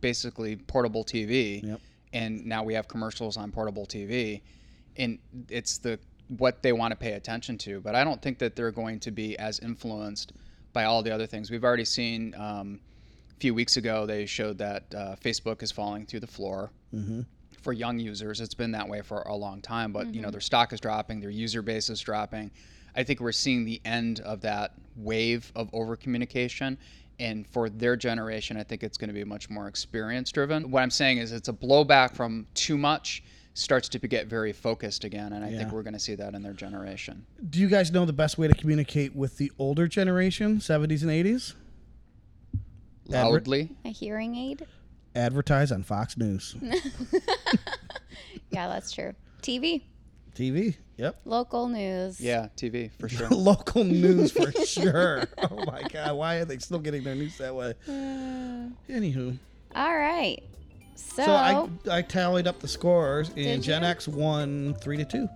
basically 0.00 0.56
portable 0.56 1.04
TV, 1.04 1.62
Yep. 1.64 1.80
and 2.12 2.44
now 2.46 2.62
we 2.62 2.74
have 2.74 2.88
commercials 2.88 3.36
on 3.36 3.50
portable 3.50 3.86
TV, 3.86 4.42
and 4.96 5.18
it's 5.48 5.78
the 5.78 5.98
what 6.28 6.62
they 6.62 6.72
want 6.72 6.90
to 6.92 6.96
pay 6.96 7.12
attention 7.12 7.58
to. 7.58 7.80
But 7.80 7.94
I 7.94 8.04
don't 8.04 8.20
think 8.20 8.38
that 8.38 8.54
they're 8.56 8.70
going 8.70 9.00
to 9.00 9.10
be 9.10 9.38
as 9.38 9.58
influenced 9.60 10.32
by 10.72 10.84
all 10.84 11.02
the 11.02 11.10
other 11.10 11.26
things. 11.26 11.50
We've 11.50 11.64
already 11.64 11.84
seen 11.84 12.34
um, 12.36 12.80
a 13.36 13.40
few 13.40 13.54
weeks 13.54 13.76
ago 13.76 14.06
they 14.06 14.26
showed 14.26 14.58
that 14.58 14.94
uh, 14.94 15.16
Facebook 15.22 15.62
is 15.62 15.72
falling 15.72 16.06
through 16.06 16.20
the 16.20 16.26
floor. 16.26 16.70
mm-hmm. 16.94 17.22
For 17.62 17.72
young 17.72 17.98
users, 17.98 18.42
it's 18.42 18.52
been 18.54 18.72
that 18.72 18.86
way 18.90 19.00
for 19.00 19.22
a 19.22 19.34
long 19.34 19.62
time. 19.62 19.90
But 19.90 20.14
you 20.14 20.20
know 20.20 20.28
Mhm. 20.28 20.32
their 20.32 20.40
stock 20.42 20.74
is 20.74 20.80
dropping, 20.80 21.20
their 21.20 21.30
user 21.30 21.62
base 21.62 21.88
is 21.88 21.98
dropping. 22.00 22.50
I 22.94 23.04
think 23.04 23.20
we're 23.20 23.32
seeing 23.32 23.64
the 23.64 23.80
end 23.86 24.20
of 24.20 24.42
that 24.42 24.72
wave 24.96 25.50
of 25.56 25.70
over 25.72 25.96
communication. 25.96 26.76
And 27.18 27.46
for 27.46 27.70
their 27.70 27.96
generation, 27.96 28.58
I 28.58 28.64
think 28.64 28.82
it's 28.82 28.98
going 28.98 29.08
to 29.08 29.14
be 29.14 29.24
much 29.24 29.48
more 29.48 29.66
experience 29.66 30.30
driven. 30.30 30.70
What 30.70 30.82
I'm 30.82 30.90
saying 30.90 31.18
is 31.18 31.32
it's 31.32 31.48
a 31.48 31.54
blowback 31.54 32.14
from 32.14 32.46
too 32.52 32.76
much 32.76 33.22
starts 33.54 33.88
to 33.90 33.98
get 33.98 34.26
very 34.26 34.52
focused 34.52 35.04
again. 35.04 35.32
And 35.32 35.42
I 35.44 35.48
Yeah. 35.48 35.58
think 35.60 35.72
we're 35.72 35.84
going 35.84 35.94
to 35.94 35.98
see 36.00 36.16
that 36.16 36.34
in 36.34 36.42
their 36.42 36.52
generation. 36.52 37.24
Do 37.48 37.60
you 37.60 37.68
guys 37.68 37.90
know 37.92 38.04
the 38.04 38.12
best 38.12 38.36
way 38.36 38.46
to 38.46 38.54
communicate 38.54 39.16
with 39.16 39.38
the 39.38 39.50
older 39.58 39.86
generation, 39.88 40.60
70s 40.60 41.02
and 41.02 41.10
80s? 41.10 41.54
Adver- 43.12 43.32
Loudly. 43.32 43.70
A 43.84 43.88
hearing 43.90 44.34
aid? 44.36 44.66
advertise 45.16 45.70
on 45.70 45.82
Fox 45.84 46.16
News. 46.16 46.56
Yeah, 48.50 48.68
that's 48.68 48.92
true. 48.92 49.12
TV, 49.42 49.82
TV. 50.36 50.76
Yep. 50.96 51.22
local 51.24 51.68
news. 51.68 52.20
Yeah, 52.20 52.48
TV 52.56 52.90
for 53.00 53.08
sure. 53.08 53.28
Local 53.28 53.82
news 53.82 54.30
for 54.30 54.52
sure. 54.64 55.24
Oh 55.38 55.64
my 55.64 55.82
God. 55.92 56.14
Why 56.16 56.36
are 56.36 56.44
they 56.44 56.58
still 56.58 56.78
getting 56.78 57.02
their 57.02 57.16
news 57.16 57.36
that 57.38 57.52
way? 57.54 57.74
Anywho. 57.88 59.36
All 59.74 59.96
right. 59.96 60.40
So, 60.94 61.24
So 61.24 61.32
I, 61.32 61.68
I 61.90 62.02
tallied 62.02 62.46
up 62.46 62.60
the 62.60 62.68
scores, 62.68 63.30
and 63.36 63.60
Gen 63.60 63.82
you? 63.82 63.88
X 63.88 64.06
won 64.06 64.74
three 64.80 64.96
to 64.98 65.04
two. 65.04 65.28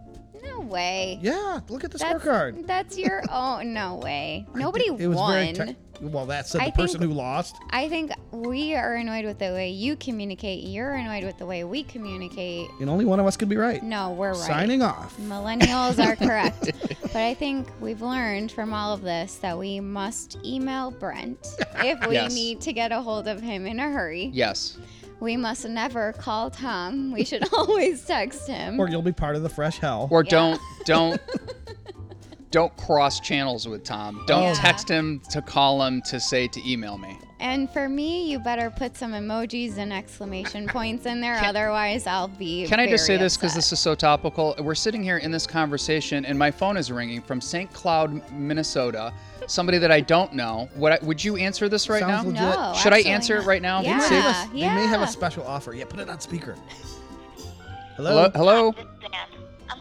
No 0.51 0.61
way. 0.61 1.19
Yeah, 1.23 1.61
look 1.69 1.85
at 1.85 1.91
the 1.91 1.99
That's, 1.99 2.25
scorecard. 2.25 2.67
that's 2.67 2.99
your 2.99 3.23
oh 3.31 3.63
no 3.65 3.97
way. 3.97 4.47
Nobody 4.55 4.87
It 4.87 5.07
was 5.09 5.17
won. 5.17 5.33
very 5.33 5.53
tech- 5.53 5.77
well, 6.01 6.27
that 6.27 6.47
said 6.47 6.61
the 6.61 6.67
I 6.67 6.71
person 6.71 7.01
think- 7.01 7.11
who 7.13 7.19
lost. 7.19 7.57
I 7.71 7.89
think 7.89 8.13
we 8.31 8.77
are 8.77 8.95
annoyed 8.95 9.25
with 9.25 9.41
the 9.41 9.51
way 9.53 9.71
you 9.71 9.97
communicate. 9.97 10.63
You're 10.63 10.93
annoyed 10.95 11.25
with 11.25 11.39
the 11.39 11.47
way 11.47 11.65
we 11.65 11.83
communicate. 11.83 12.69
And 12.81 12.89
only 12.89 13.05
one 13.05 13.19
of 13.19 13.27
us 13.27 13.37
could 13.37 13.49
be 13.49 13.57
right. 13.57 13.83
No, 13.83 14.13
we're 14.13 14.31
right. 14.31 14.37
Signing 14.39 14.81
off. 14.81 15.17
Millennials 15.19 15.99
are 15.99 16.15
correct. 16.15 16.71
but 17.03 17.17
I 17.17 17.35
think 17.35 17.67
we've 17.81 18.01
learned 18.01 18.53
from 18.53 18.73
all 18.73 18.93
of 18.95 19.03
this 19.03 19.37
that 19.37 19.59
we 19.59 19.81
must 19.81 20.39
email 20.45 20.93
Brent 20.93 21.45
if 21.79 22.07
we 22.07 22.15
Yes. 22.15 22.33
need 22.33 22.61
to 22.61 22.73
get 22.73 22.93
a 22.93 23.01
hold 23.03 23.27
of 23.27 23.41
him 23.41 23.67
in 23.67 23.81
a 23.81 23.91
hurry. 23.91 24.31
Yes. 24.33 24.79
We 25.21 25.37
must 25.37 25.69
never 25.69 26.13
call 26.13 26.51
Tom. 26.51 27.13
We 27.13 27.25
should 27.25 27.45
always 27.53 28.05
text 28.05 28.47
him. 28.47 28.79
Or 28.79 28.89
you'll 28.89 29.03
be 29.03 29.13
part 29.13 29.37
of 29.37 29.43
the 29.43 29.49
fresh 29.49 29.79
hell. 29.79 30.09
Or 30.11 30.23
Yeah. 30.25 30.31
don't 30.31 30.61
don't 30.85 31.21
don't 32.51 32.75
cross 32.77 33.21
channels 33.21 33.69
with 33.69 33.85
Tom. 33.85 34.25
Don't 34.27 34.43
Yeah. 34.43 34.55
text 34.55 34.89
him 34.89 35.21
to 35.31 35.43
call 35.43 35.83
him 35.83 36.01
to 36.03 36.19
say 36.19 36.49
to 36.49 36.71
email 36.71 36.97
me. 36.97 37.19
And 37.41 37.71
for 37.71 37.89
me, 37.89 38.29
you 38.29 38.39
better 38.41 38.69
put 38.71 38.97
some 38.97 39.13
emojis 39.13 39.77
and 39.77 39.93
exclamation 39.93 40.67
points 40.69 41.07
in 41.07 41.21
there, 41.21 41.37
Can- 41.39 41.45
otherwise 41.51 42.07
I'll 42.07 42.27
be. 42.29 42.67
Can 42.67 42.81
I 42.81 42.89
just 42.89 43.05
say 43.07 43.15
very 43.17 43.25
this 43.25 43.37
because 43.37 43.55
this 43.55 43.73
is 43.73 43.79
so 43.79 43.95
topical? 43.95 44.55
We're 44.59 44.75
sitting 44.75 45.03
here 45.03 45.19
in 45.19 45.31
this 45.31 45.47
conversation, 45.47 46.25
and 46.25 46.39
my 46.39 46.51
phone 46.51 46.77
is 46.77 46.91
ringing 46.91 47.21
from 47.23 47.41
St. 47.41 47.73
Cloud, 47.73 48.29
Minnesota. 48.33 49.13
Somebody 49.47 49.79
that 49.79 49.93
I 49.93 50.01
don't 50.01 50.33
know. 50.35 50.69
What 50.75 50.93
I, 50.93 50.99
would 51.05 51.23
you 51.23 51.37
answer 51.37 51.69
this 51.69 51.89
right 51.89 52.01
Sounds 52.01 52.33
now? 52.33 52.47
legit. 52.47 52.59
No. 52.59 52.75
Should 52.75 52.93
I 52.93 52.99
absolutely 52.99 53.11
answer 53.13 53.37
it 53.37 53.47
right 53.47 53.63
now? 53.63 53.83
Yeah. 53.83 54.01
They, 54.01 54.11
may 54.11 54.21
have 54.21 54.47
a, 54.47 54.53
they 54.53 54.75
may 54.75 54.87
have 54.87 55.03
a 55.03 55.07
special 55.07 55.45
offer. 55.47 55.75
Yeah, 55.75 55.85
put 55.85 56.01
it 56.01 56.09
on 56.09 56.21
speaker. 56.21 56.57
Hello. 57.97 58.31
Hello. 58.35 58.73
Hello. 58.73 58.75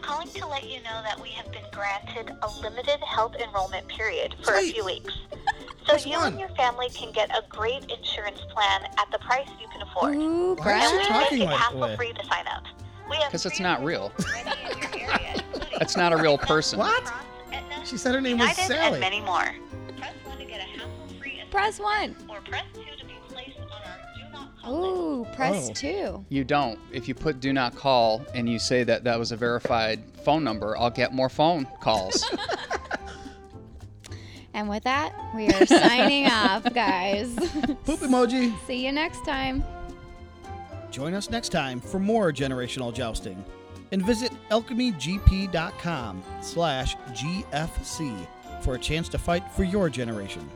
Calling 0.08 0.28
to 0.28 0.46
let 0.46 0.64
you 0.68 0.78
know 0.82 1.02
that 1.04 1.20
we 1.20 1.28
have 1.28 1.50
been 1.52 1.64
granted 1.70 2.34
a 2.42 2.48
limited 2.62 2.98
health 3.04 3.34
enrollment 3.36 3.86
period 3.88 4.34
for 4.42 4.54
Sweet. 4.58 4.70
a 4.70 4.74
few 4.74 4.84
weeks. 4.84 5.14
So 5.86 5.94
Which 5.94 6.04
you 6.04 6.18
one? 6.18 6.32
and 6.32 6.38
your 6.40 6.50
family 6.50 6.90
can 6.90 7.12
get 7.12 7.30
a 7.30 7.42
great 7.48 7.90
insurance 7.90 8.40
plan 8.50 8.82
at 8.98 9.10
the 9.10 9.18
price 9.20 9.48
you 9.58 9.66
can 9.68 9.80
afford. 9.80 10.16
Ooh, 10.16 10.54
Why 10.56 10.84
is 10.84 10.90
And 10.90 10.90
she 10.90 10.96
we 10.98 11.02
talking 11.08 11.38
make 11.38 11.48
it 11.48 11.50
like 11.50 11.56
hassle 11.60 11.80
that? 11.80 11.96
free 11.96 12.12
to 12.12 12.24
sign 12.26 12.46
up. 12.46 12.62
We 13.08 13.16
have 13.16 13.32
'Cause 13.32 13.46
it's 13.46 13.58
not 13.58 13.82
real. 13.82 14.12
ready 14.34 14.50
area, 15.00 15.42
That's 15.78 15.96
not 15.96 16.12
a 16.12 16.18
real 16.18 16.36
person. 16.36 16.78
What? 16.78 17.10
Aetna, 17.54 17.86
She 17.86 17.96
said 17.96 18.14
her 18.14 18.20
name 18.20 18.36
was 18.36 18.48
United, 18.50 18.66
Sally. 18.74 18.90
and 18.92 19.00
many 19.00 19.20
more. 19.22 19.54
Press 19.96 20.12
1 20.24 20.36
to 20.36 20.44
get 20.44 20.60
a 20.60 20.64
hassle-free 20.64 21.42
Press 21.50 21.80
one. 21.80 22.14
or 22.28 22.42
press 22.42 22.64
2 22.74 22.82
do 24.64 24.70
not 24.70 24.72
call 24.72 24.80
list. 24.80 25.32
Ooh, 25.32 25.34
press 25.36 25.70
Oh. 25.70 25.72
two. 25.74 26.24
You 26.28 26.44
don't. 26.44 26.78
If 26.92 27.08
you 27.08 27.14
put 27.14 27.40
"do 27.40 27.52
not 27.52 27.74
call" 27.76 28.22
and 28.34 28.48
you 28.48 28.58
say 28.58 28.84
that 28.84 29.04
that 29.04 29.18
was 29.18 29.32
a 29.32 29.36
verified 29.36 30.02
phone 30.24 30.44
number, 30.44 30.76
I'll 30.76 30.90
get 30.90 31.12
more 31.14 31.28
phone 31.28 31.66
calls. 31.80 32.24
And 34.54 34.68
with 34.68 34.82
that, 34.84 35.12
we 35.36 35.46
are 35.50 35.66
signing 35.66 36.26
off, 36.30 36.64
guys. 36.74 37.32
Poop 37.84 38.00
emoji. 38.00 38.52
See 38.66 38.84
you 38.84 38.90
next 38.90 39.24
time. 39.24 39.62
Join 40.90 41.14
us 41.14 41.30
next 41.30 41.50
time 41.50 41.80
for 41.80 42.00
more 42.00 42.32
generational 42.32 42.92
jousting. 42.92 43.44
And 43.92 44.04
visit 44.04 44.32
alchemygp.com 44.50 46.22
slash 46.40 46.96
GFC 47.12 48.26
for 48.62 48.74
a 48.74 48.78
chance 48.78 49.08
to 49.10 49.18
fight 49.18 49.44
for 49.52 49.62
your 49.62 49.88
generation. 49.88 50.48